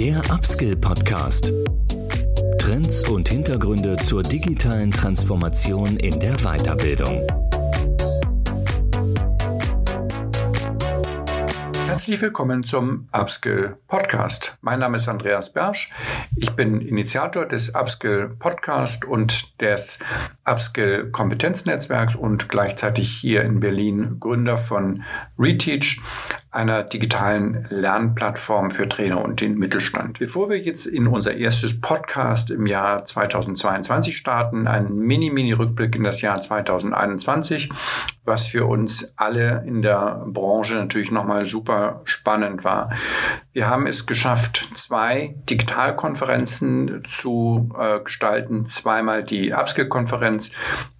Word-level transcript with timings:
Der 0.00 0.18
Upskill 0.32 0.76
Podcast. 0.76 1.52
Trends 2.58 3.06
und 3.06 3.28
Hintergründe 3.28 3.96
zur 3.96 4.22
digitalen 4.22 4.90
Transformation 4.90 5.98
in 5.98 6.18
der 6.18 6.36
Weiterbildung. 6.38 7.26
Herzlich 11.86 12.22
willkommen 12.22 12.62
zum 12.62 13.10
Upskill 13.12 13.76
Podcast. 13.88 14.56
Mein 14.62 14.78
Name 14.78 14.96
ist 14.96 15.06
Andreas 15.06 15.52
Bersch. 15.52 15.90
Ich 16.34 16.52
bin 16.52 16.80
Initiator 16.80 17.44
des 17.44 17.74
Upskill 17.74 18.34
Podcast 18.38 19.04
und 19.04 19.60
des 19.60 19.98
Upskill 20.46 21.10
Kompetenznetzwerks 21.10 22.16
und 22.16 22.48
gleichzeitig 22.48 23.10
hier 23.10 23.42
in 23.42 23.60
Berlin 23.60 24.16
Gründer 24.18 24.56
von 24.56 25.02
Reteach, 25.38 26.00
einer 26.52 26.82
digitalen 26.82 27.66
Lernplattform 27.70 28.72
für 28.72 28.88
Trainer 28.88 29.24
und 29.24 29.40
den 29.40 29.56
Mittelstand. 29.56 30.18
Bevor 30.18 30.50
wir 30.50 30.58
jetzt 30.58 30.84
in 30.84 31.06
unser 31.06 31.36
erstes 31.36 31.80
Podcast 31.80 32.50
im 32.50 32.66
Jahr 32.66 33.04
2022 33.04 34.16
starten, 34.16 34.66
ein 34.66 34.92
Mini-Mini-Rückblick 34.96 35.94
in 35.94 36.02
das 36.02 36.22
Jahr 36.22 36.40
2021, 36.40 37.70
was 38.24 38.48
für 38.48 38.66
uns 38.66 39.14
alle 39.16 39.62
in 39.64 39.82
der 39.82 40.24
Branche 40.26 40.74
natürlich 40.74 41.12
nochmal 41.12 41.46
super 41.46 42.00
spannend 42.04 42.64
war. 42.64 42.90
Wir 43.52 43.68
haben 43.68 43.86
es 43.86 44.06
geschafft, 44.06 44.68
zwei 44.74 45.36
Digitalkonferenzen 45.48 47.02
zu 47.04 47.70
äh, 47.78 48.00
gestalten, 48.00 48.66
zweimal 48.66 49.22
die 49.22 49.52
Upskill-Konferenz. 49.52 50.50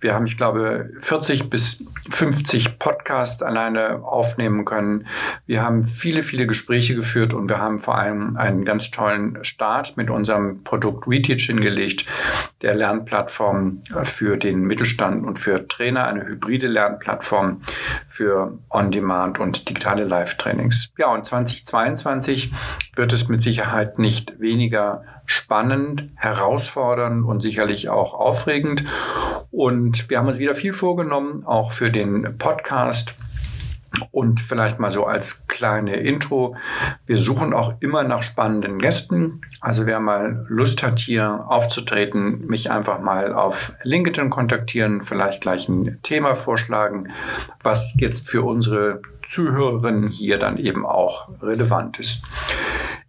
Wir 0.00 0.14
haben, 0.14 0.26
ich 0.26 0.36
glaube, 0.36 0.90
40 1.00 1.50
bis 1.50 1.84
50 2.10 2.78
Podcasts 2.78 3.42
alleine 3.42 4.02
aufnehmen 4.04 4.64
können. 4.64 5.06
Wir 5.50 5.64
haben 5.64 5.82
viele, 5.82 6.22
viele 6.22 6.46
Gespräche 6.46 6.94
geführt 6.94 7.34
und 7.34 7.48
wir 7.48 7.58
haben 7.58 7.80
vor 7.80 7.98
allem 7.98 8.36
einen 8.36 8.64
ganz 8.64 8.92
tollen 8.92 9.44
Start 9.44 9.96
mit 9.96 10.08
unserem 10.08 10.62
Produkt 10.62 11.08
Reteach 11.08 11.46
hingelegt, 11.46 12.06
der 12.62 12.76
Lernplattform 12.76 13.82
für 14.04 14.36
den 14.36 14.60
Mittelstand 14.60 15.26
und 15.26 15.40
für 15.40 15.66
Trainer, 15.66 16.06
eine 16.06 16.24
hybride 16.24 16.68
Lernplattform 16.68 17.62
für 18.06 18.60
On-Demand 18.70 19.40
und 19.40 19.68
digitale 19.68 20.04
Live-Trainings. 20.04 20.92
Ja, 20.98 21.12
und 21.12 21.26
2022 21.26 22.52
wird 22.94 23.12
es 23.12 23.26
mit 23.26 23.42
Sicherheit 23.42 23.98
nicht 23.98 24.38
weniger 24.38 25.02
spannend, 25.26 26.10
herausfordernd 26.14 27.24
und 27.24 27.40
sicherlich 27.40 27.88
auch 27.88 28.14
aufregend. 28.14 28.84
Und 29.50 30.10
wir 30.10 30.18
haben 30.18 30.28
uns 30.28 30.38
wieder 30.38 30.54
viel 30.54 30.72
vorgenommen, 30.72 31.44
auch 31.44 31.72
für 31.72 31.90
den 31.90 32.38
Podcast. 32.38 33.16
Und 34.10 34.40
vielleicht 34.40 34.78
mal 34.78 34.90
so 34.90 35.04
als 35.04 35.46
kleine 35.48 35.96
Intro. 35.96 36.56
Wir 37.06 37.18
suchen 37.18 37.52
auch 37.52 37.74
immer 37.80 38.04
nach 38.04 38.22
spannenden 38.22 38.78
Gästen. 38.78 39.40
Also 39.60 39.86
wer 39.86 40.00
mal 40.00 40.46
Lust 40.48 40.82
hat, 40.82 41.00
hier 41.00 41.44
aufzutreten, 41.48 42.46
mich 42.46 42.70
einfach 42.70 43.00
mal 43.00 43.32
auf 43.34 43.72
LinkedIn 43.82 44.30
kontaktieren, 44.30 45.02
vielleicht 45.02 45.42
gleich 45.42 45.68
ein 45.68 45.98
Thema 46.02 46.34
vorschlagen, 46.34 47.12
was 47.62 47.94
jetzt 47.96 48.28
für 48.28 48.42
unsere 48.42 49.02
Zuhörerinnen 49.28 50.08
hier 50.08 50.38
dann 50.38 50.56
eben 50.56 50.86
auch 50.86 51.28
relevant 51.42 51.98
ist. 51.98 52.24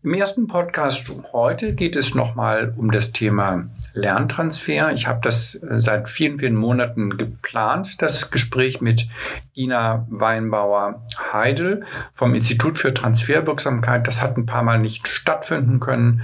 Im 0.03 0.15
ersten 0.15 0.47
Podcast 0.47 1.13
heute 1.31 1.75
geht 1.75 1.95
es 1.95 2.15
nochmal 2.15 2.73
um 2.75 2.91
das 2.91 3.11
Thema 3.11 3.65
Lerntransfer. 3.93 4.91
Ich 4.93 5.07
habe 5.07 5.19
das 5.21 5.55
äh, 5.55 5.79
seit 5.79 6.09
vielen, 6.09 6.39
vielen 6.39 6.55
Monaten 6.55 7.17
geplant, 7.17 8.01
das 8.01 8.31
Gespräch 8.31 8.81
mit 8.81 9.07
Ina 9.53 10.07
Weinbauer-Heidel 10.09 11.85
vom 12.13 12.33
Institut 12.35 12.77
für 12.77 12.93
Transferwirksamkeit. 12.93 14.07
Das 14.07 14.21
hat 14.21 14.37
ein 14.37 14.45
paar 14.45 14.63
Mal 14.63 14.79
nicht 14.79 15.07
stattfinden 15.07 15.79
können, 15.79 16.21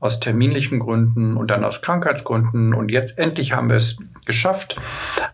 aus 0.00 0.18
terminlichen 0.18 0.78
Gründen 0.78 1.36
und 1.36 1.50
dann 1.50 1.64
aus 1.64 1.82
Krankheitsgründen. 1.82 2.72
Und 2.72 2.90
jetzt 2.90 3.18
endlich 3.18 3.52
haben 3.52 3.68
wir 3.68 3.76
es 3.76 3.98
geschafft, 4.24 4.76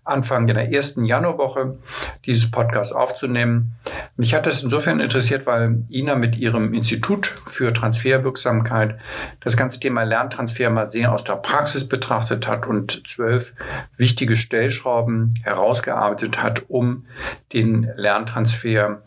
Anfang 0.04 0.46
der 0.46 0.72
ersten 0.72 1.04
Januarwoche 1.04 1.78
dieses 2.24 2.50
Podcast 2.50 2.94
aufzunehmen. 2.94 3.76
Mich 4.16 4.34
hat 4.34 4.46
das 4.46 4.62
insofern 4.62 5.00
interessiert, 5.00 5.46
weil 5.46 5.82
Ina 5.90 6.16
mit 6.16 6.36
ihrem 6.36 6.74
Institut 6.74 7.26
für 7.26 7.72
Transferwirksamkeit 7.72 8.98
das 9.40 9.56
ganze 9.56 9.78
Thema 9.78 10.02
Lerntransfer 10.02 10.70
mal 10.70 10.86
sehr 10.86 11.12
aus 11.12 11.22
der 11.22 11.36
Praxis 11.36 11.75
betrachtet 11.84 12.48
hat 12.48 12.66
und 12.66 13.02
zwölf 13.06 13.52
wichtige 13.96 14.36
Stellschrauben 14.36 15.34
herausgearbeitet 15.42 16.42
hat, 16.42 16.64
um 16.68 17.06
den 17.52 17.90
Lerntransfer 17.96 19.02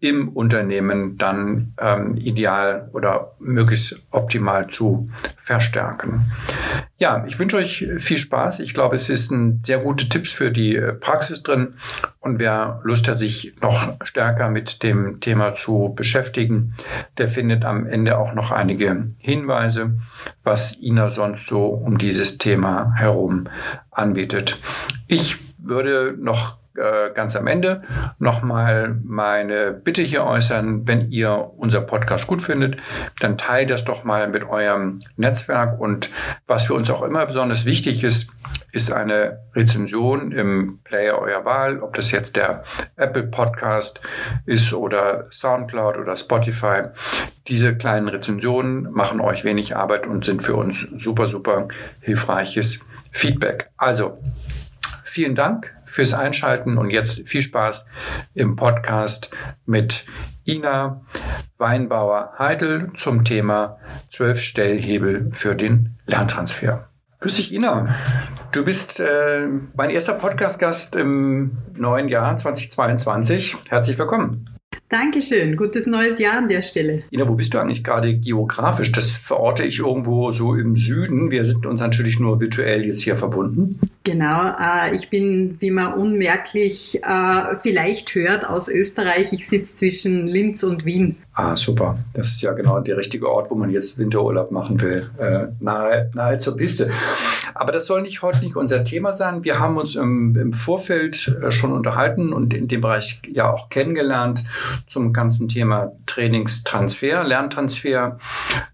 im 0.00 0.28
Unternehmen 0.28 1.16
dann 1.16 1.74
ähm, 1.78 2.16
ideal 2.16 2.90
oder 2.92 3.32
möglichst 3.38 4.02
optimal 4.10 4.68
zu 4.68 5.06
verstärken. 5.36 6.24
Ja, 7.02 7.24
ich 7.26 7.40
wünsche 7.40 7.56
euch 7.56 7.88
viel 7.96 8.16
Spaß. 8.16 8.60
Ich 8.60 8.74
glaube, 8.74 8.94
es 8.94 9.10
ein 9.32 9.60
sehr 9.64 9.78
gute 9.78 10.08
Tipps 10.08 10.32
für 10.32 10.52
die 10.52 10.76
äh, 10.76 10.92
Praxis 10.92 11.42
drin. 11.42 11.74
Und 12.20 12.38
wer 12.38 12.80
Lust 12.84 13.08
hat, 13.08 13.18
sich 13.18 13.54
noch 13.60 13.96
stärker 14.04 14.50
mit 14.50 14.84
dem 14.84 15.18
Thema 15.18 15.52
zu 15.52 15.94
beschäftigen, 15.96 16.76
der 17.18 17.26
findet 17.26 17.64
am 17.64 17.88
Ende 17.88 18.18
auch 18.18 18.34
noch 18.34 18.52
einige 18.52 19.08
Hinweise, 19.18 19.98
was 20.44 20.80
Ina 20.80 21.10
sonst 21.10 21.48
so 21.48 21.64
um 21.66 21.98
dieses 21.98 22.38
Thema 22.38 22.94
herum 22.94 23.48
anbietet. 23.90 24.60
Ich 25.08 25.38
würde 25.58 26.14
noch 26.16 26.61
ganz 26.74 27.36
am 27.36 27.46
Ende 27.46 27.82
nochmal 28.18 28.96
meine 29.04 29.72
Bitte 29.72 30.02
hier 30.02 30.24
äußern, 30.24 30.86
wenn 30.86 31.10
ihr 31.10 31.50
unser 31.56 31.80
Podcast 31.80 32.26
gut 32.26 32.42
findet, 32.42 32.76
dann 33.20 33.36
teilt 33.36 33.70
das 33.70 33.84
doch 33.84 34.04
mal 34.04 34.28
mit 34.28 34.48
eurem 34.48 35.00
Netzwerk 35.16 35.78
und 35.78 36.10
was 36.46 36.66
für 36.66 36.74
uns 36.74 36.90
auch 36.90 37.02
immer 37.02 37.26
besonders 37.26 37.64
wichtig 37.64 38.04
ist, 38.04 38.30
ist 38.72 38.90
eine 38.90 39.40
Rezension 39.54 40.32
im 40.32 40.80
Player 40.84 41.18
eurer 41.18 41.44
Wahl, 41.44 41.80
ob 41.80 41.94
das 41.94 42.10
jetzt 42.10 42.36
der 42.36 42.64
Apple 42.96 43.24
Podcast 43.24 44.00
ist 44.46 44.72
oder 44.72 45.26
Soundcloud 45.30 45.98
oder 45.98 46.16
Spotify. 46.16 46.82
Diese 47.48 47.76
kleinen 47.76 48.08
Rezensionen 48.08 48.88
machen 48.92 49.20
euch 49.20 49.44
wenig 49.44 49.76
Arbeit 49.76 50.06
und 50.06 50.24
sind 50.24 50.42
für 50.42 50.56
uns 50.56 50.80
super, 50.98 51.26
super 51.26 51.68
hilfreiches 52.00 52.84
Feedback. 53.10 53.70
Also, 53.76 54.18
vielen 55.04 55.34
Dank 55.34 55.74
fürs 55.92 56.14
Einschalten 56.14 56.78
und 56.78 56.90
jetzt 56.90 57.28
viel 57.28 57.42
Spaß 57.42 57.86
im 58.34 58.56
Podcast 58.56 59.30
mit 59.66 60.06
Ina 60.46 61.02
Weinbauer-Heidel 61.58 62.92
zum 62.96 63.24
Thema 63.24 63.78
12 64.10 64.40
Stellhebel 64.40 65.30
für 65.32 65.54
den 65.54 65.98
Lerntransfer. 66.06 66.88
Grüß 67.20 67.36
dich, 67.36 67.52
Ina. 67.52 67.94
Du 68.52 68.64
bist 68.64 69.00
äh, 69.00 69.46
mein 69.74 69.90
erster 69.90 70.14
Podcast-Gast 70.14 70.96
im 70.96 71.58
neuen 71.76 72.08
Jahr 72.08 72.36
2022. 72.36 73.56
Herzlich 73.68 73.98
willkommen. 73.98 74.46
Dankeschön. 74.92 75.56
Gutes 75.56 75.86
neues 75.86 76.18
Jahr 76.18 76.36
an 76.36 76.48
der 76.48 76.60
Stelle. 76.60 77.04
Ina, 77.10 77.26
wo 77.26 77.34
bist 77.34 77.54
du 77.54 77.58
eigentlich 77.58 77.82
gerade 77.82 78.14
geografisch? 78.14 78.92
Das 78.92 79.16
verorte 79.16 79.64
ich 79.64 79.78
irgendwo 79.78 80.32
so 80.32 80.54
im 80.54 80.76
Süden. 80.76 81.30
Wir 81.30 81.44
sind 81.44 81.64
uns 81.64 81.80
natürlich 81.80 82.20
nur 82.20 82.42
virtuell 82.42 82.84
jetzt 82.84 83.00
hier 83.00 83.16
verbunden. 83.16 83.80
Genau, 84.04 84.52
äh, 84.58 84.94
ich 84.94 85.08
bin, 85.08 85.56
wie 85.60 85.70
man 85.70 85.94
unmerklich 85.94 87.00
äh, 87.02 87.56
vielleicht 87.62 88.14
hört, 88.14 88.46
aus 88.46 88.68
Österreich. 88.68 89.32
Ich 89.32 89.48
sitze 89.48 89.76
zwischen 89.76 90.26
Linz 90.26 90.62
und 90.62 90.84
Wien. 90.84 91.16
Ah, 91.34 91.56
super. 91.56 91.98
Das 92.12 92.28
ist 92.28 92.42
ja 92.42 92.52
genau 92.52 92.80
der 92.80 92.98
richtige 92.98 93.30
Ort, 93.30 93.50
wo 93.50 93.54
man 93.54 93.70
jetzt 93.70 93.96
Winterurlaub 93.96 94.50
machen 94.50 94.78
will. 94.82 95.08
Äh, 95.18 95.46
nahe, 95.60 96.10
nahe 96.14 96.36
zur 96.36 96.56
Piste. 96.56 96.90
Aber 97.54 97.72
das 97.72 97.86
soll 97.86 98.02
nicht 98.02 98.20
heute 98.20 98.40
nicht 98.40 98.56
unser 98.56 98.84
Thema 98.84 99.14
sein. 99.14 99.44
Wir 99.44 99.58
haben 99.58 99.78
uns 99.78 99.94
im, 99.94 100.36
im 100.36 100.52
Vorfeld 100.52 101.34
äh, 101.42 101.50
schon 101.50 101.72
unterhalten 101.72 102.34
und 102.34 102.52
in 102.52 102.68
dem 102.68 102.82
Bereich 102.82 103.22
ja 103.32 103.50
auch 103.50 103.70
kennengelernt 103.70 104.44
zum 104.88 105.12
ganzen 105.12 105.48
Thema 105.48 105.92
Trainingstransfer, 106.06 107.24
Lerntransfer. 107.24 108.18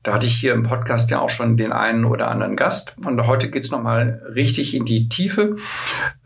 Da 0.02 0.14
hatte 0.14 0.26
ich 0.26 0.34
hier 0.34 0.52
im 0.52 0.62
Podcast 0.62 1.10
ja 1.10 1.20
auch 1.20 1.31
schon 1.31 1.56
den 1.56 1.72
einen 1.72 2.05
oder 2.05 2.28
anderen 2.28 2.56
Gast. 2.56 2.96
Und 3.05 3.26
heute 3.26 3.50
geht 3.50 3.64
es 3.64 3.70
nochmal 3.70 4.22
richtig 4.34 4.75
in 4.75 4.84
die 4.84 5.08
Tiefe. 5.08 5.56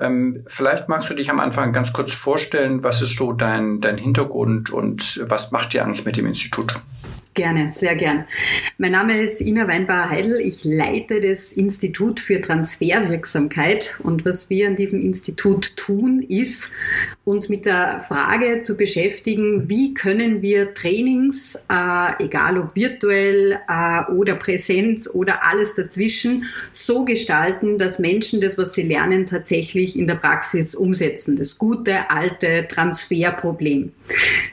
Ähm, 0.01 0.45
vielleicht 0.47 0.89
magst 0.89 1.11
du 1.11 1.15
dich 1.15 1.31
am 1.31 1.41
Anfang 1.41 1.73
ganz 1.73 1.93
kurz 1.93 2.13
vorstellen, 2.13 2.83
was 2.83 3.03
ist 3.03 3.17
so 3.17 3.33
dein, 3.33 3.81
dein 3.81 3.99
Hintergrund 3.99 4.71
und 4.71 5.23
was 5.29 5.53
macht 5.53 5.75
ihr 5.75 5.85
eigentlich 5.85 6.05
mit 6.05 6.17
dem 6.17 6.27
Institut? 6.27 6.81
Gerne, 7.35 7.73
sehr 7.73 7.97
gern. 7.97 8.27
Mein 8.77 8.93
Name 8.93 9.19
ist 9.19 9.41
Ina 9.41 9.67
Weinbauer-Heidel. 9.67 10.39
Ich 10.43 10.65
leite 10.65 11.19
das 11.19 11.51
Institut 11.53 12.21
für 12.21 12.43
Transferwirksamkeit. 12.43 13.97
Und 14.03 14.27
was 14.27 14.51
wir 14.51 14.67
an 14.67 14.77
diesem 14.77 15.01
Institut 15.01 15.75
tun, 15.79 16.21
ist, 16.21 16.73
uns 17.25 17.49
mit 17.49 17.65
der 17.65 18.01
Frage 18.01 18.61
zu 18.61 18.77
beschäftigen, 18.77 19.71
wie 19.71 19.95
können 19.95 20.43
wir 20.43 20.75
Trainings, 20.75 21.55
äh, 21.71 22.23
egal 22.23 22.59
ob 22.59 22.77
virtuell 22.77 23.59
äh, 23.67 24.13
oder 24.13 24.35
Präsenz 24.35 25.09
oder 25.09 25.49
alles 25.49 25.75
dazwischen, 25.75 26.45
so 26.73 27.07
gestalten, 27.07 27.79
dass 27.79 27.99
Menschen 27.99 28.43
das, 28.43 28.59
was 28.59 28.75
sie 28.75 28.83
lernen, 28.83 29.25
tatsächlich 29.25 29.99
in 29.99 30.07
der 30.07 30.17
Praxis 30.17 30.75
umsetzen. 30.75 31.37
Das 31.37 31.57
gute, 31.57 32.11
alte 32.11 32.67
Transferproblem. 32.69 33.93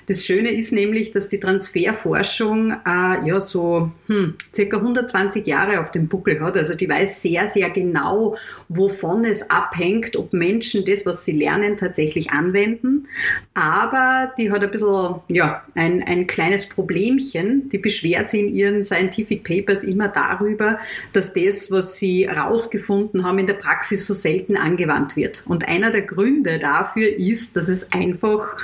Das 0.07 0.23
Schöne 0.23 0.51
ist 0.51 0.71
nämlich, 0.71 1.11
dass 1.11 1.27
die 1.27 1.41
Transferforschung 1.41 2.68
Äh, 2.71 3.27
ja 3.27 3.41
so 3.41 3.91
hm, 4.07 4.35
circa 4.53 4.77
120 4.77 5.45
Jahre 5.45 5.79
auf 5.79 5.91
dem 5.91 6.07
Buckel 6.07 6.39
hat. 6.39 6.57
Also 6.57 6.73
die 6.73 6.89
weiß 6.89 7.21
sehr, 7.21 7.47
sehr 7.47 7.69
genau, 7.69 8.35
wovon 8.67 9.23
es 9.23 9.49
abhängt, 9.49 10.15
ob 10.15 10.33
Menschen 10.33 10.85
das, 10.85 11.05
was 11.05 11.25
sie 11.25 11.33
lernen, 11.33 11.77
tatsächlich 11.77 12.31
anwenden. 12.31 13.07
Aber 13.53 14.31
die 14.37 14.51
hat 14.51 14.63
ein 14.63 14.71
bisschen, 14.71 15.15
ja, 15.29 15.63
ein, 15.75 16.03
ein 16.03 16.27
kleines 16.27 16.67
Problemchen. 16.67 17.69
Die 17.69 17.77
beschwert 17.77 18.29
sich 18.29 18.41
in 18.41 18.55
ihren 18.55 18.83
Scientific 18.83 19.43
Papers 19.43 19.83
immer 19.83 20.07
darüber, 20.07 20.79
dass 21.13 21.33
das, 21.33 21.71
was 21.71 21.95
sie 21.95 22.27
herausgefunden 22.29 23.23
haben, 23.23 23.39
in 23.39 23.47
der 23.47 23.53
Praxis 23.53 24.07
so 24.07 24.13
selten 24.13 24.57
angewandt 24.57 25.15
wird. 25.15 25.43
Und 25.47 25.67
einer 25.67 25.91
der 25.91 26.03
Gründe 26.03 26.59
dafür 26.59 27.17
ist, 27.17 27.55
dass 27.55 27.67
es 27.67 27.91
einfach 27.91 28.57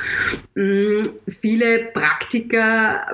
mh, 0.56 0.64
mm, 0.64 1.04
viele 1.28 1.86
Praktiker 1.94 3.06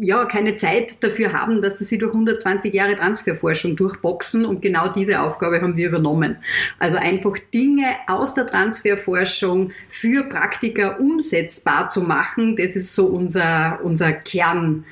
ja 0.00 0.24
keine 0.26 0.56
Zeit 0.56 1.02
dafür 1.02 1.32
haben, 1.32 1.62
dass 1.62 1.78
sie 1.78 1.84
sich 1.84 1.98
durch 1.98 2.12
120 2.12 2.72
Jahre 2.72 2.94
Transferforschung 2.94 3.76
durchboxen 3.76 4.44
und 4.44 4.62
genau 4.62 4.88
diese 4.88 5.20
Aufgabe 5.20 5.60
haben 5.60 5.76
wir 5.76 5.88
übernommen. 5.88 6.36
Also 6.78 6.96
einfach 6.96 7.36
Dinge 7.52 7.86
aus 8.06 8.34
der 8.34 8.46
Transferforschung 8.46 9.72
für 9.88 10.24
Praktiker 10.24 11.00
umsetzbar 11.00 11.88
zu 11.88 12.02
machen, 12.02 12.56
das 12.56 12.76
ist 12.76 12.94
so 12.94 13.06
unser, 13.06 13.80
unser 13.82 14.12
Kern 14.12 14.84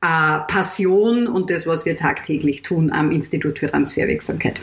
äh, 0.00 0.86
und 0.86 1.50
das, 1.50 1.66
was 1.66 1.84
wir 1.84 1.96
tagtäglich 1.96 2.62
tun 2.62 2.90
am 2.92 3.10
Institut 3.10 3.58
für 3.58 3.66
Transferwirksamkeit. 3.66 4.60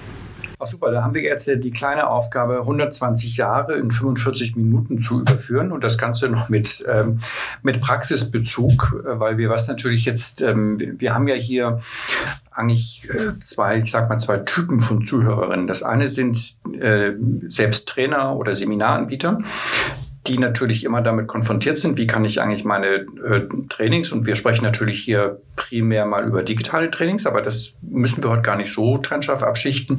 Ach 0.62 0.68
super, 0.68 0.92
da 0.92 1.04
haben 1.04 1.16
wir 1.16 1.24
jetzt 1.24 1.48
die 1.48 1.72
kleine 1.72 2.08
Aufgabe, 2.08 2.60
120 2.60 3.38
Jahre 3.38 3.74
in 3.78 3.90
45 3.90 4.56
Minuten 4.56 5.02
zu 5.02 5.22
überführen 5.22 5.72
und 5.72 5.84
das 5.84 5.98
Ganze 5.98 6.30
noch 6.30 6.50
mit, 6.50 6.86
ähm, 6.88 7.20
mit 7.64 7.82
Praxisbezug, 7.82 9.04
äh, 9.04 9.20
weil 9.20 9.40
wir 9.40 9.50
was 9.50 9.68
natürlich 9.68 10.06
jetzt, 10.06 10.42
ähm, 10.42 10.78
wir 11.00 11.16
haben 11.16 11.28
ja 11.28 11.34
hier 11.34 11.80
eigentlich 12.52 13.10
äh, 13.10 13.40
zwei, 13.44 13.80
ich 13.80 13.90
sag 13.90 14.08
mal, 14.08 14.20
zwei 14.20 14.38
Typen 14.38 14.82
von 14.82 15.06
Zuhörerinnen. 15.06 15.66
Das 15.66 15.82
eine 15.82 16.08
sind 16.08 16.38
äh, 16.80 17.14
selbst 17.48 17.90
Trainer 17.90 18.36
oder 18.36 18.54
Seminaranbieter, 18.54 19.40
die 20.28 20.38
natürlich 20.38 20.84
immer 20.84 21.02
damit 21.02 21.28
konfrontiert 21.28 21.78
sind, 21.78 21.98
wie 21.98 22.06
kann 22.06 22.26
ich 22.26 22.42
eigentlich 22.42 22.64
meine 22.64 22.88
äh, 22.88 23.48
Trainings, 23.70 24.12
und 24.12 24.28
wir 24.28 24.36
sprechen 24.36 24.64
natürlich 24.64 25.00
hier 25.00 25.42
primär 25.56 26.06
mal 26.06 26.24
über 26.26 26.44
digitale 26.44 26.92
Trainings, 26.92 27.26
aber 27.26 27.42
das 27.42 27.74
müssen 27.82 28.24
wir 28.24 28.30
heute 28.30 28.44
gar 28.44 28.56
nicht 28.56 28.72
so 28.72 28.98
trennscharf 28.98 29.44
abschichten. 29.44 29.98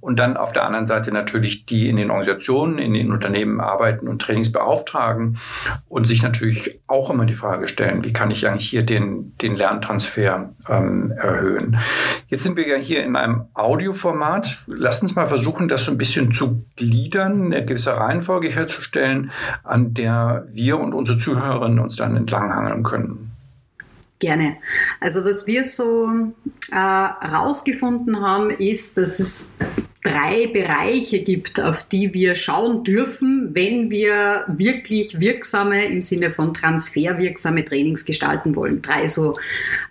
Und 0.00 0.18
dann 0.18 0.36
auf 0.36 0.52
der 0.52 0.64
anderen 0.64 0.86
Seite 0.86 1.12
natürlich 1.12 1.66
die 1.66 1.88
in 1.88 1.96
den 1.96 2.10
Organisationen, 2.10 2.78
in 2.78 2.92
den 2.92 3.10
Unternehmen 3.12 3.60
arbeiten 3.60 4.08
und 4.08 4.20
Trainings 4.20 4.52
beauftragen 4.52 5.38
und 5.88 6.06
sich 6.06 6.22
natürlich 6.22 6.80
auch 6.86 7.10
immer 7.10 7.24
die 7.24 7.34
Frage 7.34 7.66
stellen, 7.66 8.04
wie 8.04 8.12
kann 8.12 8.30
ich 8.30 8.46
eigentlich 8.46 8.68
hier 8.68 8.84
den, 8.84 9.36
den 9.38 9.54
Lerntransfer 9.54 10.54
ähm, 10.68 11.12
erhöhen. 11.12 11.78
Jetzt 12.28 12.42
sind 12.42 12.56
wir 12.56 12.68
ja 12.68 12.76
hier 12.76 13.04
in 13.04 13.16
einem 13.16 13.46
Audioformat. 13.54 14.64
Lass 14.66 15.02
uns 15.02 15.14
mal 15.14 15.28
versuchen, 15.28 15.68
das 15.68 15.84
so 15.84 15.90
ein 15.90 15.98
bisschen 15.98 16.32
zu 16.32 16.64
gliedern, 16.76 17.46
eine 17.46 17.64
gewisse 17.64 17.96
Reihenfolge 17.96 18.48
herzustellen 18.48 19.30
an 19.64 19.94
der 19.94 20.46
wir 20.50 20.78
und 20.78 20.94
unsere 20.94 21.18
Zuhörerinnen 21.18 21.78
uns 21.78 21.96
dann 21.96 22.16
entlanghangeln 22.16 22.82
können. 22.82 23.30
Gerne. 24.18 24.56
Also 25.00 25.24
was 25.24 25.46
wir 25.46 25.64
so 25.64 26.08
äh, 26.70 26.74
haben, 28.20 28.50
ist, 28.50 28.96
dass 28.96 29.18
es 29.18 29.48
drei 30.02 30.48
Bereiche 30.48 31.20
gibt, 31.20 31.60
auf 31.60 31.84
die 31.84 32.12
wir 32.12 32.34
schauen 32.34 32.82
dürfen, 32.82 33.50
wenn 33.52 33.90
wir 33.90 34.44
wirklich 34.48 35.20
wirksame 35.20 35.84
im 35.86 36.02
Sinne 36.02 36.32
von 36.32 36.52
transferwirksame 36.52 37.64
Trainings 37.64 38.04
gestalten 38.04 38.56
wollen. 38.56 38.82
Drei 38.82 39.06
so 39.06 39.34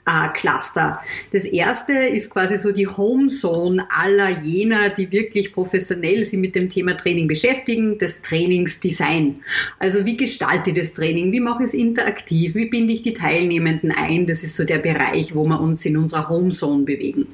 äh, 0.06 0.28
Cluster. 0.34 1.00
Das 1.32 1.46
erste 1.46 1.94
ist 1.94 2.30
quasi 2.30 2.58
so 2.58 2.72
die 2.72 2.88
Homezone 2.88 3.88
aller 3.90 4.30
jener, 4.42 4.90
die 4.90 5.10
wirklich 5.12 5.54
professionell 5.54 6.26
sich 6.26 6.40
mit 6.40 6.56
dem 6.56 6.68
Thema 6.68 6.98
Training 6.98 7.30
beschäftigen, 7.30 7.98
das 7.98 8.22
Trainingsdesign. 8.22 9.42
Also 9.80 10.06
wie 10.06 10.18
gestalte 10.18 10.72
ich 10.72 10.76
das 10.78 10.94
Training? 10.94 11.32
Wie 11.32 11.40
mache 11.40 11.60
ich 11.60 11.68
es 11.68 11.74
interaktiv? 11.74 12.56
Wie 12.56 12.66
binde 12.66 12.92
ich 12.92 13.02
die 13.02 13.14
Teilnehmenden 13.14 13.92
ein? 13.92 14.26
Das 14.26 14.44
ist 14.44 14.58
so 14.58 14.66
der 14.66 14.80
Bereich, 14.80 15.34
wo 15.36 15.46
wir 15.46 15.62
uns 15.62 15.86
in 15.86 15.96
unserer 15.96 16.28
Homezone 16.28 16.84
bewegen. 16.84 17.28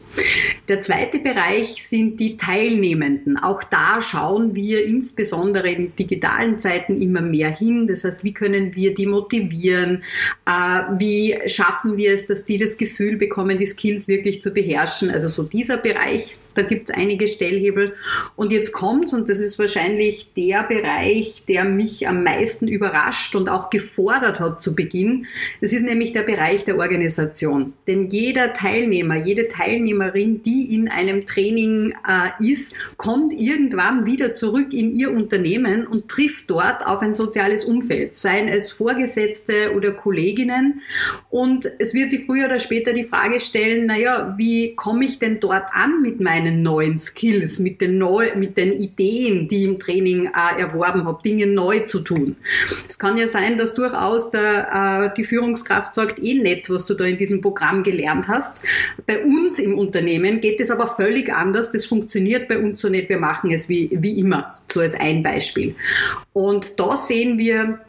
Der 0.68 0.82
zweite 0.82 1.20
Bereich 1.20 1.88
sind 1.88 2.20
die 2.20 2.38
Teilnehmenden. 2.68 3.38
Auch 3.38 3.64
da 3.64 4.02
schauen 4.02 4.56
wir 4.56 4.86
insbesondere 4.86 5.70
in 5.70 5.96
digitalen 5.96 6.60
Zeiten 6.60 7.02
immer 7.02 7.22
mehr 7.22 7.50
hin. 7.50 7.88
Das 7.88 8.04
heißt, 8.04 8.24
wie 8.24 8.34
können 8.34 8.76
wir 8.76 8.94
die 8.94 9.06
motivieren? 9.06 10.04
Äh, 10.46 10.84
wie 10.98 11.38
schaffen 11.46 11.98
wir 11.98 12.14
es, 12.14 12.26
dass 12.26 12.46
die 12.46 12.58
das 12.58 12.78
Gefühl 12.78 13.18
bekommen, 13.18 13.58
die 13.58 13.66
Skills 13.66 14.08
wirklich 14.08 14.42
zu 14.42 14.52
beherrschen? 14.52 15.10
Also 15.10 15.28
so 15.28 15.44
dieser 15.44 15.78
Bereich 15.78 16.38
da 16.58 16.64
gibt 16.64 16.90
es 16.90 16.96
einige 16.96 17.28
Stellhebel. 17.28 17.94
Und 18.36 18.52
jetzt 18.52 18.72
kommt's, 18.72 19.14
und 19.14 19.30
das 19.30 19.40
ist 19.40 19.60
wahrscheinlich 19.60 20.34
der 20.36 20.64
Bereich, 20.64 21.44
der 21.48 21.66
mich 21.66 22.08
am 22.08 22.24
meisten 22.24 22.68
überrascht 22.68 23.36
und 23.36 23.50
auch 23.50 23.70
gefordert 23.70 24.40
hat 24.40 24.62
zu 24.62 24.76
Beginn. 24.76 25.26
Das 25.62 25.72
ist 25.72 25.84
nämlich 25.84 26.12
der 26.14 26.24
Bereich 26.24 26.64
der 26.64 26.78
Organisation. 26.78 27.74
Denn 27.86 28.10
jeder 28.10 28.54
Teilnehmer, 28.54 29.16
jede 29.16 29.48
Teilnehmerin, 29.48 30.42
die 30.42 30.74
in 30.74 30.90
einem 30.90 31.26
Training 31.26 31.94
äh, 32.08 32.52
ist, 32.52 32.74
kommt 32.98 33.34
irgendwann 33.34 34.06
wieder 34.06 34.34
zurück 34.34 34.74
in 34.74 34.94
ihr 34.94 35.12
Unternehmen 35.12 35.86
und 35.86 36.08
trifft 36.08 36.50
dort 36.50 36.86
auf 36.86 37.02
ein 37.02 37.14
soziales 37.14 37.66
Umfeld, 37.66 38.16
seien 38.16 38.48
es 38.48 38.72
Vorgesetzte 38.72 39.74
oder 39.76 39.92
Kolleginnen. 39.92 40.82
Und 41.30 41.72
es 41.80 41.94
wird 41.94 42.10
sich 42.10 42.26
früher 42.26 42.46
oder 42.46 42.60
später 42.60 42.94
die 42.94 43.06
Frage 43.06 43.40
stellen, 43.40 43.86
naja, 43.86 44.36
wie 44.38 44.76
komme 44.76 45.06
ich 45.06 45.20
denn 45.20 45.40
dort 45.40 45.70
an 45.74 46.02
mit 46.02 46.20
meinen 46.20 46.47
meinen 46.48 46.64
neuen 46.64 46.98
Skills, 46.98 47.60
mit 47.60 47.82
den, 47.82 47.98
neu, 47.98 48.28
mit 48.36 48.58
den 48.58 48.74
Ideen, 48.74 49.48
die 49.48 49.58
ich 49.58 49.66
im 49.66 49.80
Training 49.80 50.26
äh, 50.28 50.62
erworben 50.62 51.06
habe, 51.06 51.22
Dinge 51.24 51.48
neu 51.48 51.80
zu 51.80 52.00
tun. 52.00 52.36
Es 52.88 52.98
kann 52.98 53.18
ja 53.18 53.28
sein, 53.28 53.58
dass 53.58 53.74
durchaus 53.74 54.30
der, 54.30 55.10
äh, 55.12 55.14
die 55.16 55.24
Führungskraft 55.24 55.94
sagt, 55.94 56.24
eh 56.24 56.36
nett, 56.36 56.70
was 56.70 56.86
du 56.86 56.94
da 56.94 57.06
in 57.06 57.18
diesem 57.18 57.42
Programm 57.42 57.84
gelernt 57.84 58.28
hast. 58.28 58.62
Bei 59.06 59.24
uns 59.24 59.60
im 59.60 59.78
Unternehmen 59.78 60.40
geht 60.40 60.60
es 60.60 60.72
aber 60.72 60.88
völlig 60.88 61.34
anders. 61.34 61.72
Das 61.72 61.86
funktioniert 61.86 62.48
bei 62.48 62.58
uns 62.58 62.82
so 62.82 62.90
nicht. 62.90 63.10
Wir 63.10 63.20
machen 63.20 63.52
es 63.52 63.70
wie, 63.70 63.90
wie 63.92 64.20
immer. 64.20 64.58
So 64.72 64.82
als 64.82 64.96
ein 64.96 65.24
Beispiel. 65.24 65.76
Und 66.34 66.80
da 66.80 66.98
sehen 66.98 67.38
wir, 67.38 67.80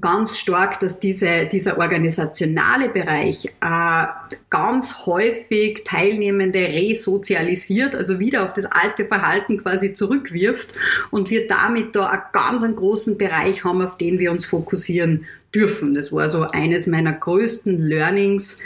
ganz 0.00 0.38
stark, 0.38 0.80
dass 0.80 1.00
diese, 1.00 1.46
dieser 1.46 1.78
organisationale 1.78 2.88
Bereich 2.88 3.46
äh, 3.60 4.06
ganz 4.50 5.06
häufig 5.06 5.82
Teilnehmende 5.84 6.58
resozialisiert, 6.58 7.94
also 7.94 8.18
wieder 8.18 8.44
auf 8.44 8.52
das 8.52 8.66
alte 8.66 9.06
Verhalten 9.06 9.62
quasi 9.62 9.92
zurückwirft 9.92 10.74
und 11.10 11.30
wir 11.30 11.46
damit 11.46 11.94
da 11.94 12.08
einen 12.08 12.22
ganz 12.32 12.62
einen 12.62 12.76
großen 12.76 13.18
Bereich 13.18 13.64
haben, 13.64 13.82
auf 13.82 13.96
den 13.96 14.18
wir 14.18 14.30
uns 14.30 14.46
fokussieren 14.46 15.26
dürfen. 15.56 15.94
Das 15.94 16.12
war 16.12 16.28
so 16.28 16.46
eines 16.52 16.86
meiner 16.86 17.14
größten 17.14 17.78
Learnings, 17.78 18.58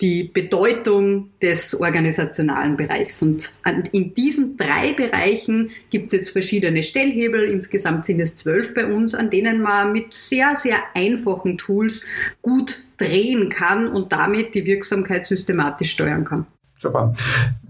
die 0.00 0.24
Bedeutung 0.24 1.30
des 1.40 1.74
organisationalen 1.80 2.76
Bereichs. 2.76 3.22
Und 3.22 3.54
in 3.92 4.12
diesen 4.12 4.56
drei 4.56 4.92
Bereichen 4.92 5.70
gibt 5.90 6.12
es 6.12 6.18
jetzt 6.18 6.30
verschiedene 6.30 6.82
Stellhebel. 6.82 7.44
Insgesamt 7.44 8.04
sind 8.04 8.20
es 8.20 8.34
zwölf 8.34 8.74
bei 8.74 8.86
uns, 8.86 9.14
an 9.14 9.30
denen 9.30 9.62
man 9.62 9.92
mit 9.92 10.12
sehr, 10.12 10.54
sehr 10.54 10.76
einfachen 10.94 11.56
Tools 11.56 12.02
gut 12.42 12.84
drehen 12.98 13.48
kann 13.48 13.88
und 13.88 14.12
damit 14.12 14.54
die 14.54 14.66
Wirksamkeit 14.66 15.24
systematisch 15.24 15.92
steuern 15.92 16.24
kann. 16.24 16.46
Super. 16.78 17.14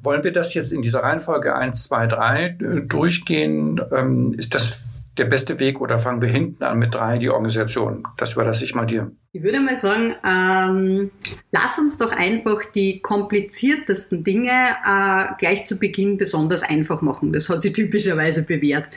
Wollen 0.03 0.25
wir 0.25 0.33
das 0.33 0.55
jetzt 0.55 0.73
in 0.73 0.83
dieser 0.83 1.05
Reihenfolge 1.05 1.55
1, 1.55 1.85
2, 1.85 2.07
3 2.09 2.49
durchgehen? 2.89 3.81
Ähm, 3.93 4.35
ist 4.37 4.55
das 4.55 4.81
der 5.17 5.27
beste 5.27 5.61
Weg 5.61 5.81
oder 5.81 5.99
fangen 5.99 6.23
wir 6.23 6.29
hinten 6.29 6.65
an 6.65 6.79
mit 6.79 6.95
drei, 6.95 7.19
die 7.19 7.31
Organisation? 7.31 8.07
Das 8.17 8.33
überlasse 8.33 8.65
ich 8.65 8.75
mal 8.75 8.87
dir. 8.87 9.11
Ich 9.37 9.43
würde 9.43 9.59
mal 9.59 9.77
sagen, 9.77 10.15
ähm, 10.25 11.11
lass 11.51 11.77
uns 11.77 11.99
doch 11.99 12.13
einfach 12.13 12.65
die 12.67 13.01
kompliziertesten 13.01 14.23
Dinge 14.23 14.53
äh, 14.53 15.25
gleich 15.41 15.65
zu 15.65 15.77
Beginn 15.77 16.17
besonders 16.17 16.63
einfach 16.63 17.03
machen. 17.03 17.33
Das 17.33 17.49
hat 17.49 17.61
sich 17.61 17.73
typischerweise 17.73 18.45
bewährt. 18.45 18.91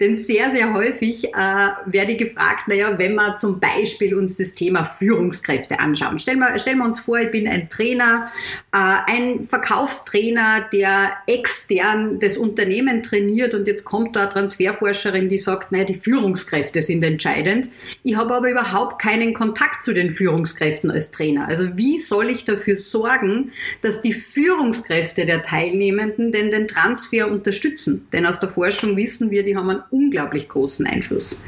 Denn 0.00 0.16
sehr, 0.16 0.50
sehr 0.50 0.72
häufig 0.72 1.26
äh, 1.26 1.68
werde 1.84 2.12
ich 2.12 2.16
gefragt, 2.16 2.68
naja, 2.68 2.98
wenn 2.98 3.16
wir 3.16 3.36
zum 3.36 3.60
Beispiel 3.60 4.14
uns 4.14 4.38
das 4.38 4.54
Thema 4.54 4.86
Führungskräfte 4.86 5.78
anschauen. 5.78 6.18
Stellen 6.18 6.38
wir, 6.38 6.58
stellen 6.58 6.78
wir 6.78 6.86
uns 6.86 7.00
vor, 7.00 7.18
ich 7.18 7.30
bin 7.30 7.46
ein 7.46 7.68
Trainer, 7.68 8.28
äh, 8.72 8.78
ein 8.78 9.44
Verkaufstrainer, 9.44 10.70
der 10.72 11.10
extern 11.26 12.18
das 12.18 12.38
Unternehmen 12.38 13.02
trainiert 13.02 13.52
und 13.52 13.66
jetzt 13.66 13.84
kommt 13.84 14.16
da 14.16 14.22
eine 14.22 14.30
Transferforscherin, 14.30 15.28
die 15.28 15.36
sagt, 15.36 15.70
naja, 15.70 15.84
die 15.84 15.96
Führungskräfte 15.96 16.80
sind 16.80 17.04
entscheidend. 17.04 17.68
Ich 18.04 18.16
habe 18.16 18.34
aber 18.34 18.48
überhaupt 18.50 18.98
keinen 18.98 19.34
Kontakt 19.34 19.81
zu 19.82 19.92
den 19.92 20.10
Führungskräften 20.10 20.90
als 20.90 21.10
Trainer? 21.10 21.48
Also 21.48 21.76
wie 21.76 22.00
soll 22.00 22.30
ich 22.30 22.44
dafür 22.44 22.76
sorgen, 22.76 23.52
dass 23.80 24.00
die 24.00 24.12
Führungskräfte 24.12 25.26
der 25.26 25.42
Teilnehmenden 25.42 26.32
denn 26.32 26.50
den 26.50 26.68
Transfer 26.68 27.30
unterstützen? 27.30 28.06
Denn 28.12 28.26
aus 28.26 28.38
der 28.38 28.48
Forschung 28.48 28.96
wissen 28.96 29.30
wir, 29.30 29.42
die 29.42 29.56
haben 29.56 29.70
einen 29.70 29.82
unglaublich 29.90 30.48
großen 30.48 30.86
Einfluss. 30.86 31.40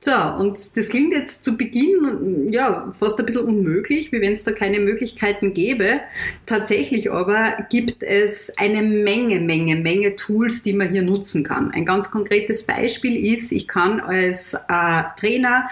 So, 0.00 0.12
und 0.38 0.58
das 0.76 0.88
klingt 0.88 1.12
jetzt 1.12 1.44
zu 1.44 1.56
Beginn 1.56 2.48
ja 2.50 2.92
fast 2.98 3.20
ein 3.20 3.26
bisschen 3.26 3.44
unmöglich, 3.44 4.10
wie 4.10 4.20
wenn 4.20 4.32
es 4.32 4.42
da 4.42 4.50
keine 4.50 4.80
Möglichkeiten 4.80 5.54
gäbe. 5.54 6.00
Tatsächlich 6.46 7.10
aber 7.12 7.66
gibt 7.70 8.02
es 8.02 8.52
eine 8.58 8.82
Menge, 8.82 9.38
Menge, 9.40 9.76
Menge 9.76 10.16
Tools, 10.16 10.62
die 10.62 10.72
man 10.72 10.90
hier 10.90 11.02
nutzen 11.02 11.44
kann. 11.44 11.70
Ein 11.70 11.84
ganz 11.84 12.10
konkretes 12.10 12.64
Beispiel 12.64 13.32
ist, 13.32 13.52
ich 13.52 13.68
kann 13.68 14.00
als 14.00 14.54
äh, 14.54 15.02
Trainer, 15.18 15.68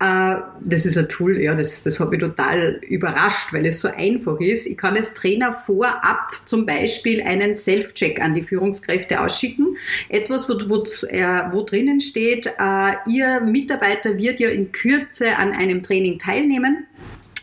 äh, 0.00 0.36
das 0.64 0.86
ist 0.86 0.98
ein 0.98 1.08
Tool, 1.08 1.19
ja, 1.28 1.54
das, 1.54 1.82
das 1.82 2.00
hat 2.00 2.10
mich 2.10 2.20
total 2.20 2.80
überrascht, 2.88 3.52
weil 3.52 3.66
es 3.66 3.80
so 3.80 3.88
einfach 3.88 4.40
ist. 4.40 4.66
Ich 4.66 4.76
kann 4.76 4.96
als 4.96 5.14
Trainer 5.14 5.52
vorab 5.52 6.32
zum 6.46 6.66
Beispiel 6.66 7.22
einen 7.22 7.54
Self-Check 7.54 8.20
an 8.20 8.34
die 8.34 8.42
Führungskräfte 8.42 9.20
ausschicken. 9.20 9.76
Etwas, 10.08 10.48
wo, 10.48 10.54
wo, 10.68 10.82
äh, 11.08 11.52
wo 11.52 11.62
drinnen 11.62 12.00
steht, 12.00 12.46
äh, 12.46 12.92
ihr 13.08 13.40
Mitarbeiter 13.40 14.18
wird 14.18 14.40
ja 14.40 14.48
in 14.48 14.72
Kürze 14.72 15.36
an 15.36 15.52
einem 15.52 15.82
Training 15.82 16.18
teilnehmen 16.18 16.86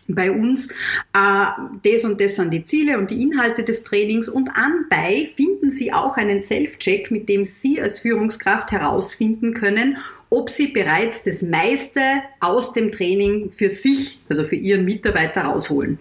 bei 0.07 0.31
uns, 0.31 0.69
äh, 1.13 1.47
das 1.83 2.05
und 2.05 2.21
das 2.21 2.35
sind 2.35 2.53
die 2.53 2.63
Ziele 2.63 2.97
und 2.97 3.09
die 3.09 3.21
Inhalte 3.21 3.63
des 3.63 3.83
Trainings 3.83 4.29
und 4.29 4.49
anbei 4.55 5.27
finden 5.33 5.69
Sie 5.69 5.91
auch 5.91 6.17
einen 6.17 6.39
Self-Check, 6.39 7.11
mit 7.11 7.29
dem 7.29 7.45
Sie 7.45 7.81
als 7.81 7.99
Führungskraft 7.99 8.71
herausfinden 8.71 9.53
können, 9.53 9.97
ob 10.29 10.49
sie 10.49 10.67
bereits 10.67 11.23
das 11.23 11.41
meiste 11.41 12.01
aus 12.41 12.73
dem 12.73 12.91
Training 12.91 13.49
für 13.51 13.69
sich, 13.69 14.19
also 14.29 14.43
für 14.43 14.55
ihren 14.55 14.83
Mitarbeiter 14.83 15.43
rausholen. 15.43 15.99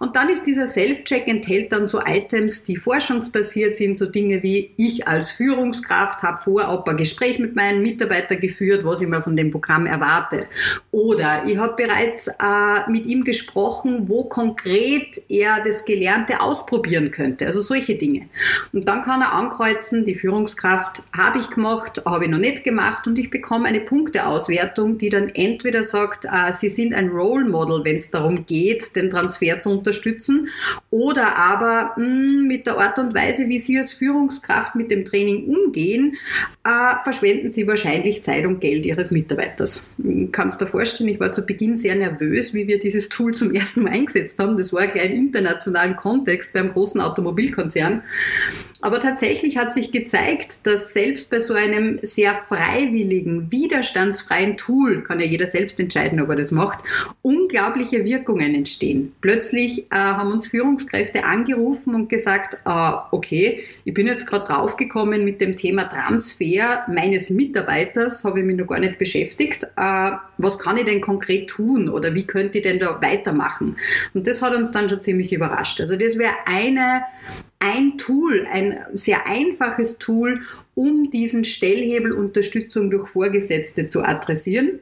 Und 0.00 0.16
dann 0.16 0.28
ist 0.28 0.46
dieser 0.46 0.66
Self-Check 0.66 1.28
enthält 1.28 1.72
dann 1.72 1.86
so 1.86 2.00
Items, 2.04 2.64
die 2.64 2.76
forschungsbasiert 2.76 3.76
sind, 3.76 3.96
so 3.96 4.06
Dinge 4.06 4.42
wie 4.42 4.72
ich 4.76 5.06
als 5.06 5.30
Führungskraft 5.30 6.22
habe 6.22 6.38
vorab 6.38 6.88
ein 6.88 6.96
Gespräch 6.96 7.38
mit 7.38 7.54
meinen 7.54 7.82
Mitarbeitern 7.82 8.40
geführt, 8.40 8.84
was 8.84 9.00
ich 9.00 9.08
mir 9.08 9.22
von 9.22 9.36
dem 9.36 9.50
Programm 9.50 9.86
erwarte. 9.86 10.46
Oder 10.90 11.44
ich 11.46 11.56
habe 11.56 11.74
bereits 11.76 12.28
äh, 12.28 12.90
mit 12.90 13.06
ihm 13.06 13.22
gesprochen, 13.22 14.08
wo 14.08 14.24
konkret 14.24 15.20
er 15.28 15.62
das 15.64 15.84
Gelernte 15.84 16.40
ausprobieren 16.40 17.10
könnte. 17.10 17.46
Also 17.46 17.60
solche 17.60 17.94
Dinge. 17.94 18.28
Und 18.72 18.88
dann 18.88 19.02
kann 19.02 19.20
er 19.20 19.32
ankreuzen, 19.32 20.04
die 20.04 20.14
Führungskraft 20.14 21.02
habe 21.16 21.38
ich 21.38 21.50
gemacht, 21.50 22.02
habe 22.04 22.24
ich 22.24 22.30
noch 22.30 22.38
nicht 22.38 22.64
gemacht 22.64 23.06
und 23.06 23.18
ich 23.18 23.30
bekomme 23.30 23.67
eine 23.68 23.80
Punkteauswertung, 23.80 24.98
die 24.98 25.10
dann 25.10 25.28
entweder 25.28 25.84
sagt, 25.84 26.24
äh, 26.24 26.52
Sie 26.52 26.68
sind 26.68 26.94
ein 26.94 27.10
Role 27.10 27.44
Model, 27.44 27.84
wenn 27.84 27.96
es 27.96 28.10
darum 28.10 28.46
geht, 28.46 28.96
den 28.96 29.10
Transfer 29.10 29.60
zu 29.60 29.70
unterstützen, 29.70 30.48
oder 30.90 31.36
aber 31.36 31.92
mh, 31.96 32.04
hm, 32.04 32.46
mit 32.48 32.66
der 32.66 32.78
Art 32.78 32.98
und 32.98 33.14
Weise, 33.14 33.48
wie 33.48 33.60
Sie 33.60 33.78
als 33.78 33.92
Führungskraft 33.92 34.74
mit 34.74 34.90
dem 34.90 35.04
Training 35.04 35.46
umgehen, 35.46 36.16
äh, 36.64 37.02
verschwenden 37.02 37.50
Sie 37.50 37.66
wahrscheinlich 37.66 38.22
Zeit 38.22 38.46
und 38.46 38.60
Geld 38.60 38.86
Ihres 38.86 39.10
Mitarbeiters. 39.10 39.82
Kannst 40.32 40.60
du 40.60 40.64
dir 40.64 40.70
vorstellen, 40.70 41.10
ich 41.10 41.20
war 41.20 41.32
zu 41.32 41.42
Beginn 41.42 41.76
sehr 41.76 41.94
nervös, 41.94 42.54
wie 42.54 42.66
wir 42.66 42.78
dieses 42.78 43.08
Tool 43.08 43.34
zum 43.34 43.52
ersten 43.52 43.82
Mal 43.82 43.92
eingesetzt 43.92 44.38
haben. 44.38 44.56
Das 44.56 44.72
war 44.72 44.86
gleich 44.86 45.10
im 45.10 45.16
internationalen 45.16 45.96
Kontext 45.96 46.52
beim 46.52 46.72
großen 46.72 47.00
Automobilkonzern. 47.00 48.02
Aber 48.80 49.00
tatsächlich 49.00 49.56
hat 49.56 49.74
sich 49.74 49.90
gezeigt, 49.90 50.60
dass 50.62 50.92
selbst 50.92 51.30
bei 51.30 51.40
so 51.40 51.54
einem 51.54 51.98
sehr 52.02 52.34
freiwilligen, 52.36 53.50
widerstandsfreien 53.62 54.56
Tool, 54.56 55.02
kann 55.02 55.20
ja 55.20 55.26
jeder 55.26 55.46
selbst 55.46 55.78
entscheiden, 55.78 56.20
ob 56.20 56.28
er 56.30 56.36
das 56.36 56.50
macht, 56.50 56.80
unglaubliche 57.22 58.04
Wirkungen 58.04 58.54
entstehen. 58.54 59.12
Plötzlich 59.20 59.80
äh, 59.90 59.96
haben 59.96 60.32
uns 60.32 60.48
Führungskräfte 60.48 61.24
angerufen 61.24 61.94
und 61.94 62.08
gesagt, 62.08 62.58
äh, 62.64 62.92
okay, 63.10 63.64
ich 63.84 63.94
bin 63.94 64.06
jetzt 64.06 64.26
gerade 64.26 64.44
draufgekommen 64.44 65.24
mit 65.24 65.40
dem 65.40 65.56
Thema 65.56 65.84
Transfer 65.84 66.84
meines 66.88 67.30
Mitarbeiters, 67.30 68.24
habe 68.24 68.40
ich 68.40 68.46
mich 68.46 68.56
noch 68.56 68.66
gar 68.66 68.80
nicht 68.80 68.98
beschäftigt. 68.98 69.64
Äh, 69.76 70.10
was 70.38 70.58
kann 70.58 70.76
ich 70.76 70.84
denn 70.84 71.00
konkret 71.00 71.48
tun 71.48 71.88
oder 71.88 72.14
wie 72.14 72.24
könnte 72.24 72.58
ich 72.58 72.64
denn 72.64 72.78
da 72.78 73.00
weitermachen? 73.02 73.76
Und 74.14 74.26
das 74.26 74.42
hat 74.42 74.54
uns 74.54 74.70
dann 74.70 74.88
schon 74.88 75.02
ziemlich 75.02 75.32
überrascht. 75.32 75.80
Also 75.80 75.96
das 75.96 76.18
wäre 76.18 76.34
eine 76.46 77.02
ein 77.60 77.98
Tool, 77.98 78.46
ein 78.50 78.78
sehr 78.94 79.26
einfaches 79.26 79.98
Tool, 79.98 80.42
um 80.78 81.10
diesen 81.10 81.42
Stellhebel 81.42 82.12
Unterstützung 82.12 82.88
durch 82.88 83.08
Vorgesetzte 83.08 83.88
zu 83.88 84.04
adressieren 84.04 84.78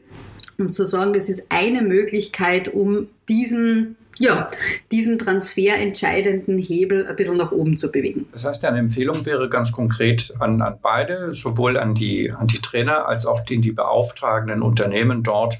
und 0.58 0.74
zu 0.74 0.84
sagen, 0.84 1.14
das 1.14 1.30
ist 1.30 1.46
eine 1.48 1.80
Möglichkeit, 1.80 2.68
um 2.68 3.08
diesen 3.30 3.96
ja, 4.18 4.50
diesen 4.92 5.18
transferentscheidenden 5.18 6.56
Hebel 6.56 7.06
ein 7.06 7.16
bisschen 7.16 7.36
nach 7.36 7.52
oben 7.52 7.76
zu 7.76 7.92
bewegen. 7.92 8.26
Das 8.32 8.46
heißt, 8.46 8.64
eine 8.64 8.78
Empfehlung 8.78 9.26
wäre 9.26 9.50
ganz 9.50 9.72
konkret 9.72 10.32
an, 10.38 10.62
an 10.62 10.78
beide, 10.80 11.34
sowohl 11.34 11.76
an 11.76 11.94
die, 11.94 12.30
an 12.30 12.46
die 12.46 12.60
Trainer 12.60 13.06
als 13.06 13.26
auch 13.26 13.44
den 13.44 13.60
die 13.60 13.72
beauftragenden 13.72 14.62
Unternehmen 14.62 15.22
dort, 15.22 15.58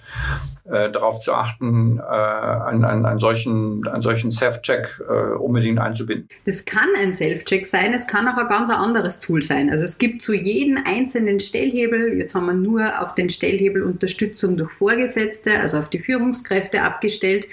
äh, 0.70 0.90
darauf 0.90 1.20
zu 1.20 1.32
achten, 1.32 1.98
äh, 1.98 2.02
einen, 2.02 2.84
einen, 2.84 3.06
einen 3.06 3.18
solchen, 3.18 3.86
einen 3.86 4.02
solchen 4.02 4.30
Self-Check 4.30 5.00
äh, 5.08 5.12
unbedingt 5.36 5.78
einzubinden. 5.78 6.28
Das 6.44 6.64
kann 6.64 6.88
ein 7.00 7.12
Self-Check 7.12 7.66
sein, 7.66 7.92
es 7.92 8.06
kann 8.06 8.26
auch 8.26 8.36
ein 8.36 8.48
ganz 8.48 8.70
anderes 8.70 9.20
Tool 9.20 9.42
sein. 9.42 9.70
Also 9.70 9.84
es 9.84 9.98
gibt 9.98 10.22
zu 10.22 10.34
jedem 10.34 10.78
einzelnen 10.86 11.40
Stellhebel, 11.40 12.18
jetzt 12.18 12.34
haben 12.34 12.46
wir 12.46 12.54
nur 12.54 13.00
auf 13.00 13.14
den 13.14 13.28
Stellhebel 13.28 13.82
Unterstützung 13.82 14.56
durch 14.56 14.72
Vorgesetzte, 14.72 15.60
also 15.60 15.78
auf 15.78 15.88
die 15.88 16.00
Führungskräfte 16.00 16.82
abgestellt. 16.82 17.46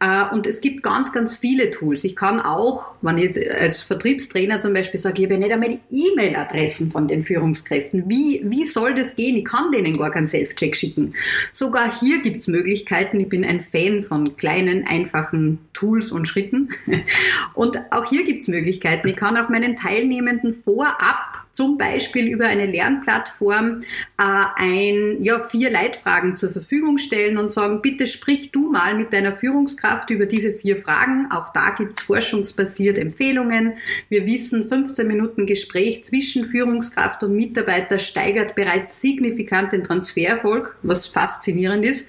Äh, 0.00 0.24
und 0.32 0.46
es 0.46 0.60
gibt 0.60 0.82
ganz, 0.82 1.12
ganz 1.12 1.36
viele 1.36 1.70
Tools. 1.70 2.04
Ich 2.04 2.16
kann 2.16 2.40
auch, 2.40 2.94
wenn 3.02 3.18
ich 3.18 3.24
jetzt 3.24 3.50
als 3.60 3.80
Vertriebstrainer 3.82 4.60
zum 4.60 4.72
Beispiel 4.72 5.00
sage, 5.00 5.20
ich 5.22 5.28
habe 5.28 5.38
nicht 5.38 5.52
einmal 5.52 5.68
die 5.68 5.80
E-Mail-Adressen 5.90 6.90
von 6.90 7.06
den 7.08 7.20
Führungskräften. 7.20 8.08
Wie, 8.08 8.42
wie 8.44 8.64
soll 8.64 8.94
das 8.94 9.16
gehen? 9.16 9.36
Ich 9.36 9.44
kann 9.44 9.70
denen 9.70 9.96
gar 9.96 10.10
keinen 10.10 10.26
Self-Check 10.26 10.74
schicken. 10.74 11.14
Sogar 11.52 11.92
hier 12.00 12.22
gibt 12.22 12.38
es 12.38 12.48
Möglichkeiten. 12.54 13.18
Ich 13.18 13.28
bin 13.28 13.44
ein 13.44 13.60
Fan 13.60 14.02
von 14.02 14.36
kleinen, 14.36 14.86
einfachen 14.86 15.58
Tools 15.72 16.12
und 16.12 16.28
Schritten. 16.28 16.68
Und 17.54 17.78
auch 17.90 18.08
hier 18.08 18.24
gibt 18.24 18.42
es 18.42 18.48
Möglichkeiten. 18.48 19.08
Ich 19.08 19.16
kann 19.16 19.36
auch 19.36 19.48
meinen 19.48 19.76
Teilnehmenden 19.76 20.54
vorab 20.54 21.43
zum 21.54 21.78
Beispiel 21.78 22.28
über 22.28 22.44
eine 22.46 22.66
Lernplattform 22.66 23.80
äh, 24.18 24.44
ein, 24.56 25.22
ja, 25.22 25.42
vier 25.44 25.70
Leitfragen 25.70 26.36
zur 26.36 26.50
Verfügung 26.50 26.98
stellen 26.98 27.38
und 27.38 27.50
sagen, 27.50 27.80
bitte 27.80 28.06
sprich 28.08 28.50
du 28.50 28.70
mal 28.70 28.94
mit 28.94 29.12
deiner 29.12 29.32
Führungskraft 29.32 30.10
über 30.10 30.26
diese 30.26 30.52
vier 30.52 30.76
Fragen. 30.76 31.28
Auch 31.30 31.52
da 31.52 31.70
gibt 31.70 31.96
es 31.96 32.02
forschungsbasiert 32.02 32.98
Empfehlungen. 32.98 33.74
Wir 34.08 34.26
wissen, 34.26 34.68
15 34.68 35.06
Minuten 35.06 35.46
Gespräch 35.46 36.02
zwischen 36.04 36.44
Führungskraft 36.44 37.22
und 37.22 37.36
Mitarbeiter 37.36 38.00
steigert 38.00 38.56
bereits 38.56 39.00
signifikant 39.00 39.72
den 39.72 39.84
Transfererfolg, 39.84 40.76
was 40.82 41.06
faszinierend 41.06 41.84
ist. 41.84 42.08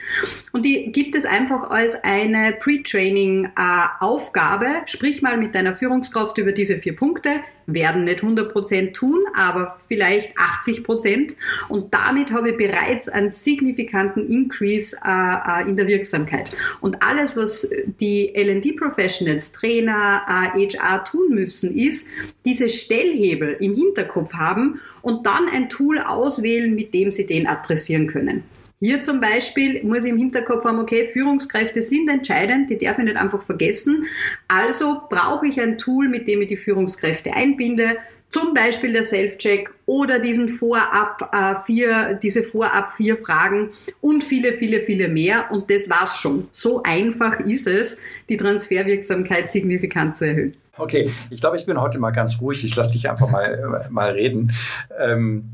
Und 0.54 0.66
die 0.66 0.92
gibt 0.92 1.14
es 1.16 1.24
einfach 1.24 1.70
als 1.70 1.96
eine 2.04 2.58
Pre-Training-Aufgabe. 2.60 4.66
Sprich 4.88 5.22
mal 5.22 5.38
mit 5.38 5.54
deiner 5.54 5.75
Führungskraft 5.75 6.40
über 6.40 6.52
diese 6.52 6.78
vier 6.78 6.96
Punkte 6.96 7.30
werden 7.67 8.03
nicht 8.03 8.19
100% 8.19 8.93
tun, 8.93 9.19
aber 9.36 9.77
vielleicht 9.86 10.38
80%. 10.38 11.36
Und 11.69 11.93
damit 11.93 12.31
habe 12.31 12.51
ich 12.51 12.57
bereits 12.57 13.10
einen 13.10 13.29
signifikanten 13.29 14.27
Increase 14.29 14.95
äh, 15.05 15.63
äh 15.63 15.69
in 15.69 15.75
der 15.75 15.88
Wirksamkeit. 15.88 16.51
Und 16.81 17.01
alles, 17.01 17.36
was 17.36 17.67
die 18.00 18.34
LD-Professionals, 18.36 19.51
Trainer, 19.51 20.22
äh, 20.27 20.67
HR 20.67 21.03
tun 21.03 21.29
müssen, 21.29 21.75
ist, 21.75 22.07
diese 22.45 22.69
Stellhebel 22.69 23.57
im 23.60 23.74
Hinterkopf 23.75 24.34
haben 24.34 24.79
und 25.01 25.25
dann 25.25 25.48
ein 25.50 25.69
Tool 25.69 26.00
auswählen, 26.00 26.75
mit 26.75 26.93
dem 26.93 27.12
sie 27.12 27.25
den 27.25 27.48
adressieren 27.48 28.07
können. 28.07 28.43
Hier 28.79 29.01
zum 29.01 29.22
Beispiel 29.22 29.84
muss 29.84 30.03
ich 30.03 30.12
im 30.12 30.17
Hinterkopf 30.17 30.65
haben, 30.65 30.79
okay, 30.79 31.05
Führungskräfte 31.05 31.82
sind 31.82 32.10
entscheidend, 32.10 32.70
die 32.70 32.77
darf 32.77 32.98
ich 32.98 33.05
nicht 33.05 33.17
einfach 33.17 33.41
vergessen. 33.41 34.05
Also 34.48 35.01
brauche 35.10 35.48
ich 35.48 35.60
ein 35.62 35.77
Tool, 35.77 36.10
mit 36.10 36.27
dem 36.27 36.41
ich 36.41 36.48
die 36.48 36.58
Führungskräfte 36.58 37.34
einbinde, 37.34 37.98
zum 38.29 38.53
Beispiel 38.53 38.91
der 38.91 39.05
Self-Check 39.05 39.72
oder 39.86 40.20
diesen 40.20 40.50
Vorab 40.50 41.29
äh, 41.34 41.55
vier, 41.65 42.20
diese 42.22 42.44
Vorab 42.44 42.91
vier 42.91 43.15
Fragen 43.15 43.70
und 44.01 44.24
viele, 44.24 44.51
viele, 44.51 44.82
viele 44.82 45.08
mehr. 45.08 45.50
Und 45.51 45.70
das 45.72 45.89
war's 45.89 46.20
schon. 46.20 46.50
So 46.51 46.84
einfach 46.84 47.39
ist 47.39 47.67
es, 47.67 47.98
die 48.27 48.36
Transferwirksamkeit 48.36 49.50
signifikant 49.50 50.17
zu 50.17 50.25
erhöhen. 50.25 50.58
Okay, 50.77 51.10
ich 51.29 51.39
glaube, 51.39 51.55
ich 51.55 51.65
bin 51.65 51.79
heute 51.79 52.00
mal 52.00 52.12
ganz 52.12 52.41
ruhig. 52.41 52.63
Ich 52.65 52.75
lasse 52.75 52.91
dich 52.91 53.10
einfach 53.10 53.29
mal, 53.29 53.88
mal 53.89 54.12
reden. 54.12 54.53
Ähm, 55.00 55.53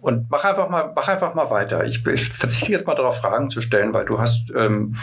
und 0.00 0.30
mach 0.30 0.44
einfach 0.44 0.70
mal, 0.70 0.92
mach 0.94 1.08
einfach 1.08 1.34
mal 1.34 1.50
weiter. 1.50 1.84
Ich, 1.84 2.06
ich, 2.06 2.28
verzichte 2.30 2.72
jetzt 2.72 2.86
mal 2.86 2.94
darauf, 2.94 3.18
Fragen 3.18 3.50
zu 3.50 3.60
stellen, 3.60 3.92
weil 3.92 4.06
du 4.06 4.18
hast, 4.18 4.50
ähm, 4.56 4.96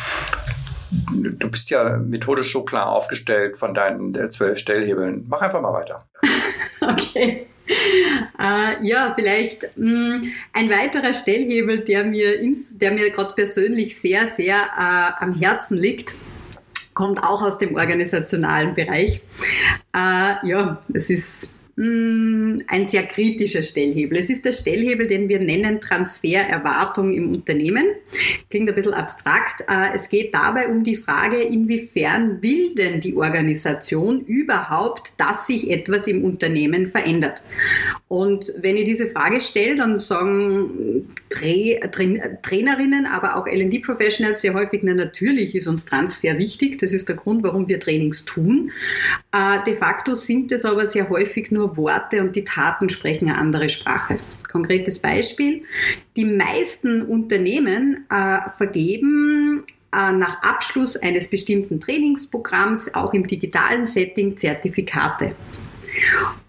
du 1.11 1.49
bist 1.49 1.69
ja 1.69 1.97
methodisch 1.97 2.51
so 2.51 2.63
klar 2.63 2.87
aufgestellt 2.87 3.55
von 3.55 3.73
deinen 3.73 4.31
zwölf 4.31 4.57
Stellhebeln. 4.57 5.25
Mach 5.27 5.41
einfach 5.41 5.61
mal 5.61 5.73
weiter. 5.73 6.07
okay. 6.81 7.47
Uh, 8.37 8.83
ja, 8.83 9.13
vielleicht 9.15 9.77
mh, 9.77 10.17
mm, 10.17 10.21
ein 10.53 10.69
weiterer 10.69 11.13
Stellhebel, 11.13 11.79
der 11.79 12.03
mir, 12.03 12.39
mir 12.41 13.09
gerade 13.11 13.33
persönlich 13.33 13.99
sehr, 13.99 14.27
sehr 14.27 14.57
uh, 14.77 15.23
am 15.23 15.33
Herzen 15.33 15.77
liegt, 15.77 16.15
kommt 17.01 17.23
auch 17.23 17.41
aus 17.41 17.57
dem 17.57 17.75
organisationalen 17.75 18.75
Bereich. 18.75 19.21
Äh, 19.91 20.47
ja, 20.47 20.79
es 20.93 21.09
ist 21.09 21.49
ein 21.81 22.85
sehr 22.85 23.03
kritischer 23.03 23.63
Stellhebel. 23.63 24.19
Es 24.19 24.29
ist 24.29 24.45
der 24.45 24.51
Stellhebel, 24.51 25.07
den 25.07 25.27
wir 25.29 25.39
nennen 25.39 25.79
Transfererwartung 25.79 27.11
im 27.11 27.31
Unternehmen. 27.31 27.85
Klingt 28.49 28.69
ein 28.69 28.75
bisschen 28.75 28.93
abstrakt. 28.93 29.61
Äh, 29.61 29.95
es 29.95 30.07
geht 30.07 30.33
dabei 30.33 30.67
um 30.67 30.83
die 30.83 30.95
Frage, 30.95 31.37
inwiefern 31.37 32.41
will 32.41 32.75
denn 32.75 32.99
die 32.99 33.15
Organisation 33.15 34.21
überhaupt, 34.21 35.13
dass 35.17 35.47
sich 35.47 35.71
etwas 35.71 36.05
im 36.05 36.23
Unternehmen 36.23 36.85
verändert. 36.85 37.41
Und 38.07 38.53
wenn 38.59 38.77
ich 38.77 38.83
diese 38.83 39.07
Frage 39.07 39.41
stelle, 39.41 39.77
dann 39.77 39.97
sagen 39.97 41.07
Trainerinnen, 41.29 43.05
aber 43.07 43.37
auch 43.37 43.47
L&D-Professionals 43.47 44.41
sehr 44.41 44.53
häufig, 44.53 44.81
na, 44.83 44.93
natürlich 44.93 45.55
ist 45.55 45.67
uns 45.67 45.85
Transfer 45.85 46.37
wichtig. 46.37 46.77
Das 46.77 46.93
ist 46.93 47.07
der 47.09 47.15
Grund, 47.15 47.43
warum 47.43 47.67
wir 47.67 47.79
Trainings 47.79 48.25
tun. 48.25 48.71
Äh, 49.31 49.63
de 49.65 49.73
facto 49.73 50.13
sind 50.13 50.51
es 50.51 50.63
aber 50.65 50.85
sehr 50.85 51.09
häufig 51.09 51.49
nur 51.49 51.70
Worte 51.77 52.21
und 52.21 52.35
die 52.35 52.43
Taten 52.43 52.89
sprechen 52.89 53.29
eine 53.29 53.37
andere 53.37 53.69
Sprache. 53.69 54.19
Konkretes 54.51 54.99
Beispiel. 54.99 55.63
Die 56.15 56.25
meisten 56.25 57.03
Unternehmen 57.03 58.05
äh, 58.09 58.39
vergeben 58.57 59.63
äh, 59.93 60.11
nach 60.13 60.41
Abschluss 60.41 60.95
eines 60.97 61.27
bestimmten 61.27 61.79
Trainingsprogramms 61.79 62.93
auch 62.93 63.13
im 63.13 63.27
digitalen 63.27 63.85
Setting 63.85 64.37
Zertifikate. 64.37 65.35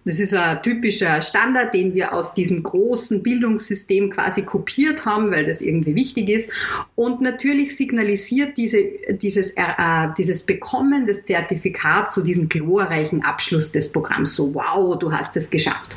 Das 0.04 0.18
ist 0.18 0.34
ein 0.34 0.62
typischer 0.62 1.22
Standard, 1.22 1.74
den 1.74 1.94
wir 1.94 2.12
aus 2.12 2.34
diesem 2.34 2.62
großen 2.62 3.22
Bildungssystem 3.22 4.10
quasi 4.10 4.42
kopiert 4.42 5.04
haben, 5.04 5.32
weil 5.32 5.46
das 5.46 5.60
irgendwie 5.60 5.94
wichtig 5.94 6.28
ist. 6.28 6.50
Und 6.96 7.20
natürlich 7.20 7.76
signalisiert 7.76 8.56
diese, 8.56 8.82
dieses, 9.12 9.50
äh, 9.50 10.08
dieses 10.18 10.42
Bekommen 10.42 11.06
des 11.06 11.22
Zertifikats 11.22 12.14
zu 12.14 12.22
diesem 12.22 12.48
glorreichen 12.48 13.24
Abschluss 13.24 13.70
des 13.70 13.90
Programms. 13.90 14.34
So, 14.34 14.54
wow, 14.54 14.98
du 14.98 15.12
hast 15.12 15.36
es 15.36 15.48
geschafft. 15.48 15.96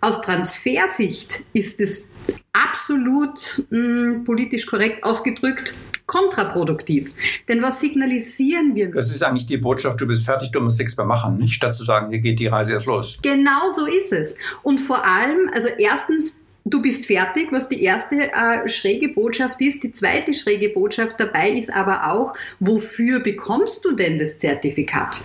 Aus 0.00 0.20
Transfersicht 0.20 1.44
ist 1.52 1.80
es 1.80 2.06
absolut 2.52 3.64
mh, 3.70 3.78
hm, 3.78 4.24
politisch 4.24 4.66
korrekt 4.66 5.02
ausgedrückt 5.04 5.74
kontraproduktiv. 6.06 7.12
Denn 7.48 7.62
was 7.62 7.80
signalisieren 7.80 8.74
wir? 8.74 8.90
Das 8.90 9.10
ist 9.10 9.22
eigentlich 9.22 9.46
die 9.46 9.56
Botschaft, 9.56 10.00
du 10.00 10.06
bist 10.06 10.24
fertig, 10.24 10.52
du 10.52 10.60
musst 10.60 10.78
nichts 10.78 10.96
mehr 10.96 11.06
machen, 11.06 11.38
nicht 11.38 11.54
statt 11.54 11.74
zu 11.74 11.84
sagen, 11.84 12.10
hier 12.10 12.20
geht 12.20 12.38
die 12.38 12.46
Reise 12.46 12.72
jetzt 12.72 12.86
los. 12.86 13.18
Genau 13.22 13.70
so 13.74 13.86
ist 13.86 14.12
es. 14.12 14.36
Und 14.62 14.78
vor 14.78 15.04
allem, 15.04 15.50
also 15.52 15.68
erstens, 15.78 16.36
du 16.64 16.82
bist 16.82 17.06
fertig, 17.06 17.48
was 17.50 17.68
die 17.68 17.82
erste 17.82 18.32
äh, 18.32 18.68
schräge 18.68 19.08
Botschaft 19.08 19.60
ist. 19.60 19.82
Die 19.82 19.90
zweite 19.90 20.34
schräge 20.34 20.68
Botschaft 20.68 21.18
dabei 21.18 21.50
ist 21.50 21.72
aber 21.72 22.12
auch, 22.12 22.34
wofür 22.60 23.20
bekommst 23.20 23.84
du 23.84 23.92
denn 23.92 24.18
das 24.18 24.38
Zertifikat? 24.38 25.22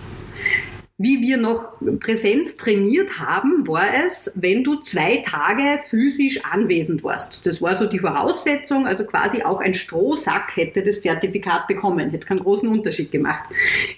Wie 1.02 1.22
wir 1.22 1.38
noch 1.38 1.74
Präsenz 2.00 2.58
trainiert 2.58 3.20
haben, 3.20 3.68
war 3.68 3.88
es, 4.06 4.32
wenn 4.36 4.64
du 4.64 4.76
zwei 4.82 5.18
Tage 5.18 5.80
physisch 5.84 6.44
anwesend 6.46 7.04
warst. 7.04 7.46
Das 7.46 7.62
war 7.62 7.76
so 7.76 7.88
die 7.88 8.00
Voraussetzung, 8.00 8.86
also 8.86 9.04
quasi 9.06 9.42
auch 9.42 9.60
ein 9.60 9.74
Strohsack 9.74 10.56
hätte 10.56 10.84
das 10.84 11.02
Zertifikat 11.02 11.68
bekommen, 11.68 12.12
hätte 12.12 12.28
keinen 12.28 12.40
großen 12.40 12.70
Unterschied 12.70 13.12
gemacht. 13.12 13.50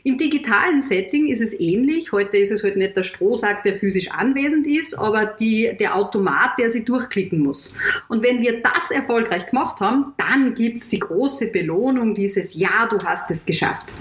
Im 0.03 0.17
digitalen 0.17 0.81
Setting 0.81 1.27
ist 1.27 1.41
es 1.41 1.60
ähnlich. 1.60 2.12
Heute 2.12 2.38
ist 2.38 2.51
es 2.51 2.63
halt 2.63 2.77
nicht 2.77 2.95
der 2.95 3.03
Strohsack, 3.03 3.63
der 3.63 3.75
physisch 3.75 4.10
anwesend 4.12 4.65
ist, 4.65 4.98
aber 4.98 5.25
die, 5.25 5.75
der 5.79 5.95
Automat, 5.95 6.57
der 6.57 6.69
sie 6.69 6.86
durchklicken 6.86 7.39
muss. 7.39 7.74
Und 8.07 8.24
wenn 8.24 8.41
wir 8.41 8.62
das 8.62 8.91
erfolgreich 8.91 9.48
gemacht 9.48 9.79
haben, 9.81 10.13
dann 10.17 10.53
gibt's 10.53 10.89
die 10.89 11.00
große 11.00 11.48
Belohnung 11.48 12.13
dieses 12.13 12.53
Ja, 12.53 12.88
du 12.89 12.98
hast 13.03 13.29
es 13.31 13.45
geschafft. 13.45 13.93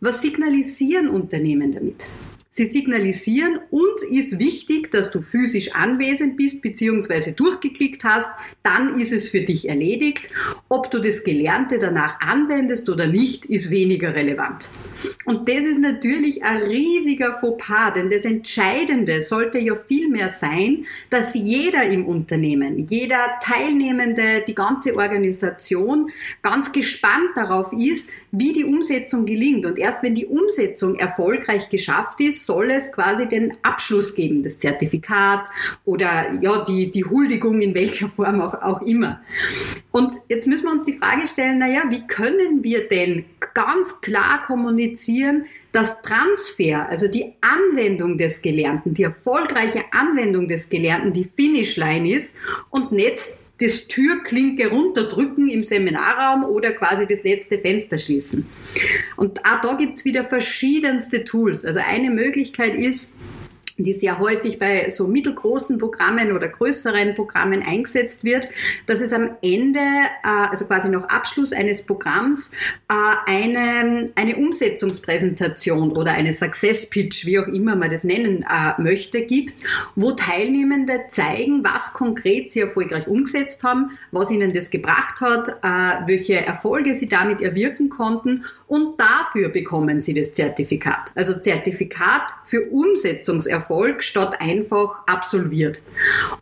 Was 0.00 0.20
signalisieren 0.20 1.08
Unternehmen 1.08 1.72
damit? 1.72 2.06
Sie 2.50 2.66
signalisieren, 2.66 3.60
uns 3.70 4.02
ist 4.02 4.38
wichtig, 4.38 4.90
dass 4.90 5.10
du 5.10 5.20
physisch 5.20 5.74
anwesend 5.74 6.38
bist 6.38 6.62
bzw. 6.62 7.32
durchgeklickt 7.32 8.04
hast, 8.04 8.30
dann 8.62 8.98
ist 8.98 9.12
es 9.12 9.28
für 9.28 9.42
dich 9.42 9.68
erledigt. 9.68 10.30
Ob 10.70 10.90
du 10.90 10.98
das 10.98 11.24
Gelernte 11.24 11.78
danach 11.78 12.18
anwendest 12.20 12.88
oder 12.88 13.06
nicht, 13.06 13.44
ist 13.44 13.68
weniger 13.68 14.14
relevant. 14.14 14.70
Und 15.26 15.46
das 15.46 15.66
ist 15.66 15.78
natürlich 15.78 16.42
ein 16.42 16.62
riesiger 16.62 17.38
Fauxpas, 17.38 17.92
denn 17.92 18.08
das 18.08 18.24
Entscheidende 18.24 19.20
sollte 19.20 19.58
ja 19.58 19.74
vielmehr 19.76 20.30
sein, 20.30 20.86
dass 21.10 21.34
jeder 21.34 21.82
im 21.82 22.06
Unternehmen, 22.06 22.86
jeder 22.88 23.38
Teilnehmende, 23.42 24.42
die 24.46 24.54
ganze 24.54 24.96
Organisation 24.96 26.10
ganz 26.40 26.72
gespannt 26.72 27.28
darauf 27.34 27.74
ist, 27.74 28.08
wie 28.30 28.52
die 28.52 28.64
Umsetzung 28.64 29.26
gelingt. 29.26 29.66
Und 29.66 29.78
erst 29.78 30.02
wenn 30.02 30.14
die 30.14 30.26
Umsetzung 30.26 30.96
erfolgreich 30.96 31.68
geschafft 31.68 32.20
ist, 32.20 32.46
soll 32.46 32.70
es 32.70 32.92
quasi 32.92 33.28
den 33.28 33.56
Abschluss 33.62 34.14
geben, 34.14 34.42
das 34.42 34.58
Zertifikat 34.58 35.48
oder 35.84 36.32
ja, 36.40 36.64
die, 36.64 36.90
die 36.90 37.04
Huldigung 37.04 37.60
in 37.60 37.74
welcher 37.74 38.08
Form 38.08 38.40
auch, 38.40 38.54
auch 38.62 38.82
immer. 38.82 39.20
Und 39.90 40.12
jetzt 40.28 40.46
müssen 40.46 40.64
wir 40.64 40.72
uns 40.72 40.84
die 40.84 40.98
Frage 40.98 41.26
stellen, 41.26 41.58
naja, 41.58 41.82
wie 41.88 42.06
können 42.06 42.62
wir 42.62 42.86
denn 42.88 43.24
ganz 43.54 44.00
klar 44.00 44.44
kommunizieren, 44.46 45.46
dass 45.72 46.00
Transfer, 46.02 46.88
also 46.88 47.08
die 47.08 47.34
Anwendung 47.40 48.18
des 48.18 48.40
Gelernten, 48.42 48.94
die 48.94 49.02
erfolgreiche 49.02 49.84
Anwendung 49.92 50.48
des 50.48 50.68
Gelernten 50.68 51.12
die 51.12 51.24
Finishline 51.24 52.10
ist 52.10 52.36
und 52.70 52.92
nicht 52.92 53.20
das 53.60 53.88
Türklinke 53.88 54.68
runterdrücken 54.68 55.48
im 55.48 55.64
Seminarraum 55.64 56.44
oder 56.44 56.72
quasi 56.72 57.06
das 57.06 57.24
letzte 57.24 57.58
Fenster 57.58 57.98
schließen. 57.98 58.46
Und 59.16 59.44
auch 59.44 59.60
da 59.60 59.74
gibt's 59.74 60.04
wieder 60.04 60.22
verschiedenste 60.22 61.24
Tools. 61.24 61.64
Also 61.64 61.80
eine 61.84 62.10
Möglichkeit 62.10 62.76
ist, 62.76 63.12
die 63.78 63.94
sehr 63.94 64.18
häufig 64.18 64.58
bei 64.58 64.90
so 64.90 65.06
mittelgroßen 65.06 65.78
Programmen 65.78 66.32
oder 66.32 66.48
größeren 66.48 67.14
Programmen 67.14 67.62
eingesetzt 67.62 68.24
wird, 68.24 68.48
dass 68.86 69.00
es 69.00 69.12
am 69.12 69.30
Ende, 69.40 69.78
äh, 69.78 70.48
also 70.50 70.64
quasi 70.64 70.88
nach 70.88 71.04
Abschluss 71.04 71.52
eines 71.52 71.82
Programms, 71.82 72.50
äh, 72.88 72.94
eine, 73.26 74.06
eine 74.16 74.36
Umsetzungspräsentation 74.36 75.92
oder 75.92 76.12
eine 76.12 76.34
Success 76.34 76.86
Pitch, 76.86 77.24
wie 77.24 77.38
auch 77.38 77.46
immer 77.46 77.76
man 77.76 77.90
das 77.90 78.02
nennen 78.02 78.42
äh, 78.42 78.82
möchte, 78.82 79.22
gibt, 79.22 79.62
wo 79.94 80.10
Teilnehmende 80.10 81.04
zeigen, 81.08 81.62
was 81.64 81.92
konkret 81.92 82.50
sie 82.50 82.60
erfolgreich 82.60 83.06
umgesetzt 83.06 83.62
haben, 83.62 83.96
was 84.10 84.30
ihnen 84.30 84.52
das 84.52 84.70
gebracht 84.70 85.20
hat, 85.20 85.48
welche 86.06 86.44
Erfolge 86.44 86.94
sie 86.94 87.08
damit 87.08 87.40
erwirken 87.40 87.88
konnten 87.88 88.44
und 88.66 89.00
dafür 89.00 89.48
bekommen 89.48 90.00
sie 90.00 90.14
das 90.14 90.32
Zertifikat. 90.32 91.12
Also 91.14 91.38
Zertifikat 91.38 92.34
für 92.46 92.68
Umsetzungserfolge 92.70 93.67
Erfolg 93.68 94.02
statt 94.02 94.40
einfach 94.40 95.02
absolviert. 95.06 95.82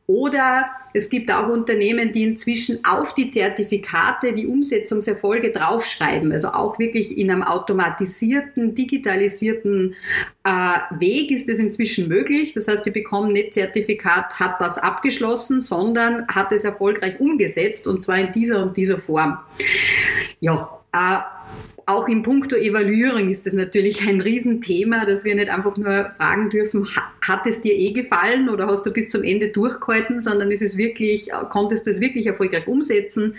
Oder 0.07 0.67
es 0.95 1.11
gibt 1.11 1.31
auch 1.31 1.49
Unternehmen, 1.49 2.13
die 2.13 2.23
inzwischen 2.23 2.79
auf 2.85 3.15
die 3.15 3.29
Zertifikate 3.29 4.33
die 4.33 4.47
Umsetzungserfolge 4.47 5.51
draufschreiben. 5.51 6.33
Also 6.33 6.49
auch 6.49 6.79
wirklich 6.79 7.19
in 7.19 7.31
einem 7.31 7.43
automatisierten, 7.43 8.75
digitalisierten 8.75 9.97
äh, 10.45 10.51
Weg 10.99 11.33
ist 11.33 11.49
es 11.49 11.59
inzwischen 11.59 12.09
möglich. 12.09 12.55
Das 12.55 12.69
heißt, 12.69 12.87
die 12.87 12.91
bekommen 12.91 13.33
nicht 13.33 13.55
Zertifikat, 13.55 14.39
hat 14.39 14.61
das 14.61 14.79
abgeschlossen, 14.79 15.61
sondern 15.61 16.27
hat 16.29 16.53
es 16.53 16.65
erfolgreich 16.65 17.19
umgesetzt 17.21 17.87
und 17.87 18.03
zwar 18.03 18.19
in 18.19 18.33
dieser 18.33 18.63
und 18.63 18.77
dieser 18.77 18.99
Form. 18.99 19.39
Ja, 20.41 20.81
äh, 20.93 21.36
auch 21.87 22.09
im 22.09 22.25
Punkto 22.25 22.57
Evaluierung 22.57 23.31
ist 23.31 23.47
das 23.47 23.53
natürlich 23.53 24.07
ein 24.07 24.21
Riesenthema, 24.21 25.05
dass 25.05 25.23
wir 25.23 25.37
nicht 25.37 25.49
einfach 25.49 25.77
nur 25.77 26.11
fragen 26.17 26.51
dürfen, 26.51 26.87
hat 27.27 27.47
es 27.47 27.61
dir 27.61 27.75
eh 27.75 27.93
gefallen 27.93 28.49
oder 28.49 28.67
hast 28.67 28.85
du 28.85 28.93
bis 28.93 29.09
zum 29.09 29.23
Ende 29.23 29.49
durchgehalten, 29.49 30.21
sondern 30.21 30.51
ist 30.51 30.63
es 30.63 30.77
wirklich, 30.77 31.31
konntest 31.49 31.87
du 31.87 31.91
es 31.91 32.01
wirklich 32.01 32.27
erfolgreich 32.27 32.67
umsetzen? 32.67 33.37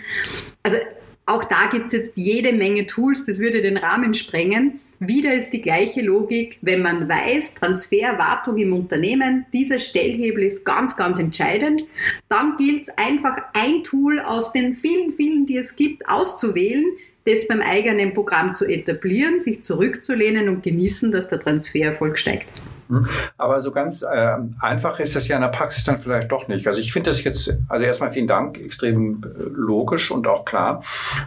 Also 0.62 0.78
auch 1.26 1.44
da 1.44 1.66
gibt 1.70 1.86
es 1.86 1.92
jetzt 1.92 2.16
jede 2.16 2.54
Menge 2.54 2.86
Tools, 2.86 3.26
das 3.26 3.38
würde 3.38 3.60
den 3.60 3.76
Rahmen 3.76 4.14
sprengen. 4.14 4.80
Wieder 4.98 5.34
ist 5.34 5.50
die 5.50 5.60
gleiche 5.60 6.00
Logik, 6.00 6.58
wenn 6.62 6.80
man 6.80 7.06
weiß, 7.06 7.54
Transferwartung 7.54 8.56
im 8.56 8.72
Unternehmen, 8.72 9.44
dieser 9.52 9.78
Stellhebel 9.78 10.42
ist 10.42 10.64
ganz, 10.64 10.96
ganz 10.96 11.18
entscheidend, 11.18 11.84
dann 12.28 12.56
gilt 12.56 12.88
es 12.88 12.98
einfach 12.98 13.36
ein 13.52 13.84
Tool 13.84 14.18
aus 14.20 14.52
den 14.52 14.72
vielen, 14.72 15.12
vielen, 15.12 15.44
die 15.44 15.58
es 15.58 15.76
gibt, 15.76 16.08
auszuwählen, 16.08 16.86
das 17.28 17.46
beim 17.46 17.60
eigenen 17.60 18.12
Programm 18.12 18.54
zu 18.54 18.64
etablieren, 18.66 19.38
sich 19.38 19.62
zurückzulehnen 19.62 20.48
und 20.48 20.62
genießen, 20.62 21.10
dass 21.10 21.28
der 21.28 21.38
Transfererfolg 21.38 22.18
steigt. 22.18 22.52
Hm. 22.88 23.06
Aber 23.36 23.60
so 23.60 23.70
ganz 23.70 24.02
äh, 24.02 24.36
einfach 24.60 25.00
ist 25.00 25.14
das 25.14 25.28
ja 25.28 25.36
in 25.36 25.42
der 25.42 25.48
Praxis 25.48 25.84
dann 25.84 25.98
vielleicht 25.98 26.32
doch 26.32 26.48
nicht. 26.48 26.66
Also 26.66 26.80
ich 26.80 26.92
finde 26.92 27.10
das 27.10 27.22
jetzt, 27.22 27.56
also 27.68 27.84
erstmal 27.84 28.10
vielen 28.12 28.26
Dank, 28.26 28.58
extrem 28.58 29.22
äh, 29.22 29.42
logisch 29.50 30.10
und 30.10 30.26
auch 30.26 30.44
klar. 30.44 30.82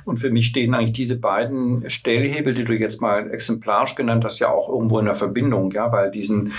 Und 0.06 0.18
für 0.18 0.32
mich 0.32 0.48
stehen 0.48 0.74
eigentlich 0.74 0.94
diese 0.94 1.18
beiden 1.18 1.90
Stellhebel, 1.90 2.54
die 2.54 2.64
du 2.64 2.74
jetzt 2.74 3.02
mal 3.02 3.32
exemplarisch 3.32 3.96
genannt 3.96 4.26
hast, 4.26 4.40
ja 4.40 4.50
auch 4.50 4.70
irgendwo 4.70 5.00
in 5.00 5.06
der 5.06 5.16
Verbindung, 5.16 5.72
ja, 5.72 5.92
weil 5.92 6.12
diesen 6.12 6.54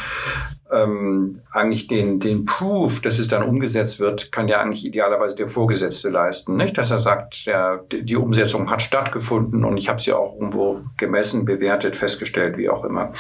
ähm, 0.73 1.41
eigentlich 1.53 1.87
den, 1.87 2.19
den 2.19 2.47
Proof, 2.47 3.01
dass 3.01 3.19
es 3.19 3.29
dann 3.29 3.43
umgesetzt 3.43 4.01
wird, 4.01 4.33
kann 4.33 4.49
ja 4.49 4.61
eigentlich 4.61 4.85
idealerweise 4.85 5.37
der 5.37 5.49
Vorgesetzte 5.49 6.09
leisten. 6.09 6.57
Nicht, 6.57 6.79
dass 6.79 6.91
er 6.91 6.99
sagt, 6.99 7.47
der, 7.47 7.85
die 7.91 8.17
Umsetzung 8.17 8.71
hat 8.71 8.83
stattgefunden 8.83 9.65
und 9.65 9.77
ich 9.77 9.89
habe 9.89 10.01
sie 10.01 10.13
auch 10.13 10.35
irgendwo 10.35 10.81
gemessen, 10.97 11.45
bewertet, 11.45 11.95
festgestellt, 11.95 12.57
wie 12.57 12.71
auch 12.71 12.85
immer. 12.85 13.13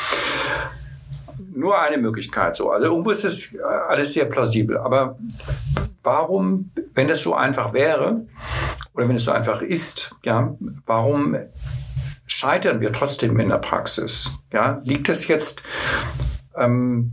Nur 1.54 1.80
eine 1.80 1.98
Möglichkeit 1.98 2.56
so. 2.56 2.70
Also 2.70 2.86
irgendwo 2.86 3.10
ist 3.10 3.24
das 3.24 3.56
alles 3.88 4.12
sehr 4.12 4.24
plausibel. 4.26 4.78
Aber 4.78 5.18
warum, 6.02 6.70
wenn 6.94 7.08
es 7.08 7.22
so 7.22 7.34
einfach 7.34 7.72
wäre 7.72 8.26
oder 8.94 9.08
wenn 9.08 9.16
es 9.16 9.24
so 9.24 9.32
einfach 9.32 9.62
ist, 9.62 10.14
ja, 10.22 10.54
warum 10.86 11.36
scheitern 12.26 12.80
wir 12.80 12.92
trotzdem 12.92 13.38
in 13.38 13.48
der 13.48 13.58
Praxis? 13.58 14.30
Ja, 14.52 14.80
liegt 14.84 15.08
es 15.08 15.28
jetzt, 15.28 15.62
ähm, 16.56 17.12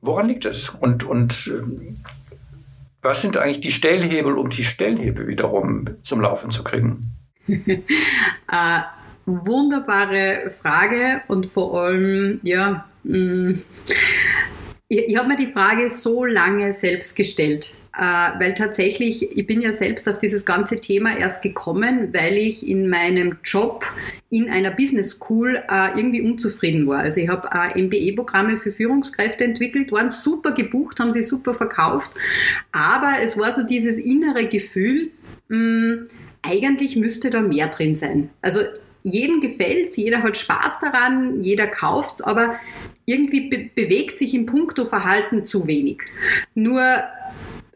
woran 0.00 0.28
liegt 0.28 0.44
es? 0.44 0.70
Und, 0.70 1.04
und 1.04 1.48
äh, 1.48 1.86
was 3.02 3.22
sind 3.22 3.36
eigentlich 3.36 3.60
die 3.60 3.72
Stellhebel, 3.72 4.36
um 4.36 4.50
die 4.50 4.64
Stellhebel 4.64 5.28
wiederum 5.28 5.86
zum 6.02 6.20
Laufen 6.20 6.50
zu 6.50 6.64
kriegen? 6.64 7.12
äh, 7.46 7.84
wunderbare 9.24 10.50
Frage 10.50 11.22
und 11.28 11.46
vor 11.46 11.80
allem, 11.80 12.40
ja, 12.42 12.86
ich, 14.88 15.08
ich 15.08 15.16
habe 15.16 15.28
mir 15.28 15.36
die 15.36 15.52
Frage 15.52 15.90
so 15.90 16.24
lange 16.24 16.72
selbst 16.72 17.16
gestellt, 17.16 17.74
äh, 17.96 18.02
weil 18.02 18.54
tatsächlich, 18.54 19.36
ich 19.36 19.46
bin 19.46 19.62
ja 19.62 19.72
selbst 19.72 20.08
auf 20.08 20.18
dieses 20.18 20.44
ganze 20.44 20.76
Thema 20.76 21.16
erst 21.16 21.42
gekommen, 21.42 22.12
weil 22.12 22.36
ich 22.36 22.66
in 22.68 22.88
meinem 22.88 23.38
Job 23.44 23.84
in 24.30 24.50
einer 24.50 24.70
Business 24.70 25.12
School 25.12 25.56
äh, 25.56 25.98
irgendwie 25.98 26.20
unzufrieden 26.20 26.86
war. 26.86 27.00
Also 27.00 27.20
ich 27.20 27.28
habe 27.28 27.48
äh, 27.52 27.82
MBE-Programme 27.82 28.58
für 28.58 28.72
Führungskräfte 28.72 29.44
entwickelt, 29.44 29.90
waren 29.90 30.10
super 30.10 30.52
gebucht, 30.52 31.00
haben 31.00 31.12
sie 31.12 31.22
super 31.22 31.54
verkauft, 31.54 32.10
aber 32.72 33.12
es 33.22 33.38
war 33.38 33.52
so 33.52 33.62
dieses 33.62 33.98
innere 33.98 34.46
Gefühl, 34.46 35.10
mh, 35.48 35.56
mm, 35.56 36.06
eigentlich 36.42 36.96
müsste 36.96 37.30
da 37.30 37.42
mehr 37.42 37.68
drin 37.68 37.94
sein. 37.94 38.30
Also 38.42 38.60
jedem 39.02 39.40
gefällt's, 39.40 39.96
jeder 39.96 40.22
hat 40.22 40.36
Spaß 40.36 40.80
daran, 40.80 41.40
jeder 41.40 41.66
kauft's, 41.66 42.20
aber 42.22 42.58
irgendwie 43.06 43.48
be 43.48 43.70
bewegt 43.74 44.18
sich 44.18 44.34
im 44.34 44.46
Punkto-Verhalten 44.46 45.46
zu 45.46 45.66
wenig. 45.66 46.02
Nur 46.54 46.82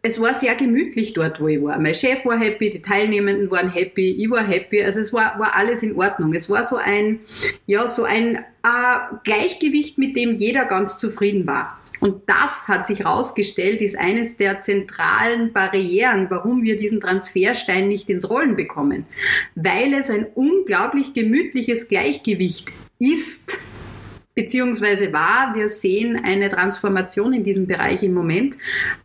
es 0.02 0.20
war 0.20 0.34
sehr 0.34 0.56
gemütlich 0.56 1.12
dort, 1.12 1.40
wo 1.40 1.46
ich 1.46 1.62
war. 1.62 1.78
Mein 1.78 1.94
Chef 1.94 2.24
war 2.24 2.38
happy, 2.38 2.70
die 2.70 2.82
Teilnehmenden 2.82 3.50
waren 3.50 3.72
happy, 3.72 4.10
ich 4.10 4.28
war 4.28 4.44
happy. 4.44 4.82
Also 4.82 4.98
es 4.98 5.12
war, 5.12 5.38
war 5.38 5.54
alles 5.54 5.84
in 5.84 5.96
Ordnung. 5.96 6.32
Es 6.34 6.50
war 6.50 6.64
so 6.64 6.76
ein, 6.76 7.20
ja, 7.66 7.86
so 7.86 8.02
ein 8.02 8.36
äh, 8.36 9.16
Gleichgewicht, 9.22 9.98
mit 9.98 10.16
dem 10.16 10.32
jeder 10.32 10.64
ganz 10.64 10.98
zufrieden 10.98 11.46
war. 11.46 11.78
Und 12.02 12.28
das 12.28 12.66
hat 12.66 12.84
sich 12.84 12.98
herausgestellt, 12.98 13.80
ist 13.80 13.96
eines 13.96 14.36
der 14.36 14.58
zentralen 14.58 15.52
Barrieren, 15.52 16.26
warum 16.30 16.60
wir 16.60 16.74
diesen 16.74 16.98
Transferstein 16.98 17.86
nicht 17.86 18.10
ins 18.10 18.28
Rollen 18.28 18.56
bekommen. 18.56 19.06
Weil 19.54 19.94
es 19.94 20.10
ein 20.10 20.26
unglaublich 20.34 21.14
gemütliches 21.14 21.86
Gleichgewicht 21.86 22.72
ist, 22.98 23.58
beziehungsweise 24.34 25.12
war. 25.12 25.54
Wir 25.54 25.68
sehen 25.68 26.20
eine 26.24 26.48
Transformation 26.48 27.34
in 27.34 27.44
diesem 27.44 27.68
Bereich 27.68 28.02
im 28.02 28.14
Moment. 28.14 28.56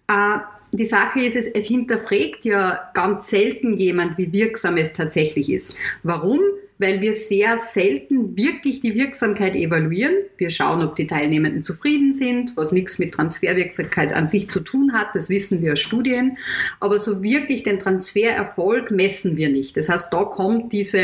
Äh, 0.07 0.39
die 0.71 0.85
Sache 0.85 1.19
ist, 1.19 1.35
es, 1.35 1.45
es 1.45 1.67
hinterfragt 1.67 2.45
ja 2.45 2.89
ganz 2.95 3.27
selten 3.27 3.77
jemand, 3.77 4.17
wie 4.17 4.33
wirksam 4.33 4.75
es 4.75 4.91
tatsächlich 4.93 5.51
ist. 5.51 5.77
Warum? 6.01 6.39
Weil 6.79 7.01
wir 7.01 7.13
sehr 7.13 7.57
selten 7.57 8.37
wirklich 8.37 8.79
die 8.81 8.95
Wirksamkeit 8.95 9.55
evaluieren. 9.55 10.13
Wir 10.37 10.49
schauen, 10.49 10.83
ob 10.83 10.95
die 10.95 11.07
Teilnehmenden 11.07 11.63
zufrieden 11.63 12.13
sind, 12.13 12.55
was 12.55 12.71
nichts 12.71 12.99
mit 12.99 13.13
Transferwirksamkeit 13.13 14.13
an 14.13 14.27
sich 14.27 14.49
zu 14.49 14.59
tun 14.59 14.93
hat, 14.93 15.15
das 15.15 15.29
wissen 15.29 15.61
wir 15.61 15.73
aus 15.73 15.79
Studien. 15.79 16.37
Aber 16.79 16.99
so 16.99 17.23
wirklich 17.23 17.63
den 17.63 17.79
Transfererfolg 17.79 18.91
messen 18.91 19.37
wir 19.37 19.49
nicht. 19.49 19.77
Das 19.77 19.89
heißt, 19.89 20.13
da 20.13 20.23
kommt 20.23 20.71
diese, 20.71 21.03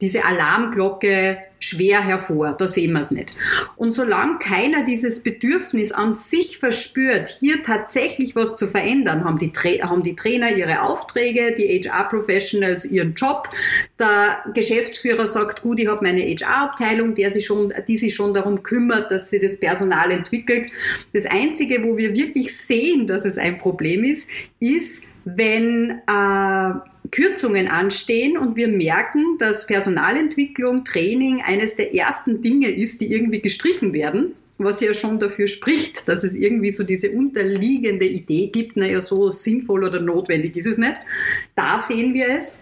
diese 0.00 0.24
Alarmglocke 0.24 1.38
schwer 1.58 2.04
hervor. 2.04 2.54
Da 2.58 2.68
sehen 2.68 2.92
wir 2.92 3.00
es 3.00 3.10
nicht. 3.10 3.32
Und 3.76 3.92
solange 3.92 4.38
keiner 4.38 4.84
dieses 4.84 5.20
Bedürfnis 5.20 5.92
an 5.92 6.12
sich 6.12 6.58
verspürt, 6.58 7.38
hier 7.40 7.62
tatsächlich 7.62 8.36
was 8.36 8.54
zu 8.54 8.66
verändern, 8.66 9.24
haben 9.24 9.38
die, 9.38 9.52
Tra 9.52 9.70
haben 9.82 10.02
die 10.02 10.14
Trainer 10.14 10.54
ihre 10.54 10.82
Aufträge, 10.82 11.54
die 11.56 11.80
HR-Professionals 11.80 12.84
ihren 12.84 13.14
Job, 13.14 13.48
der 13.98 14.44
Geschäftsführer 14.54 15.26
sagt, 15.26 15.62
gut, 15.62 15.80
ich 15.80 15.88
habe 15.88 16.04
meine 16.04 16.22
HR-Abteilung, 16.22 17.14
die 17.14 17.28
sich, 17.30 17.46
schon, 17.46 17.72
die 17.88 17.96
sich 17.96 18.14
schon 18.14 18.34
darum 18.34 18.62
kümmert, 18.62 19.10
dass 19.10 19.30
sie 19.30 19.40
das 19.40 19.56
Personal 19.56 20.10
entwickelt. 20.10 20.68
Das 21.12 21.26
Einzige, 21.26 21.82
wo 21.82 21.96
wir 21.96 22.14
wirklich 22.14 22.56
sehen, 22.56 23.06
dass 23.06 23.24
es 23.24 23.38
ein 23.38 23.58
Problem 23.58 24.04
ist, 24.04 24.28
ist, 24.60 25.04
wenn 25.26 25.90
äh, 25.90 26.72
Kürzungen 27.10 27.68
anstehen 27.68 28.38
und 28.38 28.56
wir 28.56 28.68
merken, 28.68 29.36
dass 29.38 29.66
Personalentwicklung, 29.66 30.84
Training 30.84 31.42
eines 31.44 31.74
der 31.74 31.94
ersten 31.94 32.40
Dinge 32.40 32.70
ist, 32.70 33.00
die 33.00 33.12
irgendwie 33.12 33.40
gestrichen 33.40 33.92
werden, 33.92 34.34
was 34.58 34.80
ja 34.80 34.94
schon 34.94 35.18
dafür 35.18 35.48
spricht, 35.48 36.08
dass 36.08 36.22
es 36.22 36.34
irgendwie 36.34 36.70
so 36.70 36.84
diese 36.84 37.10
unterliegende 37.10 38.06
Idee 38.06 38.46
gibt, 38.46 38.76
naja, 38.76 39.00
so 39.00 39.30
sinnvoll 39.32 39.84
oder 39.84 40.00
notwendig 40.00 40.56
ist 40.56 40.66
es 40.66 40.78
nicht. 40.78 40.96
Da 41.56 41.78
sehen 41.78 42.14
wir 42.14 42.28
es. 42.28 42.56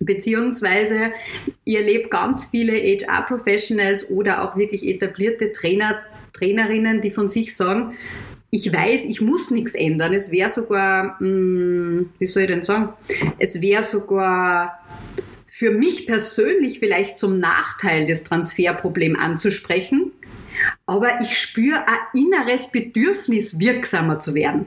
Beziehungsweise 0.00 1.12
ihr 1.64 1.80
erlebt 1.80 2.10
ganz 2.10 2.46
viele 2.46 2.72
HR-Professionals 2.72 4.10
oder 4.10 4.42
auch 4.42 4.56
wirklich 4.56 4.86
etablierte 4.86 5.52
Trainer, 5.52 5.98
Trainerinnen, 6.32 7.00
die 7.00 7.12
von 7.12 7.28
sich 7.28 7.54
sagen, 7.56 7.96
ich 8.54 8.72
weiß, 8.72 9.04
ich 9.06 9.20
muss 9.20 9.50
nichts 9.50 9.74
ändern. 9.74 10.12
Es 10.12 10.30
wäre 10.30 10.48
sogar, 10.48 11.16
mh, 11.20 11.26
hm, 11.26 12.10
wie 12.20 12.26
soll 12.28 12.44
ich 12.44 12.50
denn 12.50 12.62
sagen, 12.62 12.90
es 13.40 13.60
wäre 13.60 13.82
sogar 13.82 14.80
für 15.48 15.72
mich 15.72 16.06
persönlich 16.06 16.78
vielleicht 16.78 17.18
zum 17.18 17.36
Nachteil, 17.36 18.06
das 18.06 18.22
Transferproblem 18.22 19.16
anzusprechen. 19.18 20.12
Aber 20.86 21.20
ich 21.20 21.38
spüre 21.38 21.86
ein 21.86 22.20
inneres 22.20 22.70
Bedürfnis, 22.70 23.58
wirksamer 23.58 24.18
zu 24.18 24.34
werden. 24.34 24.66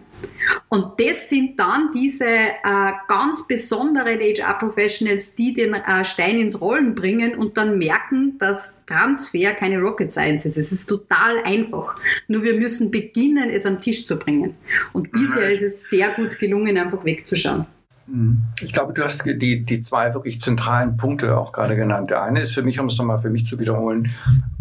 Und 0.69 0.99
das 0.99 1.29
sind 1.29 1.59
dann 1.59 1.91
diese 1.93 2.25
äh, 2.25 2.91
ganz 3.07 3.47
besonderen 3.47 4.19
HR-Professionals, 4.19 5.35
die 5.35 5.53
den 5.53 5.73
äh, 5.73 6.03
Stein 6.03 6.39
ins 6.39 6.59
Rollen 6.59 6.95
bringen 6.95 7.35
und 7.35 7.57
dann 7.57 7.77
merken, 7.77 8.37
dass 8.37 8.77
Transfer 8.85 9.53
keine 9.53 9.79
Rocket 9.79 10.11
Science 10.11 10.45
ist. 10.45 10.57
Es 10.57 10.71
ist 10.71 10.87
total 10.87 11.43
einfach. 11.43 11.95
Nur 12.27 12.43
wir 12.43 12.55
müssen 12.55 12.91
beginnen, 12.91 13.49
es 13.49 13.65
am 13.65 13.79
Tisch 13.79 14.05
zu 14.05 14.17
bringen. 14.17 14.55
Und 14.93 15.11
bisher 15.11 15.49
ist 15.49 15.61
es 15.61 15.89
sehr 15.89 16.11
gut 16.15 16.39
gelungen, 16.39 16.77
einfach 16.77 17.03
wegzuschauen. 17.05 17.65
Mhm. 18.07 18.43
Ich 18.61 18.73
glaube, 18.73 18.93
du 18.93 19.03
hast 19.03 19.25
die, 19.25 19.63
die 19.63 19.81
zwei 19.81 20.13
wirklich 20.13 20.39
zentralen 20.41 20.97
Punkte 20.97 21.37
auch 21.37 21.51
gerade 21.51 21.75
genannt. 21.75 22.09
Der 22.09 22.23
eine 22.23 22.41
ist 22.41 22.53
für 22.53 22.63
mich, 22.63 22.79
um 22.79 22.87
es 22.87 22.97
nochmal 22.97 23.17
für 23.17 23.29
mich 23.29 23.45
zu 23.45 23.59
wiederholen, 23.59 24.11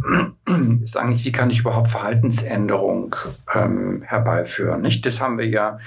ist 0.82 0.96
eigentlich, 0.96 1.24
wie 1.24 1.32
kann 1.32 1.50
ich 1.50 1.60
überhaupt 1.60 1.88
Verhaltensänderung 1.88 3.16
ähm, 3.54 4.02
herbeiführen? 4.04 4.82
Nicht? 4.82 5.06
Das 5.06 5.20
haben 5.20 5.38
wir 5.38 5.46
ja 5.46 5.78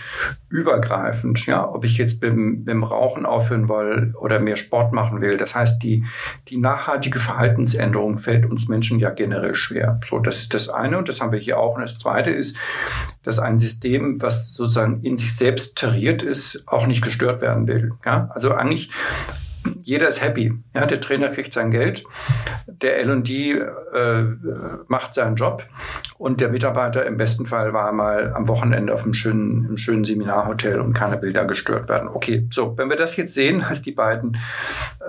übergreifend, 0.50 1.46
ja, 1.46 1.68
ob 1.68 1.86
ich 1.86 1.98
jetzt 1.98 2.22
beim, 2.22 2.64
beim 2.66 2.84
Rauchen 2.84 3.26
aufhören 3.26 3.70
will 3.70 4.14
oder 4.20 4.40
mehr 4.40 4.58
Sport 4.58 4.94
machen 4.94 5.22
will. 5.22 5.38
Das 5.38 5.54
heißt, 5.54 5.84
die, 5.84 6.06
die 6.48 6.58
nachhaltige 6.58 7.20
Verhaltensänderung 7.20 8.18
fällt 8.18 8.46
uns 8.46 8.68
Menschen 8.68 9.00
ja 9.00 9.10
generell 9.12 9.54
schwer. 9.54 10.00
So, 10.10 10.20
das 10.20 10.40
ist 10.40 10.54
das 10.54 10.70
eine 10.70 10.98
und 10.98 11.10
das 11.10 11.22
haben 11.22 11.32
wir 11.32 11.40
hier 11.40 11.60
auch. 11.60 11.76
Und 11.76 11.82
das 11.82 11.98
zweite 11.98 12.32
ist, 12.32 12.58
dass 13.24 13.38
ein 13.38 13.58
System, 13.58 14.22
was 14.22 14.54
sozusagen 14.54 15.02
in 15.04 15.18
sich 15.18 15.36
selbst 15.36 15.78
tariert 15.78 16.24
ist, 16.24 16.64
auch 16.68 16.88
nicht 16.88 17.04
gestört 17.04 17.42
werden 17.42 17.49
will. 17.68 17.92
Ja? 18.06 18.30
Also 18.34 18.54
eigentlich 18.54 18.92
jeder 19.82 20.08
ist 20.08 20.22
happy. 20.22 20.54
Ja, 20.74 20.86
der 20.86 21.02
Trainer 21.02 21.30
kriegt 21.30 21.54
sein 21.54 21.72
Geld, 21.72 22.04
der 22.68 23.00
L&D 23.00 23.60
äh, 23.60 24.24
macht 24.88 25.14
seinen 25.14 25.36
Job 25.36 25.66
und 26.18 26.42
der 26.42 26.50
Mitarbeiter 26.50 27.06
im 27.06 27.18
besten 27.18 27.46
Fall 27.46 27.74
war 27.74 27.92
mal 27.92 28.34
am 28.34 28.48
Wochenende 28.48 28.94
auf 28.94 29.04
einem 29.04 29.14
schönen, 29.14 29.66
einem 29.66 29.78
schönen 29.78 30.04
Seminarhotel 30.04 30.80
und 30.80 30.94
keine 30.94 31.18
Bilder 31.18 31.46
gestört 31.46 31.90
werden. 31.90 32.10
Okay, 32.10 32.48
so, 32.52 32.78
wenn 32.78 32.90
wir 32.90 32.98
das 32.98 33.18
jetzt 33.18 33.34
sehen 33.34 33.62
als 33.62 33.82
die 33.82 33.92
beiden 33.92 34.38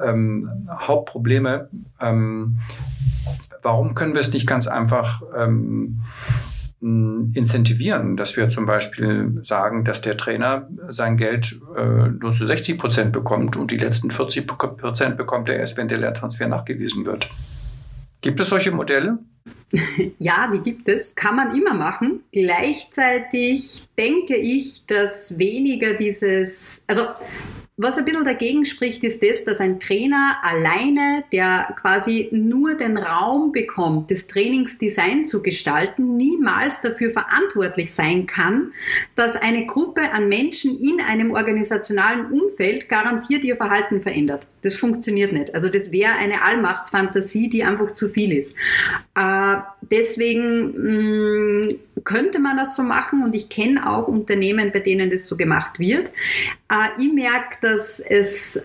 ähm, 0.03 0.69
Hauptprobleme, 0.71 1.69
ähm, 2.01 2.59
warum 3.63 3.95
können 3.95 4.15
wir 4.15 4.21
es 4.21 4.33
nicht 4.33 4.47
ganz 4.47 4.67
einfach 4.67 5.23
ähm, 5.37 6.01
incentivieren, 6.83 8.17
dass 8.17 8.37
wir 8.37 8.49
zum 8.49 8.65
Beispiel 8.65 9.39
sagen, 9.43 9.85
dass 9.85 10.01
der 10.01 10.17
Trainer 10.17 10.69
sein 10.89 11.19
Geld 11.19 11.61
äh, 11.77 12.09
nur 12.09 12.33
zu 12.33 12.47
60 12.47 12.79
Prozent 12.79 13.13
bekommt 13.13 13.57
und 13.57 13.71
die 13.71 13.77
letzten 13.77 14.11
40 14.11 14.47
Prozent 14.47 15.19
bekommt 15.19 15.51
er 15.51 15.59
erst, 15.59 15.77
wenn 15.77 15.89
der 15.89 15.99
Lehrtransfer 15.99 16.49
nachgewiesen 16.49 17.05
wird. 17.05 17.29
Gibt 18.23 18.41
es 18.41 18.49
solche 18.49 18.73
Modelle? 18.73 19.19
Ja, 20.19 20.51
die 20.53 20.59
gibt 20.59 20.89
es. 20.89 21.15
Kann 21.15 21.37
man 21.37 21.57
immer 21.57 21.75
machen. 21.75 22.25
Gleichzeitig 22.33 23.85
denke 23.97 24.37
ich, 24.37 24.85
dass 24.87 25.39
weniger 25.39 25.95
dieses, 25.95 26.83
also 26.89 27.03
was 27.83 27.97
ein 27.97 28.05
bisschen 28.05 28.25
dagegen 28.25 28.67
spricht, 28.67 29.03
ist 29.05 29.23
das, 29.23 29.43
dass 29.45 29.59
ein 29.59 29.81
Trainer 29.81 30.37
alleine, 30.43 31.25
der 31.33 31.75
quasi 31.81 32.29
nur 32.31 32.75
den 32.75 32.99
Raum 32.99 33.53
bekommt, 33.53 34.11
das 34.11 34.27
Trainingsdesign 34.27 35.25
zu 35.25 35.43
gestalten, 35.43 36.19
niemals 36.19 36.83
dafür 36.83 37.11
verantwortlich 37.11 37.95
sein 37.95 38.27
kann, 38.27 38.73
dass 39.15 39.35
eine 39.35 39.65
Gruppe 39.65 40.13
an 40.13 40.29
Menschen 40.29 40.79
in 40.79 41.01
einem 41.01 41.31
organisationalen 41.31 42.27
Umfeld 42.27 42.89
garantiert 42.91 43.45
ihr 43.45 43.57
Verhalten 43.57 44.01
verändert. 44.03 44.47
Das 44.61 44.77
funktioniert 44.77 45.33
nicht. 45.33 45.55
Also 45.55 45.71
das 45.71 45.91
wäre 45.91 46.13
eine 46.13 46.43
Allmachtsfantasie, 46.43 47.49
die 47.49 47.65
einfach 47.65 47.93
zu 47.93 48.09
viel 48.09 48.37
ist. 48.37 48.57
Äh, 49.15 49.57
deswegen 49.91 50.73
mh, 50.73 51.67
mm, 51.67 51.79
könnte 52.11 52.41
man 52.41 52.57
das 52.57 52.75
so 52.75 52.83
machen 52.83 53.23
und 53.23 53.37
ich 53.37 53.49
kenne 53.49 53.89
auch 53.89 54.09
Unternehmen, 54.09 54.73
bei 54.73 54.81
denen 54.81 55.11
das 55.11 55.27
so 55.27 55.37
gemacht 55.37 55.79
wird. 55.79 56.11
Äh, 56.69 56.89
ich 56.99 57.13
merke, 57.13 57.59
dass 57.61 58.01
es 58.01 58.61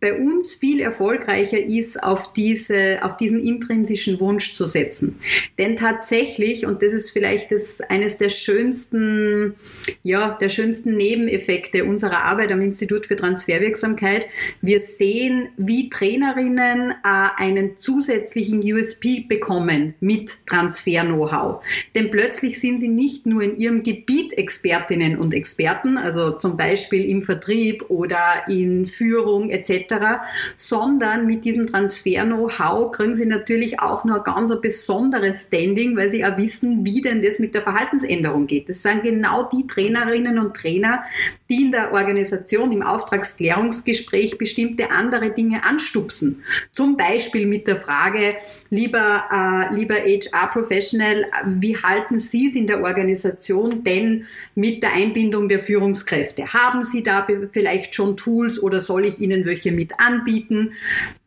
bei 0.00 0.14
uns 0.14 0.54
viel 0.54 0.80
erfolgreicher 0.80 1.58
ist, 1.58 2.02
auf, 2.02 2.32
diese, 2.32 3.02
auf 3.02 3.16
diesen 3.16 3.40
intrinsischen 3.40 4.20
Wunsch 4.20 4.52
zu 4.52 4.66
setzen. 4.66 5.20
Denn 5.58 5.76
tatsächlich, 5.76 6.66
und 6.66 6.82
das 6.82 6.92
ist 6.92 7.10
vielleicht 7.10 7.52
das, 7.52 7.80
eines 7.80 8.18
der 8.18 8.28
schönsten, 8.28 9.54
ja, 10.02 10.36
der 10.40 10.48
schönsten 10.48 10.96
Nebeneffekte 10.96 11.84
unserer 11.84 12.24
Arbeit 12.24 12.52
am 12.52 12.60
Institut 12.60 13.06
für 13.06 13.16
Transferwirksamkeit, 13.16 14.28
wir 14.62 14.80
sehen, 14.80 15.48
wie 15.56 15.88
Trainerinnen 15.88 16.90
äh, 16.90 16.94
einen 17.36 17.76
zusätzlichen 17.76 18.60
USP 18.60 19.26
bekommen 19.28 19.94
mit 20.00 20.46
Transfer-Know-how. 20.46 21.62
Denn 21.94 22.10
plötzlich 22.10 22.60
sind 22.60 22.80
sie 22.80 22.88
nicht 22.88 23.26
nur 23.26 23.42
in 23.42 23.56
ihrem 23.56 23.82
Gebiet 23.82 24.32
Expertinnen 24.34 25.18
und 25.18 25.34
Experten, 25.34 25.98
also 25.98 26.30
zum 26.30 26.56
Beispiel 26.56 27.04
im 27.08 27.22
Vertrieb 27.22 27.84
oder 27.88 28.18
in 28.48 28.86
Führung 28.86 29.50
etc., 29.50 29.85
sondern 30.56 31.26
mit 31.26 31.44
diesem 31.44 31.66
Transfer-Know-how 31.66 32.90
kriegen 32.92 33.14
sie 33.14 33.26
natürlich 33.26 33.80
auch 33.80 34.04
noch 34.04 34.18
ein 34.18 34.24
ganz 34.24 34.50
ein 34.50 34.60
besonderes 34.60 35.44
Standing, 35.44 35.96
weil 35.96 36.08
sie 36.08 36.24
auch 36.24 36.36
wissen, 36.36 36.84
wie 36.84 37.00
denn 37.00 37.22
das 37.22 37.38
mit 37.38 37.54
der 37.54 37.62
Verhaltensänderung 37.62 38.46
geht. 38.46 38.68
Das 38.68 38.82
sind 38.82 39.02
genau 39.02 39.48
die 39.48 39.66
Trainerinnen 39.66 40.38
und 40.38 40.54
Trainer, 40.54 41.02
die 41.48 41.62
in 41.62 41.70
der 41.70 41.92
Organisation 41.92 42.70
im 42.72 42.82
Auftragsklärungsgespräch 42.82 44.38
bestimmte 44.38 44.90
andere 44.90 45.30
Dinge 45.30 45.64
anstupsen. 45.64 46.42
Zum 46.72 46.96
Beispiel 46.96 47.46
mit 47.46 47.66
der 47.66 47.76
Frage, 47.76 48.36
lieber, 48.70 49.24
äh, 49.30 49.74
lieber 49.74 49.94
HR-Professional, 49.94 51.26
wie 51.60 51.76
halten 51.76 52.18
Sie 52.18 52.48
es 52.48 52.56
in 52.56 52.66
der 52.66 52.82
Organisation 52.82 53.84
denn 53.84 54.26
mit 54.54 54.82
der 54.82 54.94
Einbindung 54.94 55.48
der 55.48 55.60
Führungskräfte? 55.60 56.52
Haben 56.52 56.84
Sie 56.84 57.02
da 57.02 57.26
vielleicht 57.52 57.94
schon 57.94 58.16
Tools 58.16 58.60
oder 58.62 58.80
soll 58.80 59.06
ich 59.06 59.20
Ihnen 59.20 59.46
welche 59.46 59.72
mit 59.76 60.00
anbieten? 60.00 60.72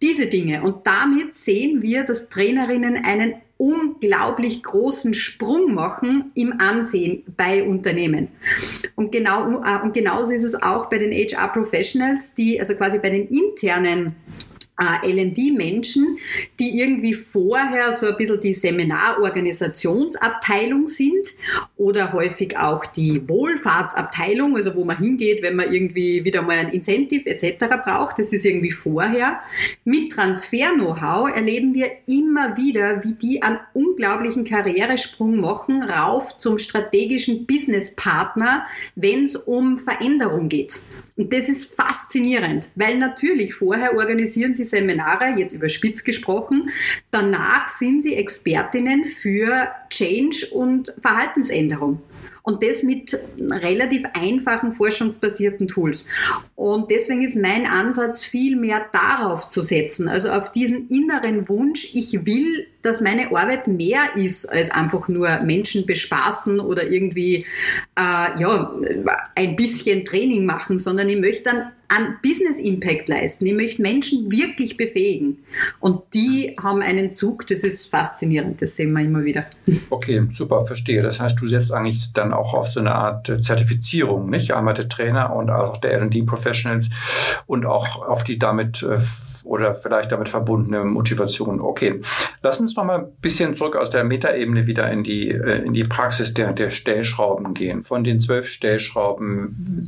Diese 0.02 0.26
Dinge. 0.26 0.64
Und 0.64 0.86
damit 0.86 1.36
sehen 1.36 1.82
wir, 1.82 2.04
dass 2.04 2.28
Trainerinnen 2.28 3.06
einen 3.06 3.36
unglaublich 3.60 4.64
großen 4.64 5.14
Sprung 5.14 5.74
machen 5.74 6.32
im 6.34 6.60
Ansehen 6.62 7.24
bei 7.36 7.62
Unternehmen. 7.62 8.30
Und, 8.96 9.12
genau, 9.12 9.62
äh, 9.62 9.84
und 9.84 9.94
genauso 9.94 10.32
ist 10.32 10.46
es 10.46 10.56
auch 10.56 10.90
bei 10.90 10.98
den 10.98 11.12
HR 11.12 11.50
Professionals, 11.50 12.34
die 12.34 12.58
also 12.60 12.74
quasi 12.76 13.00
bei 13.00 13.10
den 13.10 13.28
internen 13.28 14.16
äh, 14.80 15.12
LD-Menschen, 15.12 16.18
die 16.60 16.80
irgendwie 16.80 17.14
vorher 17.14 17.94
so 17.94 18.08
ein 18.08 18.18
bisschen 18.18 18.40
die 18.40 18.54
Seminarorganisationsabteilung 18.54 20.88
sind 20.88 21.34
oder 21.78 22.14
häufig 22.14 22.58
auch 22.58 22.86
die 22.86 23.28
Wohlfahrtsabteilung, 23.28 24.56
also 24.56 24.76
wo 24.76 24.86
man 24.86 24.98
hingeht, 24.98 25.44
wenn 25.44 25.56
man 25.56 25.74
irgendwie 25.74 26.24
wieder 26.24 26.42
mal 26.42 26.58
ein 26.58 26.70
Incentive 26.70 27.30
etc. 27.30 27.66
braucht. 27.84 28.18
Das 28.20 28.32
ist 28.32 28.46
irgendwie 28.46 28.72
vorher. 28.72 29.42
Mit 29.84 30.14
Transfer-Know-how 30.14 31.36
erleben 31.36 31.74
wir 31.74 31.90
immer 32.08 32.56
wieder, 32.58 33.04
wie 33.04 33.14
die 33.14 33.44
einen 33.44 33.60
unglaublichen 33.74 34.44
Karrieresprung 34.44 35.40
machen, 35.40 35.84
rauf 35.84 36.38
zum 36.38 36.58
strategischen 36.58 37.46
Businesspartner, 37.46 38.66
wenn 38.96 39.26
es 39.26 39.36
um 39.36 39.78
Veränderung 39.78 40.50
geht. 40.50 40.82
Und 41.20 41.34
das 41.34 41.50
ist 41.50 41.76
faszinierend, 41.76 42.70
weil 42.76 42.98
natürlich 42.98 43.54
vorher 43.54 43.98
organisieren 43.98 44.56
sie 44.56 44.64
Seminare, 44.64 45.38
jetzt 45.38 45.52
überspitzt 45.52 46.06
gesprochen, 46.06 46.70
danach 47.12 47.68
sind 47.68 48.04
sie 48.04 48.16
Expertinnen 48.16 49.04
für 49.04 49.70
Change 49.90 50.48
und 50.52 50.96
Verhaltensänderung. 51.02 52.02
Und 52.44 52.64
das 52.64 52.84
mit 52.84 53.20
relativ 53.40 54.04
einfachen 54.14 54.74
forschungsbasierten 54.74 55.68
Tools. 55.68 56.06
Und 56.56 56.90
deswegen 56.92 57.22
ist 57.22 57.36
mein 57.36 57.66
Ansatz 57.66 58.24
viel 58.24 58.56
mehr 58.56 58.86
darauf 58.92 59.50
zu 59.50 59.62
setzen, 59.62 60.08
also 60.08 60.30
auf 60.30 60.52
diesen 60.52 60.88
inneren 60.90 61.48
Wunsch, 61.50 61.90
ich 61.94 62.26
will, 62.26 62.68
dass 62.82 63.02
meine 63.02 63.28
Arbeit 63.36 63.68
mehr 63.68 64.16
ist 64.16 64.46
als 64.46 64.72
einfach 64.72 65.08
nur 65.08 65.40
Menschen 65.42 65.86
bespaßen 65.86 66.60
oder 66.60 66.90
irgendwie 66.90 67.46
äh, 67.96 68.40
ja, 68.40 68.74
ein 69.36 69.56
bisschen 69.56 70.06
Training 70.06 70.46
machen, 70.46 70.78
sondern 70.78 71.10
ich 71.10 71.18
möchte 71.18 71.44
dann 71.44 71.72
an 71.90 72.18
Business 72.24 72.60
Impact 72.60 73.10
leisten. 73.10 73.46
Ich 73.46 73.54
möchte 73.54 73.82
Menschen 73.82 74.32
wirklich 74.32 74.78
befähigen. 74.78 75.40
Und 75.80 76.00
die 76.14 76.56
haben 76.62 76.82
einen 76.82 77.14
Zug, 77.14 77.48
das 77.48 77.64
ist 77.64 77.88
faszinierend, 77.88 78.62
das 78.62 78.76
sehen 78.76 78.94
wir 78.94 79.02
immer 79.02 79.24
wieder. 79.24 79.46
Okay, 79.92 80.28
super, 80.34 80.66
verstehe. 80.66 81.02
Das 81.02 81.20
heißt, 81.20 81.40
du 81.42 81.48
setzt 81.48 81.74
eigentlich 81.74 82.14
dann 82.14 82.32
auch 82.32 82.54
auf 82.54 82.68
so 82.68 82.80
eine 82.80 82.94
Art 82.94 83.32
Zertifizierung, 83.42 84.30
nicht? 84.30 84.54
Einmal 84.54 84.76
der 84.76 84.88
Trainer 84.88 85.36
und 85.36 85.50
auch 85.50 85.78
der 85.78 86.00
LD-Professionals 86.00 86.90
und 87.48 87.66
auch 87.66 88.08
auf 88.08 88.24
die 88.24 88.38
damit 88.38 88.84
äh, 88.84 89.00
oder 89.46 89.76
vielleicht 89.76 90.12
damit 90.12 90.30
verbundene 90.30 90.84
Motivation. 90.84 91.62
Okay, 91.62 92.02
lass 92.42 92.60
uns 92.60 92.76
noch 92.76 92.84
mal 92.84 93.00
ein 93.00 93.12
bisschen 93.22 93.56
zurück 93.56 93.76
aus 93.76 93.90
der 93.90 94.04
Metaebene 94.04 94.68
wieder 94.68 94.90
in 94.92 95.04
die, 95.04 95.30
äh, 95.30 95.64
in 95.64 95.74
die 95.74 95.84
Praxis 95.84 96.34
der, 96.34 96.54
der 96.54 96.70
Stellschrauben 96.70 97.54
gehen. 97.54 97.84
Von 97.84 98.04
den 98.04 98.20
zwölf 98.20 98.48
Stellschrauben, 98.48 99.84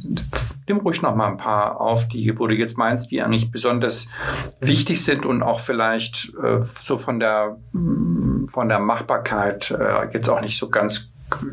nimm 0.68 0.78
ruhig 0.78 1.02
noch 1.02 1.16
mal 1.16 1.30
ein 1.30 1.38
paar 1.38 1.80
auf, 1.82 2.08
die, 2.08 2.38
wo 2.38 2.48
du 2.48 2.56
jetzt 2.56 2.78
meinst, 2.78 3.12
die 3.12 3.22
eigentlich 3.22 3.52
besonders 3.52 4.08
wichtig 4.60 5.04
sind 5.04 5.26
und 5.26 5.44
auch 5.44 5.60
vielleicht 5.60 6.34
äh, 6.42 6.62
so 6.84 6.98
von 6.98 7.20
der, 7.20 7.58
von 7.72 8.70
der 8.70 8.80
Machbarkeit 8.80 9.72
äh, 9.72 10.08
jetzt 10.14 10.30
auch 10.30 10.42
nicht 10.42 10.58
so 10.58 10.70
ganz, 10.70 11.12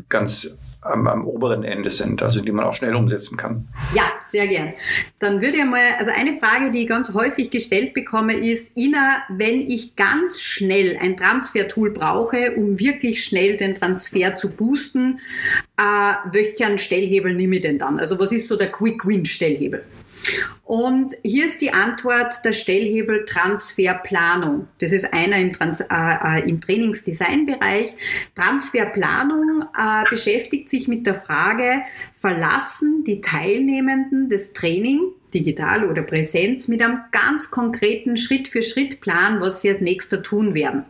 ganz 0.09 0.57
am, 0.89 1.07
am, 1.07 1.25
oberen 1.25 1.63
Ende 1.63 1.91
sind, 1.91 2.21
also 2.21 2.41
die 2.41 2.51
man 2.51 2.65
auch 2.65 2.75
schnell 2.75 2.95
umsetzen 2.95 3.37
kann. 3.37 3.67
Ja, 3.93 4.03
sehr 4.25 4.47
gern. 4.47 4.73
Dann 5.19 5.41
würde 5.41 5.57
ich 5.57 5.65
mal, 5.65 5.95
also 5.97 6.11
eine 6.11 6.37
Frage, 6.37 6.71
die 6.71 6.83
ich 6.83 6.87
ganz 6.87 7.13
häufig 7.13 7.49
gestellt 7.49 7.93
bekomme, 7.93 8.33
ist, 8.33 8.77
Ina, 8.77 9.23
wenn 9.29 9.61
ich 9.61 9.95
ganz 9.95 10.41
schnell 10.41 10.97
ein 11.01 11.17
Transfer-Tool 11.17 11.91
brauche, 11.91 12.55
um 12.55 12.79
wirklich 12.79 13.23
schnell 13.23 13.57
den 13.57 13.73
Transfer 13.73 14.35
zu 14.35 14.51
boosten, 14.51 15.19
äh, 15.77 16.13
welchen 16.31 16.77
Stellhebel 16.77 17.33
nehme 17.33 17.55
ich 17.55 17.61
denn 17.61 17.77
dann? 17.77 17.99
Also 17.99 18.19
was 18.19 18.31
ist 18.31 18.47
so 18.47 18.55
der 18.55 18.71
Quick-Win-Stellhebel? 18.71 19.83
Und 20.63 21.15
hier 21.23 21.47
ist 21.47 21.61
die 21.61 21.73
Antwort 21.73 22.45
der 22.45 22.53
Stellhebel 22.53 23.25
Transferplanung. 23.25 24.67
Das 24.79 24.91
ist 24.91 25.13
einer 25.13 25.37
im, 25.37 25.51
Trans 25.51 25.81
äh, 25.81 25.85
äh, 25.89 26.47
im 26.47 26.61
Trainingsdesign-Bereich. 26.61 27.95
Transferplanung 28.35 29.63
äh, 29.75 30.09
beschäftigt 30.09 30.69
sich 30.69 30.87
mit 30.87 31.07
der 31.07 31.15
Frage, 31.15 31.81
verlassen 32.13 33.03
die 33.05 33.21
Teilnehmenden 33.21 34.29
des 34.29 34.53
Training 34.53 34.99
digital 35.33 35.89
oder 35.89 36.01
Präsenz 36.01 36.67
mit 36.67 36.81
einem 36.81 36.99
ganz 37.11 37.51
konkreten 37.51 38.17
Schritt-für-Schritt-Plan, 38.17 39.41
was 39.41 39.61
sie 39.61 39.69
als 39.69 39.81
nächster 39.81 40.21
tun 40.21 40.53
werden. 40.53 40.85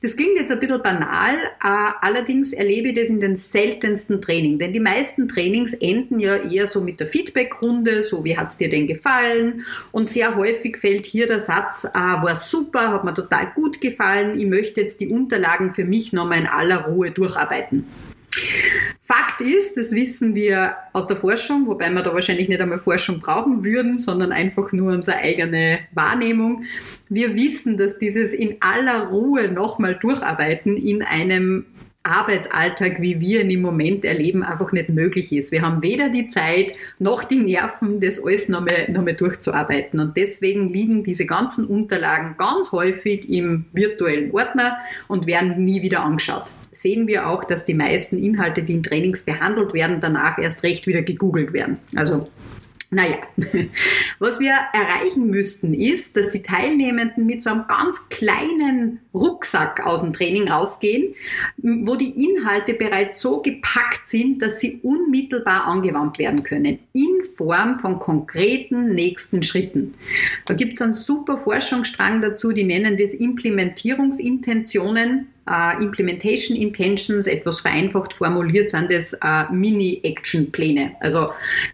Das 0.00 0.16
klingt 0.16 0.36
jetzt 0.36 0.50
ein 0.50 0.58
bisschen 0.58 0.82
banal, 0.82 1.34
äh, 1.34 1.90
allerdings 2.00 2.52
erlebe 2.52 2.88
ich 2.88 2.94
das 2.94 3.08
in 3.08 3.20
den 3.20 3.36
seltensten 3.36 4.20
Trainings, 4.20 4.58
denn 4.58 4.72
die 4.72 4.80
meisten 4.80 5.28
Trainings 5.28 5.74
enden 5.74 6.20
ja 6.20 6.36
eher 6.36 6.66
so 6.66 6.80
mit 6.80 7.00
der 7.00 7.06
Feedbackrunde, 7.06 8.02
so 8.02 8.24
wie 8.24 8.36
hat 8.36 8.48
es 8.48 8.56
dir 8.56 8.68
denn 8.68 8.86
gefallen? 8.86 9.62
Und 9.92 10.08
sehr 10.08 10.36
häufig 10.36 10.76
fällt 10.76 11.06
hier 11.06 11.26
der 11.26 11.40
Satz, 11.40 11.84
äh, 11.84 11.98
war 11.98 12.36
super, 12.36 12.92
hat 12.92 13.04
mir 13.04 13.14
total 13.14 13.52
gut 13.54 13.80
gefallen, 13.80 14.38
ich 14.38 14.46
möchte 14.46 14.80
jetzt 14.80 15.00
die 15.00 15.08
Unterlagen 15.08 15.72
für 15.72 15.84
mich 15.84 16.12
nochmal 16.12 16.40
in 16.40 16.46
aller 16.46 16.86
Ruhe 16.86 17.10
durcharbeiten. 17.10 17.86
Fakt 19.10 19.40
ist, 19.40 19.76
das 19.76 19.90
wissen 19.90 20.36
wir 20.36 20.76
aus 20.92 21.08
der 21.08 21.16
Forschung, 21.16 21.66
wobei 21.66 21.90
wir 21.90 22.00
da 22.00 22.14
wahrscheinlich 22.14 22.48
nicht 22.48 22.60
einmal 22.60 22.78
Forschung 22.78 23.18
brauchen 23.18 23.64
würden, 23.64 23.98
sondern 23.98 24.30
einfach 24.30 24.70
nur 24.70 24.92
unsere 24.92 25.16
eigene 25.16 25.80
Wahrnehmung. 25.92 26.62
Wir 27.08 27.34
wissen, 27.34 27.76
dass 27.76 27.98
dieses 27.98 28.32
in 28.32 28.58
aller 28.60 29.08
Ruhe 29.08 29.48
nochmal 29.48 29.96
durcharbeiten 29.96 30.76
in 30.76 31.02
einem 31.02 31.66
Arbeitsalltag, 32.04 33.02
wie 33.02 33.20
wir 33.20 33.40
ihn 33.40 33.50
im 33.50 33.62
Moment 33.62 34.04
erleben, 34.04 34.44
einfach 34.44 34.70
nicht 34.70 34.90
möglich 34.90 35.32
ist. 35.32 35.50
Wir 35.50 35.62
haben 35.62 35.82
weder 35.82 36.10
die 36.10 36.28
Zeit 36.28 36.72
noch 37.00 37.24
die 37.24 37.40
Nerven, 37.40 37.98
das 37.98 38.22
alles 38.22 38.48
nochmal, 38.48 38.92
nochmal 38.92 39.14
durchzuarbeiten. 39.14 39.98
Und 39.98 40.16
deswegen 40.16 40.68
liegen 40.68 41.02
diese 41.02 41.26
ganzen 41.26 41.66
Unterlagen 41.66 42.36
ganz 42.38 42.70
häufig 42.70 43.28
im 43.28 43.64
virtuellen 43.72 44.30
Ordner 44.30 44.78
und 45.08 45.26
werden 45.26 45.64
nie 45.64 45.82
wieder 45.82 46.04
angeschaut. 46.04 46.52
Sehen 46.72 47.08
wir 47.08 47.28
auch, 47.28 47.44
dass 47.44 47.64
die 47.64 47.74
meisten 47.74 48.22
Inhalte, 48.22 48.62
die 48.62 48.74
in 48.74 48.82
Trainings 48.82 49.22
behandelt 49.22 49.74
werden, 49.74 50.00
danach 50.00 50.38
erst 50.38 50.62
recht 50.62 50.86
wieder 50.86 51.02
gegoogelt 51.02 51.52
werden. 51.52 51.78
Also 51.96 52.28
Naja, 52.92 53.18
was 54.18 54.40
wir 54.40 54.52
erreichen 54.72 55.30
müssten, 55.30 55.74
ist, 55.74 56.16
dass 56.16 56.30
die 56.30 56.42
Teilnehmenden 56.42 57.24
mit 57.24 57.40
so 57.40 57.50
einem 57.50 57.68
ganz 57.68 58.08
kleinen 58.08 58.98
Rucksack 59.14 59.86
aus 59.86 60.00
dem 60.00 60.12
Training 60.12 60.48
rausgehen, 60.48 61.14
wo 61.58 61.94
die 61.94 62.24
Inhalte 62.24 62.74
bereits 62.74 63.20
so 63.20 63.42
gepackt 63.42 64.08
sind, 64.08 64.42
dass 64.42 64.58
sie 64.58 64.80
unmittelbar 64.82 65.66
angewandt 65.66 66.18
werden 66.18 66.42
können, 66.42 66.80
in 66.92 67.22
Form 67.36 67.78
von 67.78 68.00
konkreten 68.00 68.92
nächsten 68.92 69.44
Schritten. 69.44 69.94
Da 70.46 70.54
gibt 70.54 70.74
es 70.74 70.82
einen 70.82 70.94
super 70.94 71.38
Forschungsstrang 71.38 72.20
dazu, 72.20 72.50
die 72.50 72.64
nennen 72.64 72.96
das 72.96 73.14
Implementierungsintentionen 73.14 75.28
äh, 75.48 75.82
Implementation 75.82 76.56
Intentions, 76.56 77.26
etwas 77.26 77.60
vereinfacht 77.60 78.12
formuliert, 78.12 78.70
sind 78.70 78.90
das 78.90 79.12
äh, 79.12 79.52
Mini-Action-Pläne. 79.52 80.96
Also 81.00 81.30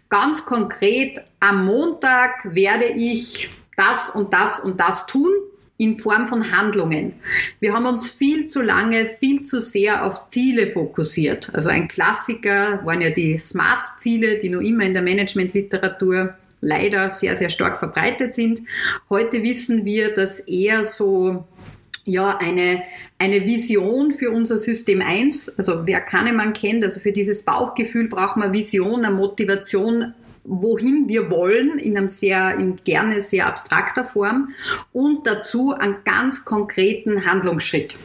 ganz 0.09 0.45
konkret, 0.45 1.19
am 1.39 1.65
Montag 1.65 2.55
werde 2.55 2.85
ich 2.85 3.49
das 3.75 4.09
und 4.09 4.33
das 4.33 4.59
und 4.59 4.79
das 4.79 5.05
tun 5.05 5.31
in 5.77 5.99
Form 5.99 6.27
von 6.27 6.51
Handlungen. 6.51 7.13
Wir 7.59 7.73
haben 7.73 7.85
uns 7.85 8.09
viel 8.09 8.47
zu 8.47 8.61
lange, 8.61 9.05
viel 9.05 9.43
zu 9.43 9.61
sehr 9.61 10.03
auf 10.05 10.27
Ziele 10.29 10.67
fokussiert. 10.67 11.53
Also 11.53 11.69
ein 11.69 11.87
Klassiker 11.87 12.83
waren 12.83 13.01
ja 13.01 13.11
die 13.11 13.37
Smart-Ziele, 13.37 14.39
die 14.39 14.49
noch 14.49 14.61
immer 14.61 14.83
in 14.83 14.93
der 14.93 15.03
Management-Literatur 15.03 16.35
leider 16.61 17.11
sehr, 17.11 17.37
sehr 17.37 17.49
stark 17.49 17.77
verbreitet 17.77 18.33
sind. 18.33 18.61
Heute 19.09 19.43
wissen 19.43 19.85
wir, 19.85 20.11
dass 20.13 20.39
eher 20.39 20.83
so 20.83 21.45
ja, 22.07 22.37
eine, 22.37 22.83
eine 23.19 23.45
Vision 23.45 24.11
für 24.11 24.31
unser 24.31 24.57
System 24.57 25.01
1, 25.01 25.57
also 25.57 25.85
wer 25.85 25.99
Kahnemann 25.99 26.53
kennt, 26.53 26.83
also 26.83 27.01
für 27.01 27.11
dieses 27.11 27.43
Bauchgefühl 27.43 28.07
braucht 28.07 28.37
man 28.37 28.53
Vision, 28.53 29.03
eine 29.03 29.13
Motivation, 29.13 30.13
wohin 30.45 31.09
wir 31.09 31.29
wollen, 31.29 31.77
in 31.77 31.97
einem 31.97 32.07
sehr, 32.07 32.55
in 32.57 32.79
gerne 32.85 33.21
sehr 33.21 33.45
abstrakter 33.45 34.05
Form 34.05 34.49
und 34.93 35.27
dazu 35.27 35.73
einen 35.73 35.97
ganz 36.05 36.45
konkreten 36.45 37.25
Handlungsschritt. 37.25 37.97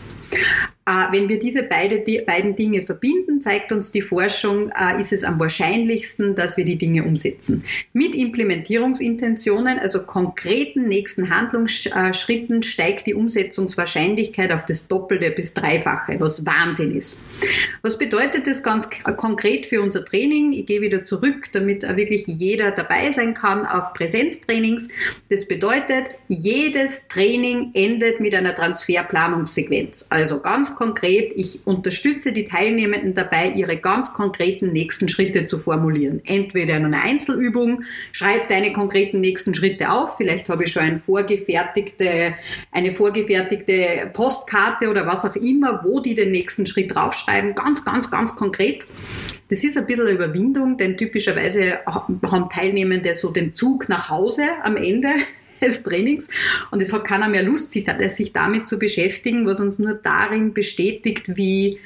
Äh, 0.85 1.13
wenn 1.13 1.29
wir 1.29 1.39
diese 1.39 1.63
beide, 1.63 2.01
die 2.01 2.21
beiden 2.27 2.57
Dinge 2.57 2.83
verbinden, 2.83 3.41
zeigt 3.41 3.71
uns 3.71 3.93
die 3.93 4.03
Forschung, 4.03 4.71
äh, 4.71 5.01
ist 5.01 5.13
es 5.13 5.23
am 5.23 5.39
wahrscheinlichsten, 5.39 6.35
dass 6.35 6.57
wir 6.57 6.65
die 6.65 6.77
Dinge 6.77 7.05
umsetzen. 7.05 7.63
Mit 7.93 8.17
Implementierungsintentionen, 8.17 9.79
also 9.79 10.03
konkreten 10.03 10.89
nächsten 10.89 11.31
Handlungsschritten, 11.31 12.65
steigt 12.65 13.07
die 13.07 13.15
Umsetzungswahrscheinlichkeit 13.15 14.51
auf 14.51 14.65
das 14.65 14.89
Doppelte 14.89 15.31
bis 15.31 15.55
Dreifache, 15.55 16.17
was 16.19 16.45
Wahnsinn 16.45 16.97
ist. 16.97 17.17
Was 17.83 17.97
bedeutet 17.97 18.49
das 18.49 18.63
ganz 18.63 18.89
konkret 19.17 19.67
für 19.67 19.83
unser 19.83 20.05
Training? 20.05 20.53
Ich 20.53 20.67
gehe 20.67 20.81
wieder 20.81 21.05
zurück, 21.05 21.51
damit 21.53 21.83
wirklich 21.97 22.25
jeder 22.27 22.73
dabei 22.73 23.13
sein 23.13 23.35
kann 23.35 23.67
auf 23.67 23.93
Präsenztrainings. 23.93 24.89
Das 25.29 25.47
bedeutet, 25.47 26.11
jedes 26.27 27.07
Training 27.07 27.71
endet 27.75 28.19
mit 28.19 28.35
einer 28.35 28.55
Transferplanungssequenz. 28.55 30.07
Also 30.11 30.41
ganz 30.41 30.72
konkret, 30.75 31.33
ich 31.35 31.61
unterstütze 31.65 32.33
die 32.33 32.45
Teilnehmenden 32.45 33.15
dabei, 33.15 33.51
ihre 33.51 33.77
ganz 33.77 34.13
konkreten 34.13 34.73
nächsten 34.73 35.09
Schritte 35.09 35.47
zu 35.47 35.59
formulieren. 35.59 36.21
Entweder 36.25 36.77
in 36.77 36.87
einer 36.87 37.03
Einzelübung, 37.03 37.85
schreib 38.13 38.49
deine 38.49 38.73
konkreten 38.73 39.21
nächsten 39.21 39.55
Schritte 39.55 39.91
auf, 39.91 40.17
vielleicht 40.17 40.49
habe 40.49 40.65
ich 40.65 40.73
schon 40.73 40.83
eine 40.83 40.99
vorgefertigte, 40.99 42.35
eine 42.71 42.93
vorgefertigte 42.93 44.11
Postkarte 44.13 44.89
oder 44.89 45.07
was 45.07 45.25
auch 45.25 45.37
immer, 45.37 45.83
wo 45.85 46.01
die 46.01 46.15
den 46.15 46.31
nächsten 46.31 46.67
Schritt 46.67 46.95
draufschreiben, 46.95 47.55
ganz, 47.55 47.85
ganz, 47.85 48.11
ganz 48.11 48.35
konkret. 48.37 48.87
Das 49.49 49.63
ist 49.65 49.77
ein 49.77 49.87
bisschen 49.87 50.07
eine 50.07 50.15
Überwindung, 50.15 50.77
denn 50.77 50.97
typischerweise 50.97 51.79
haben 51.87 52.49
Teilnehmende 52.49 53.15
so 53.15 53.31
den 53.31 53.55
Zug 53.55 53.89
nach 53.89 54.09
Hause 54.09 54.43
am 54.63 54.77
Ende 54.77 55.09
des 55.63 55.83
Trainings. 55.83 56.29
Und 56.71 56.83
es 56.83 56.93
hat 56.93 57.05
keiner 57.05 57.29
mehr 57.29 57.43
Lust, 57.43 57.71
sich, 57.71 57.87
sich 58.09 58.33
damit 58.33 58.69
zu 58.69 58.79
beschäftigen, 58.79 59.47
was 59.47 59.61
uns 59.61 59.79
nur 59.79 59.95
darin 59.95 60.53
bestätigt, 60.53 61.37
wie 61.37 61.79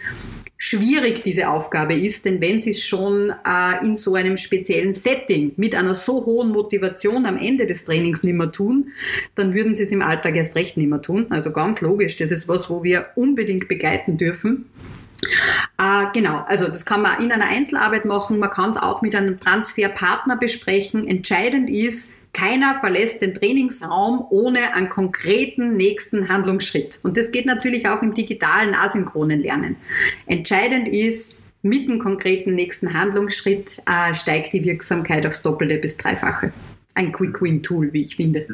schwierig 0.58 1.20
diese 1.20 1.48
Aufgabe 1.48 1.94
ist, 1.94 2.24
denn 2.24 2.40
wenn 2.40 2.60
Sie 2.60 2.70
es 2.70 2.82
schon 2.82 3.30
äh, 3.30 3.84
in 3.84 3.96
so 3.96 4.14
einem 4.14 4.36
speziellen 4.36 4.92
Setting 4.92 5.52
mit 5.56 5.74
einer 5.74 5.94
so 5.94 6.24
hohen 6.24 6.50
Motivation 6.50 7.26
am 7.26 7.36
Ende 7.36 7.66
des 7.66 7.84
Trainings 7.84 8.22
nicht 8.22 8.34
mehr 8.34 8.50
tun, 8.50 8.90
dann 9.34 9.52
würden 9.52 9.74
Sie 9.74 9.82
es 9.82 9.92
im 9.92 10.02
Alltag 10.02 10.36
erst 10.36 10.56
recht 10.56 10.76
nicht 10.76 10.88
mehr 10.88 11.02
tun. 11.02 11.26
Also 11.30 11.50
ganz 11.50 11.80
logisch, 11.80 12.16
das 12.16 12.30
ist 12.30 12.48
was, 12.48 12.70
wo 12.70 12.82
wir 12.82 13.08
unbedingt 13.16 13.68
begleiten 13.68 14.16
dürfen. 14.16 14.66
Äh, 15.78 16.06
genau, 16.14 16.44
also 16.46 16.68
das 16.68 16.84
kann 16.84 17.02
man 17.02 17.22
in 17.22 17.32
einer 17.32 17.48
Einzelarbeit 17.48 18.04
machen, 18.04 18.38
man 18.38 18.50
kann 18.50 18.70
es 18.70 18.76
auch 18.76 19.02
mit 19.02 19.14
einem 19.14 19.38
Transferpartner 19.38 20.36
besprechen. 20.36 21.06
Entscheidend 21.06 21.68
ist, 21.68 22.12
keiner 22.36 22.78
verlässt 22.80 23.22
den 23.22 23.32
Trainingsraum 23.32 24.26
ohne 24.28 24.74
einen 24.74 24.90
konkreten 24.90 25.76
nächsten 25.76 26.28
Handlungsschritt. 26.28 27.00
Und 27.02 27.16
das 27.16 27.32
geht 27.32 27.46
natürlich 27.46 27.88
auch 27.88 28.02
im 28.02 28.12
digitalen 28.12 28.74
asynchronen 28.74 29.40
Lernen. 29.40 29.76
Entscheidend 30.26 30.86
ist, 30.88 31.34
mit 31.62 31.88
einem 31.88 31.98
konkreten 31.98 32.54
nächsten 32.54 32.92
Handlungsschritt 32.92 33.82
äh, 33.86 34.14
steigt 34.14 34.52
die 34.52 34.64
Wirksamkeit 34.64 35.26
aufs 35.26 35.42
Doppelte 35.42 35.78
bis 35.78 35.96
Dreifache. 35.96 36.52
Ein 36.94 37.10
Quick-Win-Tool, 37.10 37.92
wie 37.92 38.02
ich 38.02 38.16
finde. 38.16 38.46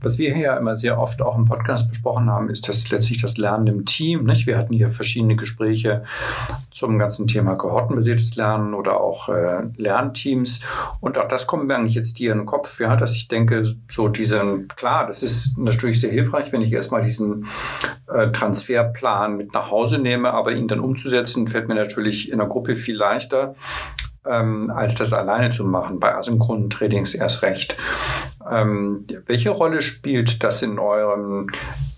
Was 0.00 0.18
wir 0.18 0.34
hier 0.34 0.44
ja 0.44 0.56
immer 0.56 0.76
sehr 0.76 0.98
oft 0.98 1.22
auch 1.22 1.36
im 1.36 1.46
Podcast 1.46 1.88
besprochen 1.88 2.30
haben, 2.30 2.50
ist 2.50 2.68
das 2.68 2.90
letztlich 2.90 3.20
das 3.22 3.38
Lernen 3.38 3.66
im 3.66 3.84
Team. 3.84 4.24
Nicht? 4.24 4.46
Wir 4.46 4.58
hatten 4.58 4.74
hier 4.74 4.90
verschiedene 4.90 5.36
Gespräche 5.36 6.04
zum 6.70 6.98
ganzen 6.98 7.26
Thema 7.26 7.54
kohortenbasiertes 7.54 8.36
Lernen 8.36 8.74
oder 8.74 9.00
auch 9.00 9.28
äh, 9.28 9.62
Lernteams. 9.76 10.60
Und 11.00 11.16
auch 11.16 11.28
das 11.28 11.46
kommt 11.46 11.66
mir 11.66 11.76
eigentlich 11.76 11.94
jetzt 11.94 12.18
dir 12.18 12.32
in 12.32 12.38
den 12.38 12.46
Kopf, 12.46 12.80
ja, 12.80 12.96
dass 12.96 13.14
ich 13.14 13.28
denke, 13.28 13.74
so 13.90 14.08
diesen, 14.08 14.68
klar, 14.68 15.06
das 15.06 15.22
ist 15.22 15.56
natürlich 15.56 16.00
sehr 16.00 16.10
hilfreich, 16.10 16.52
wenn 16.52 16.62
ich 16.62 16.72
erstmal 16.72 17.02
diesen 17.02 17.46
äh, 18.12 18.30
Transferplan 18.30 19.36
mit 19.36 19.54
nach 19.54 19.70
Hause 19.70 19.98
nehme, 19.98 20.32
aber 20.32 20.52
ihn 20.52 20.68
dann 20.68 20.80
umzusetzen, 20.80 21.46
fällt 21.46 21.68
mir 21.68 21.74
natürlich 21.74 22.30
in 22.30 22.38
der 22.38 22.48
Gruppe 22.48 22.76
viel 22.76 22.96
leichter 22.96 23.54
ähm, 24.26 24.70
als 24.70 24.94
das 24.94 25.12
alleine 25.12 25.50
zu 25.50 25.64
machen, 25.64 26.00
bei 26.00 26.14
asynchronen 26.14 26.70
Trainings 26.70 27.14
erst 27.14 27.42
recht. 27.42 27.76
Ähm, 28.50 29.04
welche 29.26 29.50
Rolle 29.50 29.80
spielt 29.80 30.44
das 30.44 30.62
in 30.62 30.78
euren, 30.78 31.50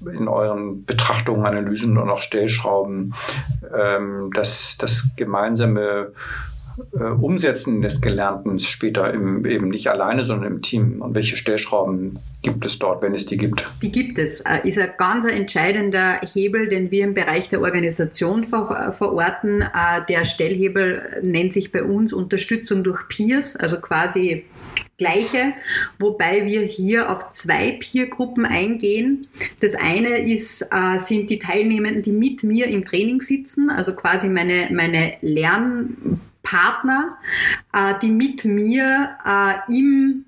in 0.07 0.29
euren 0.29 0.85
Betrachtungen, 0.85 1.45
Analysen 1.45 1.99
und 1.99 2.09
auch 2.09 2.21
Stellschrauben, 2.21 3.15
ähm, 3.77 4.31
dass 4.33 4.77
das 4.79 5.09
gemeinsame 5.17 6.13
äh, 6.93 7.03
Umsetzen 7.05 7.81
des 7.81 8.01
Gelernten 8.01 8.59
später 8.59 9.13
im, 9.13 9.45
eben 9.47 9.69
nicht 9.69 9.89
alleine, 9.89 10.25
sondern 10.25 10.53
im 10.53 10.63
Team? 10.63 11.01
Und 11.01 11.15
welche 11.15 11.37
Stellschrauben 11.37 12.19
gibt 12.43 12.65
es 12.65 12.79
dort, 12.79 13.03
wenn 13.03 13.15
es 13.15 13.27
die 13.27 13.37
gibt? 13.37 13.67
Die 13.83 13.91
gibt 13.91 14.19
es. 14.19 14.41
Äh, 14.41 14.69
ist 14.69 14.79
ein 14.79 14.91
ganz 14.99 15.25
entscheidender 15.25 16.21
Hebel, 16.35 16.69
den 16.69 16.91
wir 16.91 17.05
im 17.05 17.15
Bereich 17.15 17.49
der 17.49 17.61
Organisation 17.63 18.45
ver 18.45 18.93
verorten. 18.93 19.63
Äh, 19.63 20.05
der 20.09 20.25
Stellhebel 20.25 21.03
nennt 21.23 21.53
sich 21.53 21.73
bei 21.73 21.83
uns 21.83 22.13
Unterstützung 22.13 22.85
durch 22.85 23.09
Peers, 23.09 23.57
also 23.57 23.81
quasi 23.81 24.45
Gleiche, 24.99 25.53
wobei 25.99 26.47
wir 26.47 26.63
hier 26.63 27.11
auf 27.11 27.29
zwei 27.29 27.73
Peer-Gruppen 27.73 28.47
eingehen. 28.47 29.29
Das 29.61 29.75
eine 29.75 30.19
ist, 30.19 30.63
äh, 30.71 30.99
sind 30.99 31.29
die 31.29 31.39
Teilnehmenden, 31.39 32.03
die 32.03 32.13
mit 32.13 32.43
mir 32.43 32.67
im 32.69 32.85
Training 32.85 33.21
sitzen, 33.21 33.69
also 33.69 33.95
quasi 33.95 34.29
meine, 34.29 34.69
meine 34.73 35.13
Lern 35.21 36.21
Partner, 36.43 37.19
äh, 37.73 37.95
die 38.01 38.11
mit 38.11 38.45
mir 38.45 39.17
äh, 39.27 39.79
im 39.79 40.25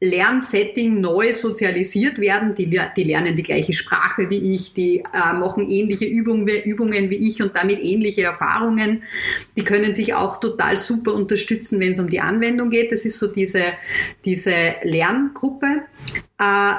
Lernsetting 0.00 1.00
neu 1.00 1.32
sozialisiert 1.32 2.18
werden. 2.18 2.54
Die, 2.54 2.68
die, 2.96 3.04
lernen 3.04 3.34
die 3.34 3.42
gleiche 3.42 3.72
Sprache 3.72 4.28
wie 4.28 4.54
ich, 4.54 4.74
die 4.74 4.98
äh, 4.98 5.32
machen 5.32 5.68
ähnliche 5.70 6.04
Übungen, 6.04 6.46
Übungen 6.64 7.10
wie 7.10 7.30
ich 7.30 7.42
und 7.42 7.56
damit 7.56 7.82
ähnliche 7.82 8.24
Erfahrungen. 8.24 9.02
Die 9.56 9.64
können 9.64 9.94
sich 9.94 10.12
auch 10.12 10.38
total 10.38 10.76
super 10.76 11.14
unterstützen, 11.14 11.80
wenn 11.80 11.94
es 11.94 12.00
um 12.00 12.08
die 12.08 12.20
Anwendung 12.20 12.68
geht. 12.68 12.92
Das 12.92 13.06
ist 13.06 13.18
so 13.18 13.26
diese, 13.28 13.72
diese 14.24 14.74
Lerngruppe. 14.82 15.84
Äh, 16.38 16.74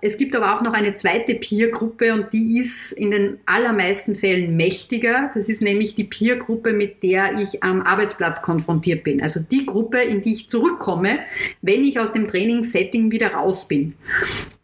es 0.00 0.16
gibt 0.16 0.34
aber 0.34 0.56
auch 0.56 0.62
noch 0.62 0.72
eine 0.72 0.94
zweite 0.94 1.34
Peer-Gruppe 1.34 2.12
und 2.14 2.32
die 2.32 2.60
ist 2.60 2.92
in 2.92 3.10
den 3.10 3.38
allermeisten 3.46 4.14
Fällen 4.14 4.56
mächtiger. 4.56 5.30
Das 5.34 5.48
ist 5.48 5.62
nämlich 5.62 5.94
die 5.94 6.04
Peer-Gruppe, 6.04 6.72
mit 6.72 7.02
der 7.02 7.38
ich 7.40 7.62
am 7.62 7.82
Arbeitsplatz 7.82 8.42
konfrontiert 8.42 9.04
bin. 9.04 9.22
Also 9.22 9.40
die 9.40 9.66
Gruppe, 9.66 9.98
in 9.98 10.22
die 10.22 10.34
ich 10.34 10.48
zurückkomme, 10.48 11.20
wenn 11.62 11.84
ich 11.84 11.98
aus 12.00 12.12
dem 12.12 12.26
Trainingssetting 12.26 13.10
wieder 13.10 13.32
raus 13.32 13.68
bin. 13.68 13.94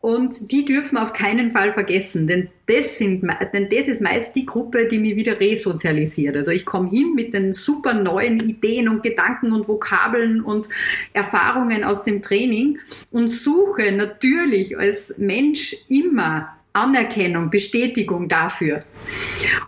Und 0.01 0.51
die 0.51 0.65
dürfen 0.65 0.99
auf 0.99 1.13
keinen 1.13 1.53
Fall 1.53 1.73
vergessen, 1.73 2.27
denn 2.27 2.49
das, 2.73 2.97
sind, 2.97 3.23
denn 3.53 3.69
das 3.69 3.89
ist 3.89 4.01
meist 4.01 4.35
die 4.35 4.47
Gruppe, 4.47 4.87
die 4.89 4.99
mich 4.99 5.17
wieder 5.17 5.39
resozialisiert. 5.39 6.37
Also 6.37 6.51
ich 6.51 6.65
komme 6.65 6.89
hin 6.89 7.15
mit 7.15 7.35
den 7.35 7.53
super 7.53 7.95
neuen 7.95 8.41
Ideen 8.41 8.89
und 8.89 9.03
Gedanken 9.03 9.53
und 9.53 9.69
Vokabeln 9.69 10.41
und 10.41 10.69
Erfahrungen 11.13 11.85
aus 11.85 12.03
dem 12.03 12.23
Training 12.23 12.79
und 13.11 13.29
suche 13.31 13.93
natürlich 13.93 14.79
als 14.79 15.15
Mensch 15.19 15.77
immer 15.89 16.57
Anerkennung, 16.73 17.51
Bestätigung 17.51 18.29
dafür. 18.29 18.85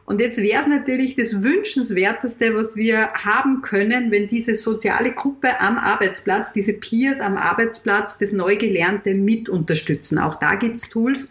Und 0.06 0.20
jetzt 0.20 0.38
wäre 0.38 0.62
es 0.62 0.66
natürlich 0.66 1.16
das 1.16 1.42
Wünschenswerteste, 1.42 2.54
was 2.54 2.76
wir 2.76 3.12
haben 3.12 3.62
können, 3.62 4.10
wenn 4.10 4.26
diese 4.26 4.54
soziale 4.54 5.12
Gruppe 5.12 5.60
am 5.60 5.76
Arbeitsplatz, 5.76 6.52
diese 6.52 6.72
Peers 6.72 7.20
am 7.20 7.36
Arbeitsplatz, 7.36 8.18
das 8.18 8.32
Neugelernte 8.32 9.14
mit 9.14 9.48
unterstützen. 9.48 10.18
Auch 10.18 10.36
da 10.36 10.54
gibt 10.54 10.76
es 10.76 10.88
Tools. 10.88 11.30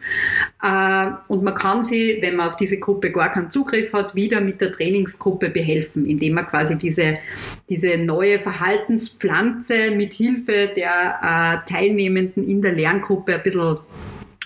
Äh, 0.62 1.12
und 1.28 1.44
man 1.44 1.56
kann 1.56 1.84
sie, 1.84 2.18
wenn 2.22 2.36
man 2.36 2.50
auf 2.50 2.56
diese 2.56 2.80
Gruppe 2.80 3.12
gar 3.12 3.32
keinen 3.32 3.50
Zugriff 3.50 3.94
hat, 3.94 4.16
wieder 4.16 4.42
mit 4.42 4.62
der 4.62 4.72
Trainingsgruppe 4.72 5.50
behelfen, 5.50 6.06
indem 6.06 6.34
man 6.34 6.48
quasi 6.48 6.78
diese, 6.78 7.18
diese 7.70 7.98
neue 7.98 8.40
Verhaltenspflanze 8.40 9.92
mit 9.96 10.14
Hilfe 10.14 10.72
der 10.76 11.64
äh, 11.66 11.72
Teilnehmenden 11.72 12.48
in 12.48 12.62
der 12.62 12.74
Lerngruppe 12.74 13.36
ein 13.36 13.44
bisschen 13.44 13.78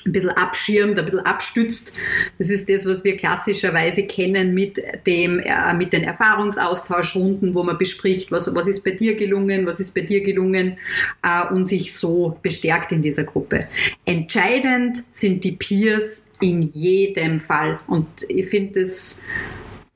ein 0.07 0.11
bisschen 0.11 0.29
abschirmt, 0.31 0.97
ein 0.97 1.05
bisschen 1.05 1.25
abstützt. 1.25 1.93
Das 2.37 2.49
ist 2.49 2.69
das, 2.69 2.85
was 2.85 3.03
wir 3.03 3.15
klassischerweise 3.15 4.03
kennen 4.03 4.53
mit, 4.53 4.81
dem, 5.05 5.39
äh, 5.39 5.73
mit 5.73 5.93
den 5.93 6.03
Erfahrungsaustauschrunden, 6.03 7.53
wo 7.53 7.63
man 7.63 7.77
bespricht, 7.77 8.31
was, 8.31 8.53
was 8.55 8.67
ist 8.67 8.83
bei 8.83 8.91
dir 8.91 9.15
gelungen, 9.15 9.67
was 9.67 9.79
ist 9.79 9.93
bei 9.93 10.01
dir 10.01 10.21
gelungen 10.21 10.77
äh, 11.23 11.53
und 11.53 11.65
sich 11.65 11.95
so 11.95 12.37
bestärkt 12.41 12.91
in 12.91 13.01
dieser 13.01 13.23
Gruppe. 13.23 13.67
Entscheidend 14.05 15.03
sind 15.11 15.43
die 15.43 15.51
Peers 15.51 16.27
in 16.39 16.61
jedem 16.61 17.39
Fall. 17.39 17.79
Und 17.87 18.07
ich 18.29 18.47
finde 18.47 18.81
das 18.81 19.17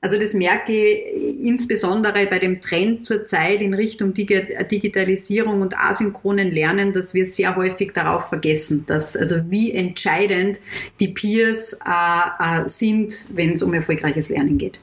also 0.02 0.18
das 0.18 0.34
merke 0.34 0.74
ich 0.74 1.40
insbesondere 1.46 2.26
bei 2.26 2.40
dem 2.40 2.60
Trend 2.60 3.06
zurzeit 3.06 3.62
in 3.62 3.76
Richtung 3.76 4.16
Digitalisierung 4.16 5.62
und 5.62 5.78
asynchronen 5.78 6.50
Lernen, 6.50 6.92
dass 6.92 7.14
wir 7.14 7.28
sehr 7.28 7.56
häufig 7.56 7.94
darauf 7.94 8.30
vergessen, 8.30 8.84
dass 8.88 9.16
also 9.16 9.36
wie 9.50 9.72
entscheidend 9.72 10.60
die 11.00 11.10
Peers 11.10 11.74
äh, 11.74 12.64
äh, 12.64 12.68
sind, 12.68 13.28
wenn 13.30 13.54
es 13.54 13.62
um 13.62 13.76
erfolgreiches 13.76 14.30
Lernen 14.30 14.58
geht. 14.58 14.80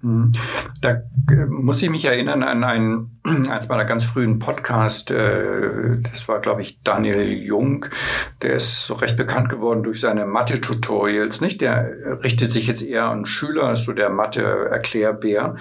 Mhm. 0.00 0.32
Da 0.80 1.02
äh, 1.30 1.46
muss 1.48 1.82
ich 1.82 1.90
mich 1.90 2.04
erinnern 2.04 2.42
an 2.42 2.62
einen, 2.62 3.20
eins 3.50 3.68
meiner 3.68 3.84
ganz 3.84 4.04
frühen 4.04 4.38
Podcast. 4.38 5.10
Äh, 5.10 6.00
das 6.00 6.28
war, 6.28 6.40
glaube 6.40 6.62
ich, 6.62 6.82
Daniel 6.82 7.22
Jung. 7.32 7.86
Der 8.42 8.54
ist 8.54 8.86
so 8.86 8.94
recht 8.94 9.16
bekannt 9.16 9.48
geworden 9.48 9.82
durch 9.82 10.00
seine 10.00 10.26
Mathe-Tutorials, 10.26 11.40
nicht? 11.40 11.60
Der 11.60 12.22
richtet 12.22 12.50
sich 12.50 12.66
jetzt 12.66 12.82
eher 12.82 13.06
an 13.06 13.26
Schüler, 13.26 13.76
so 13.76 13.92
der 13.92 14.10
Mathe-Erklärbär. 14.10 15.56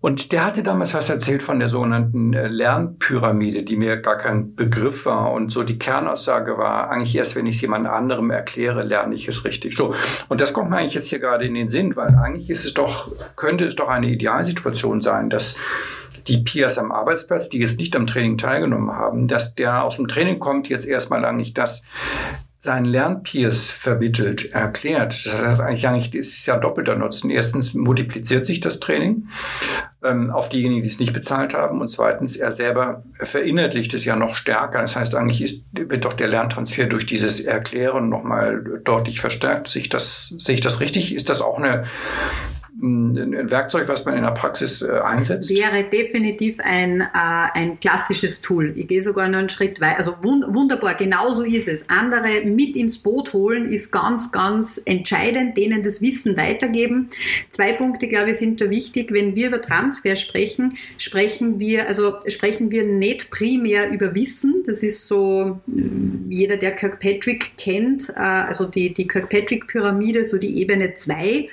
Und 0.00 0.30
der 0.30 0.44
hatte 0.44 0.62
damals 0.62 0.94
was 0.94 1.08
erzählt 1.08 1.42
von 1.42 1.58
der 1.58 1.68
sogenannten 1.68 2.32
äh, 2.32 2.46
Lernpyramide, 2.46 3.64
die 3.64 3.76
mir 3.76 3.96
gar 3.96 4.16
kein 4.16 4.54
Begriff 4.54 5.06
war. 5.06 5.32
Und 5.32 5.50
so 5.50 5.64
die 5.64 5.78
Kernaussage 5.78 6.56
war, 6.56 6.90
eigentlich 6.90 7.16
erst, 7.16 7.34
wenn 7.34 7.46
ich 7.46 7.56
es 7.56 7.62
jemand 7.62 7.88
anderem 7.88 8.30
erkläre, 8.30 8.84
lerne 8.84 9.16
ich 9.16 9.26
es 9.26 9.44
richtig. 9.44 9.76
So. 9.76 9.94
Und 10.28 10.40
das 10.40 10.52
kommt 10.52 10.70
mir 10.70 10.76
eigentlich 10.76 10.94
jetzt 10.94 11.08
hier 11.08 11.18
gerade 11.18 11.46
in 11.46 11.54
den 11.54 11.68
Sinn, 11.68 11.96
weil 11.96 12.14
eigentlich 12.14 12.48
ist 12.48 12.64
es 12.64 12.74
doch, 12.74 13.10
könnte 13.34 13.66
es 13.66 13.74
doch 13.74 13.88
eine 13.88 14.08
Idealsituation 14.08 15.00
sein, 15.00 15.30
dass 15.30 15.56
die 16.28 16.38
Peers 16.38 16.78
am 16.78 16.92
Arbeitsplatz, 16.92 17.48
die 17.48 17.58
jetzt 17.58 17.80
nicht 17.80 17.96
am 17.96 18.06
Training 18.06 18.38
teilgenommen 18.38 18.92
haben, 18.92 19.26
dass 19.26 19.56
der 19.56 19.82
aus 19.82 19.96
dem 19.96 20.06
Training 20.06 20.38
kommt, 20.38 20.68
jetzt 20.68 20.86
erstmal 20.86 21.24
eigentlich 21.24 21.54
das 21.54 21.86
seinen 22.60 22.86
Lernpeers 22.86 23.70
vermittelt, 23.70 24.52
erklärt. 24.52 25.26
Das 25.26 25.32
heißt 25.32 25.60
eigentlich 25.60 25.82
gar 25.82 25.92
nicht, 25.92 26.14
es 26.14 26.38
ist 26.38 26.46
ja 26.46 26.58
doppelter 26.58 26.96
Nutzen. 26.96 27.30
Erstens 27.30 27.74
multipliziert 27.74 28.44
sich 28.44 28.58
das 28.58 28.80
Training 28.80 29.28
ähm, 30.02 30.30
auf 30.30 30.48
diejenigen, 30.48 30.82
die 30.82 30.88
es 30.88 30.98
nicht 30.98 31.12
bezahlt 31.12 31.54
haben. 31.54 31.80
Und 31.80 31.88
zweitens, 31.88 32.36
er 32.36 32.50
selber 32.50 33.04
verinnerlicht 33.20 33.94
es 33.94 34.04
ja 34.04 34.16
noch 34.16 34.34
stärker. 34.34 34.80
Das 34.80 34.96
heißt, 34.96 35.14
eigentlich 35.14 35.42
ist, 35.42 35.66
wird 35.72 36.04
doch 36.04 36.14
der 36.14 36.26
Lerntransfer 36.26 36.86
durch 36.86 37.06
dieses 37.06 37.40
Erklären 37.40 38.08
nochmal 38.08 38.80
deutlich 38.82 39.20
verstärkt. 39.20 39.68
Sehe 39.68 39.82
ich 39.82 39.88
das, 39.88 40.34
sehe 40.38 40.56
ich 40.56 40.60
das 40.60 40.80
richtig? 40.80 41.14
Ist 41.14 41.30
das 41.30 41.40
auch 41.40 41.58
eine 41.58 41.84
ein 42.80 43.50
Werkzeug, 43.50 43.88
was 43.88 44.04
man 44.04 44.16
in 44.16 44.22
der 44.22 44.30
Praxis 44.30 44.82
äh, 44.82 44.90
einsetzt? 44.90 45.50
Wäre 45.50 45.84
definitiv 45.84 46.58
ein, 46.60 47.00
äh, 47.00 47.06
ein 47.12 47.80
klassisches 47.80 48.40
Tool. 48.40 48.72
Ich 48.76 48.86
gehe 48.86 49.02
sogar 49.02 49.28
noch 49.28 49.38
einen 49.38 49.48
Schritt 49.48 49.80
weiter. 49.80 49.98
Also 49.98 50.14
wund 50.22 50.44
wunderbar, 50.48 50.94
genau 50.94 51.32
so 51.32 51.42
ist 51.42 51.66
es. 51.66 51.88
Andere 51.88 52.44
mit 52.44 52.76
ins 52.76 52.98
Boot 52.98 53.32
holen 53.32 53.66
ist 53.66 53.90
ganz, 53.90 54.30
ganz 54.30 54.80
entscheidend, 54.84 55.56
denen 55.56 55.82
das 55.82 56.00
Wissen 56.00 56.36
weitergeben. 56.36 57.08
Zwei 57.50 57.72
Punkte, 57.72 58.06
glaube 58.06 58.30
ich, 58.30 58.38
sind 58.38 58.60
da 58.60 58.70
wichtig. 58.70 59.12
Wenn 59.12 59.34
wir 59.34 59.48
über 59.48 59.60
Transfer 59.60 60.14
sprechen, 60.14 60.74
sprechen 60.98 61.58
wir, 61.58 61.88
also 61.88 62.14
sprechen 62.28 62.70
wir 62.70 62.84
nicht 62.84 63.30
primär 63.30 63.90
über 63.90 64.14
Wissen. 64.14 64.62
Das 64.66 64.84
ist 64.84 65.08
so, 65.08 65.58
jeder, 66.28 66.56
der 66.56 66.72
Kirkpatrick 66.72 67.56
kennt, 67.56 68.08
äh, 68.10 68.20
also 68.20 68.66
die, 68.66 68.94
die 68.94 69.08
Kirkpatrick-Pyramide, 69.08 70.26
so 70.26 70.38
die 70.38 70.60
Ebene 70.60 70.94
2, 70.94 71.16
äh, 71.16 71.48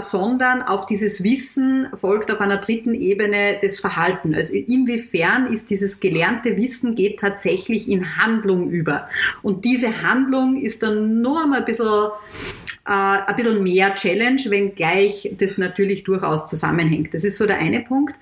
sondern 0.00 0.39
sondern 0.40 0.62
auf 0.62 0.86
dieses 0.86 1.22
Wissen 1.22 1.88
folgt 1.94 2.32
auf 2.32 2.40
einer 2.40 2.56
dritten 2.56 2.94
Ebene 2.94 3.58
das 3.60 3.78
Verhalten. 3.78 4.34
Also 4.34 4.54
inwiefern 4.54 5.44
ist 5.44 5.68
dieses 5.68 6.00
gelernte 6.00 6.56
Wissen 6.56 6.94
geht 6.94 7.20
tatsächlich 7.20 7.90
in 7.90 8.16
Handlung 8.16 8.70
über. 8.70 9.08
Und 9.42 9.66
diese 9.66 10.02
Handlung 10.02 10.56
ist 10.56 10.82
dann 10.82 11.20
nur 11.20 11.42
einmal 11.42 11.58
ein 11.58 11.64
bisschen, 11.66 11.86
äh, 12.86 12.92
ein 12.92 13.36
bisschen 13.36 13.62
mehr 13.62 13.94
Challenge, 13.94 14.40
wenngleich 14.46 15.30
das 15.38 15.58
natürlich 15.58 16.04
durchaus 16.04 16.46
zusammenhängt. 16.46 17.14
Das 17.14 17.24
ist 17.24 17.36
so 17.36 17.46
der 17.46 17.58
eine 17.58 17.80
Punkt. 17.80 18.14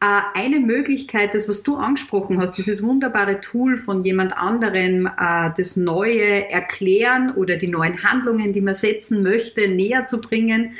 Äh, 0.00 0.20
eine 0.38 0.60
Möglichkeit, 0.60 1.34
das 1.34 1.48
was 1.48 1.62
du 1.62 1.76
angesprochen 1.76 2.40
hast, 2.40 2.58
dieses 2.58 2.82
wunderbare 2.82 3.40
Tool 3.40 3.78
von 3.78 4.02
jemand 4.02 4.36
anderem, 4.36 5.06
äh, 5.06 5.50
das 5.56 5.76
Neue 5.76 6.50
erklären 6.50 7.30
oder 7.34 7.56
die 7.56 7.68
neuen 7.68 8.02
Handlungen, 8.02 8.52
die 8.52 8.60
man 8.60 8.74
setzen 8.74 9.22
möchte, 9.22 9.68
näher 9.68 10.06
zu 10.06 10.20
bringen, 10.20 10.74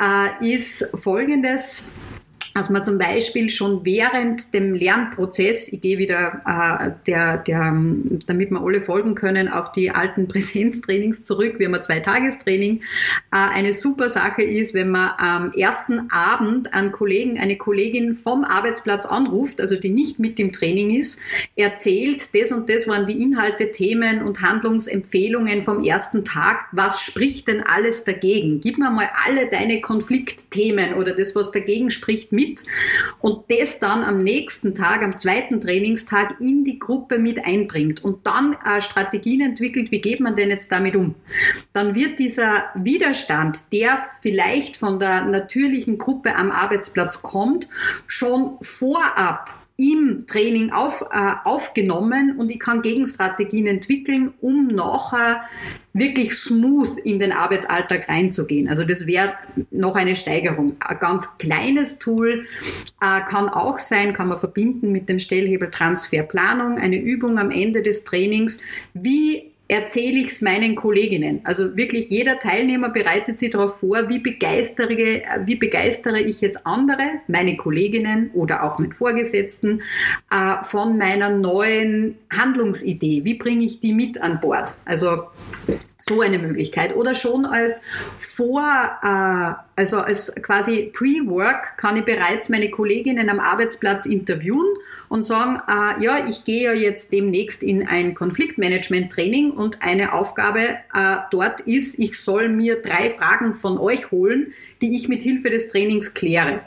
äh, 0.00 0.54
ist 0.54 0.88
folgendes 0.94 1.84
dass 2.54 2.70
man 2.70 2.84
zum 2.84 2.98
Beispiel 2.98 3.50
schon 3.50 3.84
während 3.84 4.54
dem 4.54 4.74
Lernprozess, 4.74 5.68
ich 5.68 5.80
gehe 5.80 5.98
wieder, 5.98 6.40
äh, 6.46 6.92
der, 7.04 7.38
der, 7.38 7.76
damit 8.26 8.50
wir 8.52 8.60
alle 8.60 8.80
folgen 8.80 9.16
können, 9.16 9.48
auf 9.48 9.72
die 9.72 9.90
alten 9.90 10.28
Präsenztrainings 10.28 11.24
zurück, 11.24 11.56
wir 11.58 11.66
haben 11.66 11.74
ein 11.74 11.82
Zwei-Tagestraining, 11.82 12.78
äh, 12.78 12.80
eine 13.30 13.74
super 13.74 14.08
Sache 14.08 14.42
ist, 14.42 14.72
wenn 14.72 14.90
man 14.90 15.10
am 15.18 15.50
ersten 15.50 16.08
Abend 16.10 16.72
einen 16.72 16.92
Kollegen, 16.92 17.40
eine 17.40 17.56
Kollegin 17.56 18.14
vom 18.14 18.44
Arbeitsplatz 18.44 19.04
anruft, 19.04 19.60
also 19.60 19.74
die 19.76 19.90
nicht 19.90 20.20
mit 20.20 20.38
im 20.38 20.52
Training 20.52 20.90
ist, 20.90 21.20
erzählt, 21.56 22.34
das 22.34 22.52
und 22.52 22.70
das 22.70 22.86
waren 22.86 23.06
die 23.06 23.20
Inhalte, 23.20 23.72
Themen 23.72 24.22
und 24.22 24.42
Handlungsempfehlungen 24.42 25.64
vom 25.64 25.82
ersten 25.82 26.24
Tag, 26.24 26.66
was 26.70 27.02
spricht 27.02 27.48
denn 27.48 27.62
alles 27.62 28.04
dagegen? 28.04 28.60
Gib 28.60 28.78
mir 28.78 28.90
mal 28.90 29.08
alle 29.26 29.48
deine 29.48 29.80
Konfliktthemen 29.80 30.94
oder 30.94 31.14
das, 31.14 31.34
was 31.34 31.50
dagegen 31.50 31.90
spricht, 31.90 32.30
mit 32.30 32.43
mit 32.44 32.62
und 33.20 33.44
das 33.50 33.78
dann 33.78 34.02
am 34.02 34.22
nächsten 34.22 34.74
Tag, 34.74 35.02
am 35.02 35.18
zweiten 35.18 35.60
Trainingstag 35.60 36.40
in 36.40 36.64
die 36.64 36.78
Gruppe 36.78 37.18
mit 37.18 37.44
einbringt 37.44 38.04
und 38.04 38.26
dann 38.26 38.56
äh, 38.64 38.80
Strategien 38.80 39.40
entwickelt, 39.40 39.90
wie 39.90 40.00
geht 40.00 40.20
man 40.20 40.36
denn 40.36 40.50
jetzt 40.50 40.70
damit 40.70 40.96
um? 40.96 41.14
Dann 41.72 41.94
wird 41.94 42.18
dieser 42.18 42.64
Widerstand, 42.74 43.72
der 43.72 43.98
vielleicht 44.20 44.76
von 44.76 44.98
der 44.98 45.24
natürlichen 45.24 45.98
Gruppe 45.98 46.34
am 46.36 46.50
Arbeitsplatz 46.50 47.22
kommt, 47.22 47.68
schon 48.06 48.58
vorab 48.60 49.63
im 49.76 50.24
Training 50.28 50.70
auf, 50.72 51.02
äh, 51.10 51.32
aufgenommen 51.44 52.36
und 52.38 52.50
ich 52.50 52.60
kann 52.60 52.80
Gegenstrategien 52.80 53.66
entwickeln, 53.66 54.32
um 54.40 54.68
nachher 54.68 55.42
wirklich 55.92 56.34
smooth 56.34 56.96
in 56.98 57.18
den 57.18 57.32
Arbeitsalltag 57.32 58.08
reinzugehen. 58.08 58.68
Also 58.68 58.84
das 58.84 59.06
wäre 59.06 59.34
noch 59.70 59.96
eine 59.96 60.14
Steigerung. 60.14 60.76
Ein 60.80 60.98
ganz 61.00 61.28
kleines 61.38 61.98
Tool 61.98 62.46
äh, 63.00 63.20
kann 63.28 63.48
auch 63.48 63.78
sein, 63.78 64.12
kann 64.12 64.28
man 64.28 64.38
verbinden 64.38 64.92
mit 64.92 65.08
dem 65.08 65.18
Stellhebel 65.18 65.70
Transferplanung, 65.70 66.78
eine 66.78 67.00
Übung 67.00 67.38
am 67.38 67.50
Ende 67.50 67.82
des 67.82 68.04
Trainings, 68.04 68.60
wie 68.92 69.53
erzähle 69.68 70.18
ich 70.18 70.28
es 70.28 70.42
meinen 70.42 70.74
Kolleginnen. 70.74 71.40
Also 71.44 71.76
wirklich 71.76 72.10
jeder 72.10 72.38
Teilnehmer 72.38 72.90
bereitet 72.90 73.38
sich 73.38 73.50
darauf 73.50 73.80
vor, 73.80 74.08
wie 74.08 74.18
begeistere, 74.18 75.22
wie 75.46 75.56
begeistere 75.56 76.20
ich 76.20 76.40
jetzt 76.40 76.66
andere, 76.66 77.02
meine 77.28 77.56
Kolleginnen 77.56 78.30
oder 78.34 78.62
auch 78.62 78.78
meinen 78.78 78.92
Vorgesetzten, 78.92 79.82
äh, 80.30 80.62
von 80.64 80.98
meiner 80.98 81.30
neuen 81.30 82.18
Handlungsidee. 82.30 83.24
Wie 83.24 83.34
bringe 83.34 83.64
ich 83.64 83.80
die 83.80 83.92
mit 83.92 84.20
an 84.20 84.40
Bord? 84.40 84.76
Also 84.84 85.24
so 86.06 86.20
eine 86.20 86.38
Möglichkeit. 86.38 86.94
Oder 86.94 87.14
schon 87.14 87.46
als 87.46 87.80
Vor, 88.18 88.62
äh, 89.02 89.80
also 89.80 89.98
als 89.98 90.32
quasi 90.42 90.90
Pre-Work 90.92 91.76
kann 91.76 91.96
ich 91.96 92.04
bereits 92.04 92.48
meine 92.48 92.70
Kolleginnen 92.70 93.28
am 93.30 93.40
Arbeitsplatz 93.40 94.06
interviewen 94.06 94.74
und 95.08 95.24
sagen, 95.24 95.60
äh, 95.68 96.02
ja, 96.02 96.26
ich 96.28 96.44
gehe 96.44 96.64
ja 96.64 96.72
jetzt 96.72 97.12
demnächst 97.12 97.62
in 97.62 97.86
ein 97.86 98.14
Konfliktmanagement-Training 98.14 99.52
und 99.52 99.82
eine 99.82 100.12
Aufgabe 100.12 100.60
äh, 100.60 101.16
dort 101.30 101.60
ist, 101.62 101.98
ich 101.98 102.20
soll 102.20 102.48
mir 102.48 102.82
drei 102.82 103.10
Fragen 103.10 103.54
von 103.54 103.78
euch 103.78 104.10
holen, 104.10 104.52
die 104.82 104.96
ich 104.96 105.08
mit 105.08 105.22
Hilfe 105.22 105.50
des 105.50 105.68
Trainings 105.68 106.14
kläre. 106.14 106.60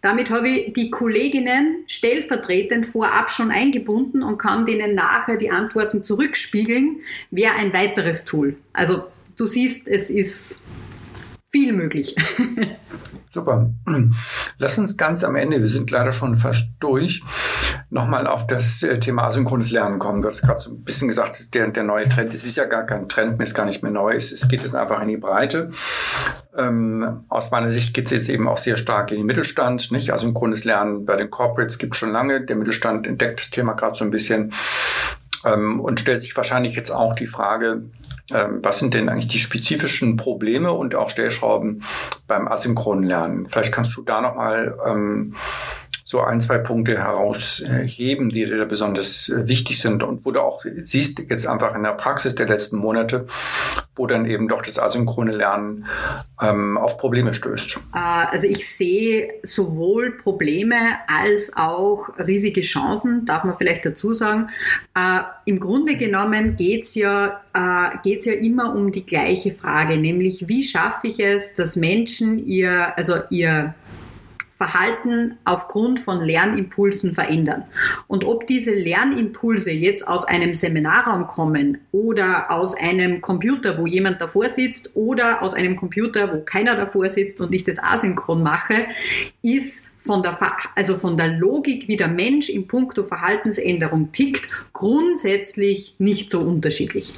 Damit 0.00 0.30
habe 0.30 0.48
ich 0.48 0.72
die 0.72 0.90
Kolleginnen 0.90 1.84
stellvertretend 1.86 2.86
vorab 2.86 3.30
schon 3.30 3.50
eingebunden 3.50 4.22
und 4.22 4.38
kann 4.38 4.66
denen 4.66 4.94
nachher 4.94 5.36
die 5.36 5.50
Antworten 5.50 6.02
zurückspiegeln, 6.02 7.00
wäre 7.30 7.54
ein 7.54 7.72
weiteres 7.72 8.24
Tool. 8.24 8.56
Also 8.72 9.04
du 9.36 9.46
siehst, 9.46 9.88
es 9.88 10.10
ist 10.10 10.58
viel 11.54 11.72
möglich. 11.72 12.16
Super. 13.30 13.70
Lass 14.58 14.76
uns 14.76 14.96
ganz 14.96 15.22
am 15.22 15.36
Ende, 15.36 15.60
wir 15.60 15.68
sind 15.68 15.88
leider 15.92 16.12
schon 16.12 16.34
fast 16.34 16.70
durch, 16.80 17.22
nochmal 17.90 18.26
auf 18.26 18.48
das 18.48 18.82
äh, 18.82 18.98
Thema 18.98 19.26
asynchrones 19.26 19.70
Lernen 19.70 20.00
kommen. 20.00 20.20
Du 20.20 20.28
hast 20.28 20.42
gerade 20.42 20.58
so 20.58 20.72
ein 20.72 20.82
bisschen 20.82 21.06
gesagt, 21.06 21.54
der, 21.54 21.68
der 21.68 21.84
neue 21.84 22.08
Trend, 22.08 22.34
es 22.34 22.44
ist 22.44 22.56
ja 22.56 22.64
gar 22.64 22.84
kein 22.84 23.08
Trend 23.08 23.38
mehr, 23.38 23.44
ist 23.44 23.54
gar 23.54 23.66
nicht 23.66 23.84
mehr 23.84 23.92
neu, 23.92 24.14
es, 24.14 24.32
es 24.32 24.48
geht 24.48 24.62
jetzt 24.62 24.74
einfach 24.74 25.00
in 25.00 25.08
die 25.08 25.16
Breite. 25.16 25.70
Ähm, 26.56 27.24
aus 27.28 27.52
meiner 27.52 27.70
Sicht 27.70 27.94
geht 27.94 28.06
es 28.06 28.10
jetzt 28.10 28.28
eben 28.28 28.48
auch 28.48 28.58
sehr 28.58 28.76
stark 28.76 29.12
in 29.12 29.18
den 29.18 29.26
Mittelstand. 29.26 29.92
Nicht? 29.92 30.12
Asynchrones 30.12 30.64
Lernen 30.64 31.04
bei 31.04 31.16
den 31.16 31.30
Corporates 31.30 31.78
gibt 31.78 31.94
es 31.94 31.98
schon 31.98 32.10
lange. 32.10 32.44
Der 32.44 32.56
Mittelstand 32.56 33.06
entdeckt 33.06 33.40
das 33.40 33.50
Thema 33.50 33.74
gerade 33.74 33.96
so 33.96 34.04
ein 34.04 34.10
bisschen 34.10 34.52
ähm, 35.44 35.80
und 35.80 36.00
stellt 36.00 36.22
sich 36.22 36.36
wahrscheinlich 36.36 36.76
jetzt 36.76 36.90
auch 36.90 37.14
die 37.14 37.26
Frage, 37.26 37.84
ähm, 38.32 38.60
was 38.62 38.78
sind 38.78 38.94
denn 38.94 39.08
eigentlich 39.08 39.28
die 39.28 39.38
spezifischen 39.38 40.16
Probleme 40.16 40.72
und 40.72 40.94
auch 40.94 41.10
Stellschrauben 41.10 41.84
beim 42.26 42.48
asynchronen 42.48 43.04
Lernen? 43.04 43.46
Vielleicht 43.46 43.72
kannst 43.72 43.96
du 43.96 44.02
da 44.02 44.20
nochmal 44.20 44.76
ähm, 44.86 45.34
so 46.02 46.20
ein, 46.20 46.40
zwei 46.40 46.58
Punkte 46.58 46.98
herausheben, 46.98 48.28
die 48.28 48.44
dir 48.44 48.64
besonders 48.66 49.28
äh, 49.28 49.48
wichtig 49.48 49.80
sind 49.80 50.02
und 50.02 50.24
wo 50.24 50.30
du 50.30 50.40
auch 50.40 50.64
siehst, 50.82 51.20
jetzt 51.28 51.46
einfach 51.46 51.74
in 51.74 51.82
der 51.82 51.92
Praxis 51.92 52.34
der 52.34 52.46
letzten 52.46 52.76
Monate, 52.76 53.26
wo 53.96 54.06
dann 54.06 54.26
eben 54.26 54.48
doch 54.48 54.62
das 54.62 54.78
asynchrone 54.78 55.32
Lernen 55.32 55.86
ähm, 56.40 56.76
auf 56.76 56.98
Probleme 56.98 57.32
stößt? 57.32 57.76
Äh, 57.94 57.98
also 58.30 58.46
ich 58.46 58.68
sehe 58.68 59.34
sowohl 59.42 60.16
Probleme 60.16 60.76
als 61.06 61.52
auch 61.54 62.08
riesige 62.18 62.60
Chancen, 62.60 63.24
darf 63.24 63.44
man 63.44 63.56
vielleicht 63.56 63.84
dazu 63.84 64.12
sagen. 64.12 64.48
Äh, 64.96 65.20
Im 65.44 65.60
Grunde 65.60 65.96
genommen 65.96 66.56
geht 66.56 66.84
es 66.84 66.94
ja, 66.94 67.40
äh, 67.54 68.18
ja 68.18 68.32
immer 68.32 68.74
um 68.74 68.90
die 68.90 69.06
gleiche 69.06 69.52
Frage, 69.52 69.98
nämlich 69.98 70.48
wie 70.48 70.62
schaffe 70.62 71.08
ich 71.08 71.20
es, 71.20 71.54
dass 71.54 71.76
Menschen 71.76 72.44
ihr, 72.46 72.96
also 72.96 73.14
ihr 73.30 73.74
Verhalten 74.54 75.36
aufgrund 75.44 75.98
von 75.98 76.20
Lernimpulsen 76.20 77.12
verändern. 77.12 77.64
Und 78.06 78.24
ob 78.24 78.46
diese 78.46 78.72
Lernimpulse 78.72 79.72
jetzt 79.72 80.06
aus 80.06 80.24
einem 80.24 80.54
Seminarraum 80.54 81.26
kommen 81.26 81.78
oder 81.90 82.50
aus 82.52 82.76
einem 82.76 83.20
Computer, 83.20 83.76
wo 83.78 83.86
jemand 83.88 84.20
davor 84.20 84.48
sitzt 84.48 84.90
oder 84.94 85.42
aus 85.42 85.54
einem 85.54 85.74
Computer, 85.74 86.32
wo 86.32 86.40
keiner 86.40 86.76
davor 86.76 87.06
sitzt 87.06 87.40
und 87.40 87.52
ich 87.52 87.64
das 87.64 87.80
asynchron 87.82 88.44
mache, 88.44 88.86
ist 89.42 89.86
von 90.04 90.22
der, 90.22 90.38
also 90.74 90.96
von 90.96 91.16
der 91.16 91.32
Logik, 91.38 91.88
wie 91.88 91.96
der 91.96 92.08
Mensch 92.08 92.50
in 92.50 92.66
puncto 92.66 93.02
Verhaltensänderung 93.02 94.12
tickt, 94.12 94.48
grundsätzlich 94.74 95.94
nicht 95.98 96.30
so 96.30 96.40
unterschiedlich. 96.40 97.14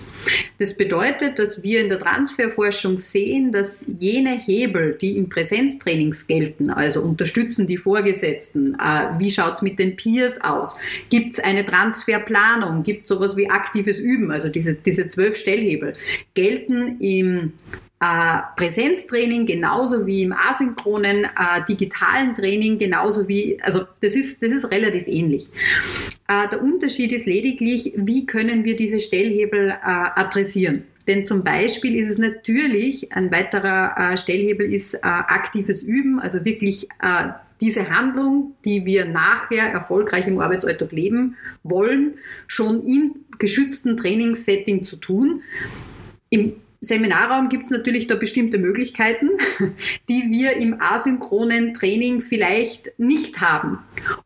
Das 0.58 0.76
bedeutet, 0.76 1.38
dass 1.40 1.64
wir 1.64 1.80
in 1.80 1.88
der 1.88 1.98
Transferforschung 1.98 2.98
sehen, 2.98 3.50
dass 3.50 3.84
jene 3.88 4.30
Hebel, 4.30 4.96
die 5.00 5.18
im 5.18 5.28
Präsenztrainings 5.28 6.28
gelten, 6.28 6.70
also 6.70 7.02
unterstützen 7.02 7.66
die 7.66 7.76
Vorgesetzten, 7.76 8.74
äh, 8.74 9.08
wie 9.18 9.30
schaut's 9.30 9.62
mit 9.62 9.80
den 9.80 9.96
Peers 9.96 10.40
aus, 10.44 10.76
gibt 11.10 11.32
es 11.32 11.40
eine 11.40 11.64
Transferplanung, 11.64 12.84
gibt 12.84 13.02
es 13.02 13.08
sowas 13.08 13.36
wie 13.36 13.50
aktives 13.50 13.98
Üben, 13.98 14.30
also 14.30 14.48
diese, 14.48 14.74
diese 14.74 15.08
zwölf 15.08 15.36
Stellhebel, 15.36 15.94
gelten 16.34 17.00
im 17.00 17.52
äh, 18.06 18.40
Präsenztraining 18.56 19.46
genauso 19.46 20.06
wie 20.06 20.22
im 20.22 20.32
asynchronen 20.32 21.24
äh, 21.24 21.28
digitalen 21.68 22.34
Training 22.34 22.78
genauso 22.78 23.26
wie, 23.26 23.58
also 23.62 23.84
das 24.00 24.14
ist, 24.14 24.42
das 24.42 24.50
ist 24.50 24.70
relativ 24.70 25.06
ähnlich. 25.06 25.48
Äh, 26.28 26.48
der 26.48 26.62
Unterschied 26.62 27.12
ist 27.12 27.26
lediglich, 27.26 27.94
wie 27.96 28.26
können 28.26 28.64
wir 28.64 28.76
diese 28.76 29.00
Stellhebel 29.00 29.70
äh, 29.70 29.76
adressieren. 29.82 30.84
Denn 31.08 31.24
zum 31.24 31.42
Beispiel 31.42 31.96
ist 31.96 32.08
es 32.08 32.18
natürlich, 32.18 33.12
ein 33.12 33.32
weiterer 33.32 34.12
äh, 34.12 34.16
Stellhebel 34.16 34.72
ist 34.72 34.94
äh, 34.94 34.98
aktives 35.02 35.82
Üben, 35.82 36.20
also 36.20 36.44
wirklich 36.44 36.88
diese 37.60 37.88
Handlung, 37.88 38.54
die 38.66 38.84
wir 38.84 39.06
nachher 39.06 39.72
erfolgreich 39.72 40.26
im 40.26 40.38
Arbeitsalltag 40.40 40.92
leben 40.92 41.36
wollen, 41.62 42.18
schon 42.46 42.82
im 42.82 43.14
geschützten 43.38 43.96
Trainingssetting 43.96 44.84
zu 44.84 44.96
tun. 44.96 45.42
Im 46.28 46.56
Seminarraum 46.80 47.48
gibt 47.48 47.64
es 47.64 47.70
natürlich 47.70 48.06
da 48.06 48.16
bestimmte 48.16 48.58
Möglichkeiten, 48.58 49.30
die 50.08 50.30
wir 50.30 50.56
im 50.56 50.80
asynchronen 50.80 51.74
Training 51.74 52.20
vielleicht 52.20 52.98
nicht 52.98 53.40
haben 53.40 53.78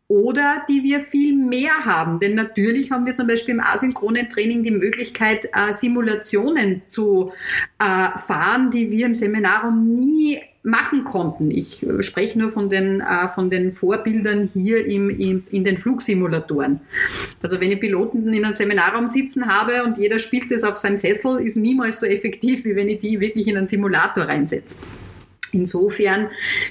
oder 0.09 0.65
die 0.69 0.83
wir 0.83 1.01
viel 1.01 1.37
mehr 1.37 1.85
haben. 1.85 2.19
Denn 2.19 2.35
natürlich 2.35 2.91
haben 2.91 3.07
wir 3.07 3.15
zum 3.15 3.27
Beispiel 3.27 3.55
im 3.55 3.61
asynchronen 3.61 4.29
Training 4.29 4.63
die 4.63 4.71
Möglichkeit, 4.71 5.47
äh, 5.47 5.73
Simulationen 5.73 6.83
zu 6.87 7.33
äh, 7.79 8.19
fahren, 8.19 8.71
die 8.71 8.91
wir 8.91 9.07
im 9.07 9.15
Seminarraum 9.15 9.95
nie 9.95 10.41
machen 10.63 11.05
konnten. 11.05 11.51
Ich 11.51 11.87
äh, 11.87 12.03
spreche 12.03 12.39
nur 12.39 12.51
von 12.51 12.69
den, 12.69 13.01
äh, 13.01 13.29
von 13.29 13.51
den 13.51 13.73
Vorbildern 13.73 14.49
hier 14.53 14.87
im, 14.87 15.09
im, 15.09 15.45
in 15.51 15.65
den 15.65 15.77
Flugsimulatoren. 15.77 16.81
Also 17.43 17.61
wenn 17.61 17.71
ich 17.71 17.81
Piloten 17.81 18.33
in 18.33 18.45
einem 18.45 18.57
Seminarraum 18.57 19.07
sitzen 19.07 19.47
habe 19.47 19.85
und 19.85 19.97
jeder 19.97 20.19
spielt 20.19 20.51
das 20.51 20.65
auf 20.65 20.77
seinem 20.77 20.99
Sessel, 20.99 21.41
ist 21.41 21.57
niemals 21.57 22.01
so 22.01 22.07
effektiv, 22.07 22.65
wie 22.65 22.77
wenn 22.77 22.89
ich 22.89 22.99
die 22.99 23.21
wirklich 23.21 23.49
in 23.49 23.57
einen 23.57 23.67
Simulator 23.67 24.25
reinsetze. 24.25 24.77
Insofern 25.53 26.29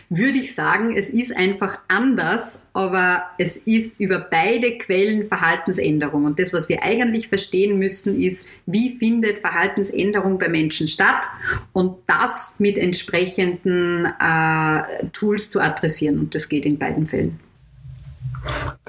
würde 0.10 0.38
ich 0.38 0.56
sagen, 0.56 0.96
es 0.96 1.10
ist 1.10 1.36
einfach 1.36 1.80
anders, 1.88 2.62
aber 2.74 3.24
es 3.38 3.58
ist 3.58 4.00
über 4.00 4.20
beide 4.20 4.78
Quellen 4.78 5.28
Verhaltensänderung. 5.28 6.26
Und 6.26 6.40
das, 6.40 6.54
was 6.54 6.70
wir 6.70 6.84
eigentlich 6.84 7.28
verstehen 7.28 7.78
müssen, 7.78 8.20
ist, 8.20 8.46
wie 8.66 8.96
findet 8.96 9.40
Verhaltensänderung 9.40 10.38
bei 10.38 10.50
Menschen 10.50 10.88
statt 10.88 11.26
und 11.74 11.98
das 12.08 12.56
mit 12.60 12.78
entsprechenden 12.78 14.06
äh, 14.06 14.82
Tools 15.14 15.50
zu 15.50 15.60
adressieren. 15.60 16.20
Und 16.20 16.36
das 16.36 16.50
geht 16.50 16.66
in 16.66 16.78
beiden 16.78 17.06
Fällen. 17.06 17.40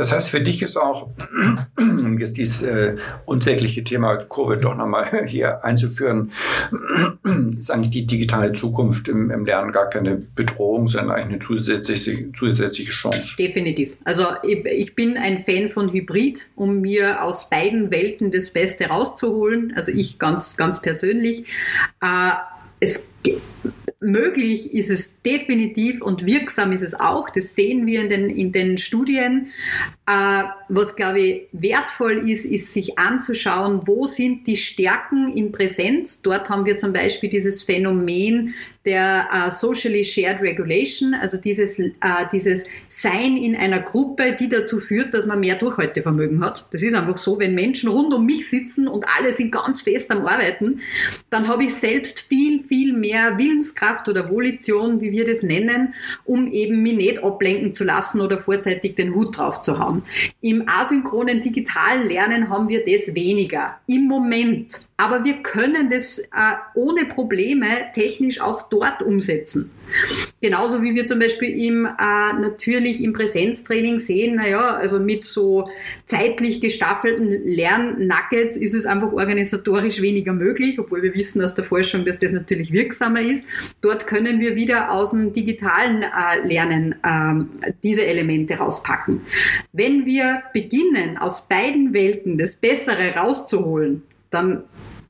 Das 0.00 0.12
heißt, 0.12 0.30
für 0.30 0.40
dich 0.40 0.62
ist 0.62 0.78
auch, 0.78 1.10
um 1.76 2.18
jetzt 2.20 2.38
dieses 2.38 2.62
äh, 2.62 2.96
unsägliche 3.26 3.84
Thema 3.84 4.16
Covid 4.16 4.64
doch 4.64 4.74
nochmal 4.74 5.26
hier 5.26 5.62
einzuführen, 5.62 6.32
ist 7.58 7.70
eigentlich 7.70 7.90
die 7.90 8.06
digitale 8.06 8.54
Zukunft 8.54 9.08
im, 9.08 9.30
im, 9.30 9.44
Lernen 9.44 9.72
gar 9.72 9.90
keine 9.90 10.14
Bedrohung, 10.16 10.88
sondern 10.88 11.16
eigentlich 11.16 11.26
eine 11.26 11.38
zusätzliche, 11.40 12.32
zusätzliche 12.32 12.90
Chance. 12.90 13.36
Definitiv. 13.38 13.98
Also 14.04 14.24
ich, 14.42 14.94
bin 14.94 15.18
ein 15.18 15.44
Fan 15.44 15.68
von 15.68 15.92
Hybrid, 15.92 16.48
um 16.56 16.80
mir 16.80 17.22
aus 17.22 17.50
beiden 17.50 17.90
Welten 17.90 18.30
das 18.30 18.52
Beste 18.52 18.86
rauszuholen. 18.86 19.74
Also 19.76 19.92
ich 19.92 20.18
ganz, 20.18 20.56
ganz 20.56 20.80
persönlich. 20.80 21.44
Äh, 22.00 22.30
es 22.82 23.06
möglich 24.00 24.72
ist 24.72 24.90
es 24.90 25.12
definitiv 25.26 26.00
und 26.00 26.24
wirksam 26.24 26.72
ist 26.72 26.82
es 26.82 26.98
auch. 26.98 27.28
Das 27.28 27.54
sehen 27.54 27.86
wir 27.86 28.00
in 28.00 28.08
den, 28.08 28.30
in 28.30 28.50
den 28.50 28.78
Studien. 28.78 29.48
Äh, 30.06 30.44
was, 30.68 30.96
glaube 30.96 31.20
ich, 31.20 31.48
wertvoll 31.52 32.28
ist, 32.28 32.46
ist 32.46 32.72
sich 32.72 32.98
anzuschauen, 32.98 33.82
wo 33.86 34.06
sind 34.06 34.46
die 34.46 34.56
Stärken 34.56 35.28
in 35.28 35.52
Präsenz. 35.52 36.22
Dort 36.22 36.48
haben 36.48 36.64
wir 36.64 36.78
zum 36.78 36.94
Beispiel 36.94 37.28
dieses 37.28 37.62
Phänomen 37.62 38.54
der 38.86 39.28
uh, 39.30 39.50
Socially 39.50 40.02
Shared 40.02 40.40
Regulation, 40.40 41.12
also 41.12 41.36
dieses, 41.36 41.78
uh, 41.78 42.26
dieses 42.32 42.64
Sein 42.88 43.36
in 43.36 43.54
einer 43.54 43.80
Gruppe, 43.80 44.34
die 44.38 44.48
dazu 44.48 44.80
führt, 44.80 45.12
dass 45.12 45.26
man 45.26 45.40
mehr 45.40 45.56
Durchhaltevermögen 45.56 46.42
hat. 46.42 46.66
Das 46.70 46.80
ist 46.80 46.94
einfach 46.94 47.18
so, 47.18 47.38
wenn 47.38 47.54
Menschen 47.54 47.90
rund 47.90 48.14
um 48.14 48.24
mich 48.24 48.48
sitzen 48.48 48.88
und 48.88 49.04
alle 49.18 49.34
sind 49.34 49.52
ganz 49.52 49.82
fest 49.82 50.10
am 50.10 50.26
Arbeiten, 50.26 50.80
dann 51.28 51.46
habe 51.46 51.64
ich 51.64 51.74
selbst 51.74 52.20
viel, 52.20 52.64
viel 52.64 52.94
mehr 52.94 53.09
Willenskraft 53.36 54.08
oder 54.08 54.30
Volition, 54.30 55.00
wie 55.00 55.12
wir 55.12 55.24
das 55.24 55.42
nennen, 55.42 55.94
um 56.24 56.50
eben 56.50 56.82
mich 56.82 56.94
nicht 56.94 57.24
ablenken 57.24 57.72
zu 57.72 57.84
lassen 57.84 58.20
oder 58.20 58.38
vorzeitig 58.38 58.94
den 58.94 59.14
Hut 59.14 59.36
drauf 59.36 59.60
zu 59.60 59.78
haben. 59.78 60.02
Im 60.40 60.68
asynchronen 60.68 61.40
digitalen 61.40 62.08
Lernen 62.08 62.48
haben 62.48 62.68
wir 62.68 62.84
das 62.84 63.14
weniger. 63.14 63.78
Im 63.86 64.06
Moment. 64.06 64.86
Aber 64.96 65.24
wir 65.24 65.42
können 65.42 65.88
das 65.88 66.18
äh, 66.18 66.26
ohne 66.74 67.06
Probleme 67.06 67.90
technisch 67.94 68.40
auch 68.40 68.62
dort 68.62 69.02
umsetzen. 69.02 69.70
Genauso 70.40 70.82
wie 70.82 70.94
wir 70.94 71.06
zum 71.06 71.18
Beispiel 71.18 71.50
im, 71.66 71.84
äh, 71.86 71.88
natürlich 72.40 73.02
im 73.02 73.12
Präsenztraining 73.12 73.98
sehen, 73.98 74.36
naja, 74.36 74.76
also 74.76 74.98
mit 74.98 75.24
so 75.24 75.68
zeitlich 76.06 76.60
gestaffelten 76.60 77.30
Lernnuggets 77.30 78.56
ist 78.56 78.74
es 78.74 78.86
einfach 78.86 79.12
organisatorisch 79.12 80.00
weniger 80.00 80.32
möglich, 80.32 80.78
obwohl 80.78 81.02
wir 81.02 81.14
wissen 81.14 81.42
aus 81.42 81.54
der 81.54 81.64
Forschung, 81.64 82.04
dass 82.04 82.18
das 82.18 82.32
natürlich 82.32 82.72
wirksamer 82.72 83.20
ist. 83.20 83.46
Dort 83.80 84.06
können 84.06 84.40
wir 84.40 84.56
wieder 84.56 84.90
aus 84.90 85.10
dem 85.10 85.32
digitalen 85.32 86.02
äh, 86.02 86.46
Lernen 86.46 86.94
äh, 87.02 87.72
diese 87.82 88.06
Elemente 88.06 88.54
rauspacken. 88.54 89.22
Wenn 89.72 90.06
wir 90.06 90.42
beginnen, 90.52 91.18
aus 91.18 91.48
beiden 91.48 91.92
Welten 91.92 92.38
das 92.38 92.56
Bessere 92.56 93.14
rauszuholen, 93.14 94.02
dann 94.30 94.64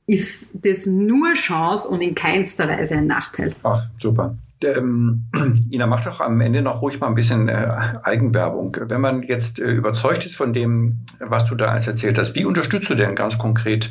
ist 0.07 0.51
das 0.53 0.85
nur 0.85 1.33
Chance 1.33 1.87
und 1.87 2.01
in 2.01 2.15
keinster 2.15 2.67
Weise 2.67 2.97
ein 2.97 3.07
Nachteil. 3.07 3.55
Ach, 3.63 3.83
super. 3.99 4.35
Ähm, 4.63 5.27
Ina, 5.71 5.87
macht 5.87 6.05
doch 6.05 6.19
am 6.19 6.41
Ende 6.41 6.61
noch 6.61 6.81
ruhig 6.81 6.99
mal 6.99 7.07
ein 7.07 7.15
bisschen 7.15 7.49
äh, 7.49 7.69
Eigenwerbung. 8.03 8.77
Wenn 8.87 9.01
man 9.01 9.23
jetzt 9.23 9.59
äh, 9.59 9.71
überzeugt 9.71 10.25
ist 10.25 10.35
von 10.35 10.53
dem, 10.53 11.05
was 11.19 11.45
du 11.45 11.55
da 11.55 11.67
alles 11.67 11.87
erzählt 11.87 12.17
hast, 12.17 12.35
wie 12.35 12.45
unterstützt 12.45 12.89
du 12.89 12.95
denn 12.95 13.15
ganz 13.15 13.37
konkret 13.37 13.89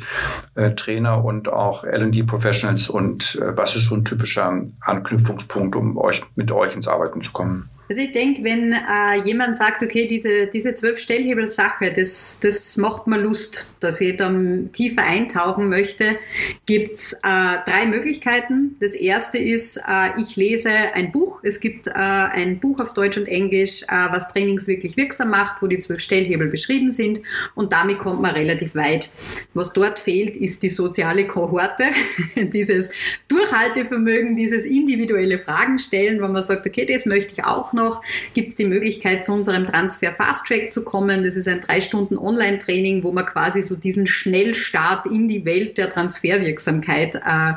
äh, 0.55 0.71
Trainer 0.71 1.23
und 1.23 1.51
auch 1.51 1.83
L&D 1.83 2.23
Professionals 2.23 2.89
und 2.89 3.39
äh, 3.41 3.57
was 3.57 3.75
ist 3.75 3.85
so 3.85 3.95
ein 3.95 4.05
typischer 4.05 4.61
Anknüpfungspunkt, 4.81 5.75
um 5.75 5.97
euch 5.97 6.23
mit 6.35 6.51
euch 6.51 6.75
ins 6.75 6.87
Arbeiten 6.87 7.21
zu 7.21 7.31
kommen? 7.31 7.70
Also 7.91 8.03
ich 8.03 8.13
denke, 8.13 8.41
wenn 8.45 8.71
äh, 8.71 9.21
jemand 9.25 9.57
sagt, 9.57 9.83
okay, 9.83 10.07
diese, 10.07 10.47
diese 10.47 10.73
zwölf 10.75 10.97
Stellhebel-Sache, 10.97 11.91
das, 11.93 12.39
das 12.41 12.77
macht 12.77 13.05
mir 13.05 13.17
Lust, 13.17 13.73
dass 13.81 13.99
ich 13.99 14.15
dann 14.15 14.71
tiefer 14.71 15.03
eintauchen 15.03 15.67
möchte, 15.67 16.17
gibt's 16.65 17.11
äh, 17.11 17.17
drei 17.65 17.85
Möglichkeiten. 17.85 18.77
Das 18.79 18.95
erste 18.95 19.39
ist, 19.39 19.75
äh, 19.75 20.21
ich 20.21 20.37
lese 20.37 20.69
ein 20.69 21.11
Buch. 21.11 21.41
Es 21.43 21.59
gibt 21.59 21.87
äh, 21.87 21.91
ein 21.95 22.61
Buch 22.61 22.79
auf 22.79 22.93
Deutsch 22.93 23.17
und 23.17 23.27
Englisch, 23.27 23.83
äh, 23.83 24.07
was 24.09 24.25
Trainings 24.29 24.67
wirklich 24.67 24.95
wirksam 24.95 25.29
macht, 25.29 25.61
wo 25.61 25.67
die 25.67 25.81
zwölf 25.81 25.99
Stellhebel 25.99 26.47
beschrieben 26.47 26.91
sind 26.91 27.19
und 27.55 27.73
damit 27.73 27.99
kommt 27.99 28.21
man 28.21 28.35
relativ 28.35 28.73
weit. 28.73 29.09
Was 29.53 29.73
dort 29.73 29.99
fehlt, 29.99 30.37
ist 30.37 30.63
die 30.63 30.69
soziale 30.69 31.27
Kohorte, 31.27 31.87
dieses 32.37 32.89
Durchhaltevermögen, 33.27 34.37
dieses 34.37 34.63
individuelle 34.63 35.39
Fragen 35.39 35.77
stellen, 35.77 36.21
wo 36.21 36.29
man 36.29 36.41
sagt, 36.41 36.65
okay, 36.65 36.85
das 36.85 37.05
möchte 37.05 37.33
ich 37.33 37.43
auch 37.43 37.73
noch 37.73 37.80
noch 37.81 38.01
gibt 38.33 38.49
es 38.49 38.55
die 38.55 38.65
Möglichkeit, 38.65 39.25
zu 39.25 39.33
unserem 39.33 39.65
Transfer 39.65 40.13
Fast 40.13 40.45
Track 40.45 40.71
zu 40.71 40.83
kommen. 40.83 41.23
Das 41.23 41.35
ist 41.35 41.47
ein 41.47 41.61
drei 41.61 41.81
Stunden 41.81 42.17
Online-Training, 42.17 43.03
wo 43.03 43.11
man 43.11 43.25
quasi 43.25 43.63
so 43.63 43.75
diesen 43.75 44.05
Schnellstart 44.05 45.07
in 45.07 45.27
die 45.27 45.45
Welt 45.45 45.77
der 45.77 45.89
Transferwirksamkeit 45.89 47.15
äh, 47.15 47.51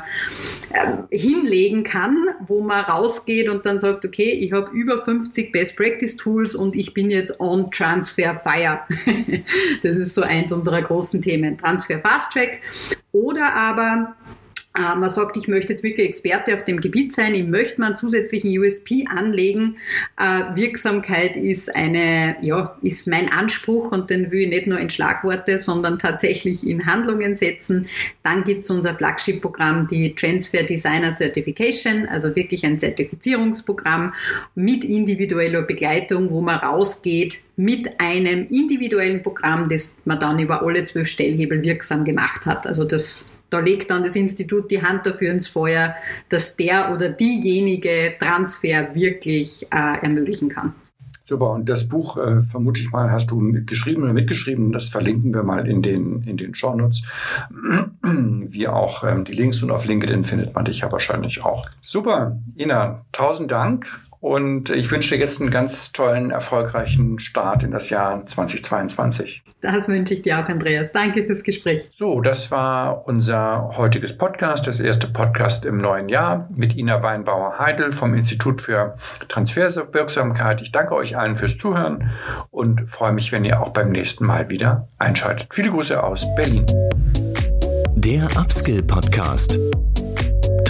äh, 0.73 1.17
hinlegen 1.17 1.83
kann, 1.83 2.17
wo 2.47 2.61
man 2.61 2.83
rausgeht 2.83 3.49
und 3.49 3.65
dann 3.65 3.79
sagt, 3.79 4.05
okay, 4.05 4.31
ich 4.31 4.51
habe 4.51 4.71
über 4.71 5.03
50 5.03 5.51
Best 5.51 5.75
Practice 5.75 6.15
Tools 6.15 6.55
und 6.55 6.75
ich 6.75 6.93
bin 6.93 7.09
jetzt 7.09 7.39
on 7.39 7.69
Transfer 7.71 8.35
Fire. 8.35 8.79
das 9.83 9.97
ist 9.97 10.13
so 10.13 10.21
eins 10.21 10.51
unserer 10.51 10.81
großen 10.81 11.21
Themen. 11.21 11.57
Transfer 11.57 11.99
Fast 11.99 12.31
Track. 12.31 12.59
Oder 13.11 13.55
aber 13.55 14.15
man 14.77 15.09
sagt, 15.09 15.37
ich 15.37 15.47
möchte 15.47 15.73
jetzt 15.73 15.83
wirklich 15.83 16.07
Experte 16.07 16.53
auf 16.53 16.63
dem 16.63 16.79
Gebiet 16.79 17.13
sein, 17.13 17.33
ich 17.33 17.45
möchte 17.45 17.79
mal 17.79 17.87
einen 17.87 17.95
zusätzlichen 17.95 18.57
USP 18.59 19.05
anlegen. 19.09 19.77
Äh, 20.17 20.55
Wirksamkeit 20.55 21.37
ist 21.37 21.73
eine, 21.75 22.35
ja, 22.41 22.77
ist 22.81 23.07
mein 23.07 23.31
Anspruch 23.31 23.91
und 23.91 24.09
den 24.09 24.31
will 24.31 24.41
ich 24.41 24.49
nicht 24.49 24.67
nur 24.67 24.79
in 24.79 24.89
Schlagworte, 24.89 25.59
sondern 25.59 25.97
tatsächlich 25.97 26.67
in 26.67 26.85
Handlungen 26.85 27.35
setzen. 27.35 27.87
Dann 28.23 28.43
gibt 28.43 28.63
es 28.63 28.69
unser 28.69 28.95
Flagship-Programm, 28.95 29.87
die 29.87 30.13
Transfer 30.13 30.63
Designer 30.63 31.11
Certification, 31.11 32.07
also 32.07 32.35
wirklich 32.35 32.65
ein 32.65 32.77
Zertifizierungsprogramm 32.77 34.13
mit 34.55 34.83
individueller 34.83 35.61
Begleitung, 35.61 36.29
wo 36.31 36.41
man 36.41 36.59
rausgeht 36.59 37.44
mit 37.55 37.99
einem 37.99 38.45
individuellen 38.47 39.21
Programm, 39.21 39.67
das 39.69 39.95
man 40.05 40.19
dann 40.19 40.39
über 40.39 40.61
alle 40.61 40.83
zwölf 40.83 41.07
Stellhebel 41.07 41.61
wirksam 41.61 42.03
gemacht 42.03 42.45
hat. 42.45 42.67
Also 42.67 42.83
das 42.83 43.29
da 43.51 43.59
legt 43.59 43.91
dann 43.91 44.03
das 44.03 44.15
Institut 44.15 44.71
die 44.71 44.81
Hand 44.81 45.05
dafür 45.05 45.31
ins 45.31 45.47
Feuer, 45.47 45.95
dass 46.29 46.57
der 46.57 46.91
oder 46.91 47.09
diejenige 47.09 48.15
Transfer 48.19 48.93
wirklich 48.93 49.67
äh, 49.71 50.03
ermöglichen 50.03 50.49
kann. 50.49 50.73
Super, 51.27 51.51
und 51.51 51.67
das 51.67 51.89
Buch, 51.89 52.17
äh, 52.17 52.39
vermute 52.41 52.81
ich 52.81 52.91
mal, 52.91 53.09
hast 53.09 53.31
du 53.31 53.39
geschrieben 53.65 54.03
oder 54.03 54.13
mitgeschrieben. 54.13 54.71
Das 54.71 54.89
verlinken 54.89 55.33
wir 55.33 55.41
mal 55.41 55.67
in 55.67 55.81
den, 55.81 56.21
in 56.23 56.37
den 56.37 56.53
Shownotes. 56.53 57.01
Wie 58.03 58.67
auch 58.67 59.03
ähm, 59.03 59.23
die 59.23 59.33
Links 59.33 59.63
und 59.63 59.71
auf 59.71 59.85
LinkedIn 59.85 60.23
findet 60.23 60.53
man 60.53 60.65
dich 60.65 60.81
ja 60.81 60.91
wahrscheinlich 60.91 61.43
auch. 61.43 61.67
Super, 61.81 62.39
Ina, 62.55 63.05
tausend 63.11 63.49
Dank 63.49 63.87
und 64.25 64.71
ich 64.71 64.89
wünsche 64.89 65.13
dir 65.13 65.21
jetzt 65.21 65.39
einen 65.39 65.51
ganz 65.51 65.91
tollen, 65.91 66.31
erfolgreichen 66.31 67.19
Start 67.19 67.61
in 67.61 67.69
das 67.69 67.91
Jahr 67.91 68.25
2022. 68.25 69.43
Das 69.61 69.87
wünsche 69.87 70.15
ich 70.15 70.23
dir 70.23 70.39
auch, 70.39 70.49
Andreas. 70.49 70.91
Danke 70.91 71.23
fürs 71.25 71.43
Gespräch. 71.43 71.91
So, 71.93 72.21
das 72.21 72.49
war 72.49 73.07
unser 73.07 73.77
heutiges 73.77 74.17
Podcast, 74.17 74.65
das 74.65 74.79
erste 74.79 75.05
Podcast 75.05 75.63
im 75.67 75.77
neuen 75.77 76.09
Jahr 76.09 76.49
mit 76.55 76.75
Ina 76.75 77.03
Weinbauer-Heidel 77.03 77.91
vom 77.91 78.15
Institut 78.15 78.61
für 78.61 78.97
Transferwirksamkeit. 79.27 80.59
Ich 80.63 80.71
danke 80.71 80.95
euch 80.95 81.15
allen 81.15 81.35
fürs 81.35 81.57
Zuhören 81.57 82.09
und 82.49 82.89
freue 82.89 83.13
mich, 83.13 83.31
wenn 83.31 83.45
ihr 83.45 83.61
auch 83.61 83.73
beim 83.73 83.91
nächsten 83.91 84.25
Mal 84.25 84.49
wieder 84.49 84.87
einschaltet. 84.97 85.49
Viele 85.51 85.69
Grüße 85.69 86.03
aus 86.03 86.25
Berlin. 86.35 86.65
Der 87.95 88.25
Upskill 88.35 88.81
Podcast. 88.81 89.59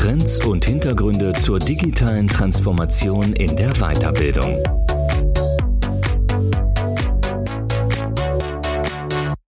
Trends 0.05 0.45
und 0.45 0.63
Hintergründe 0.63 1.31
zur 1.31 1.57
digitalen 1.57 2.27
Transformation 2.27 3.33
in 3.33 3.55
der 3.55 3.73
Weiterbildung. 3.79 4.84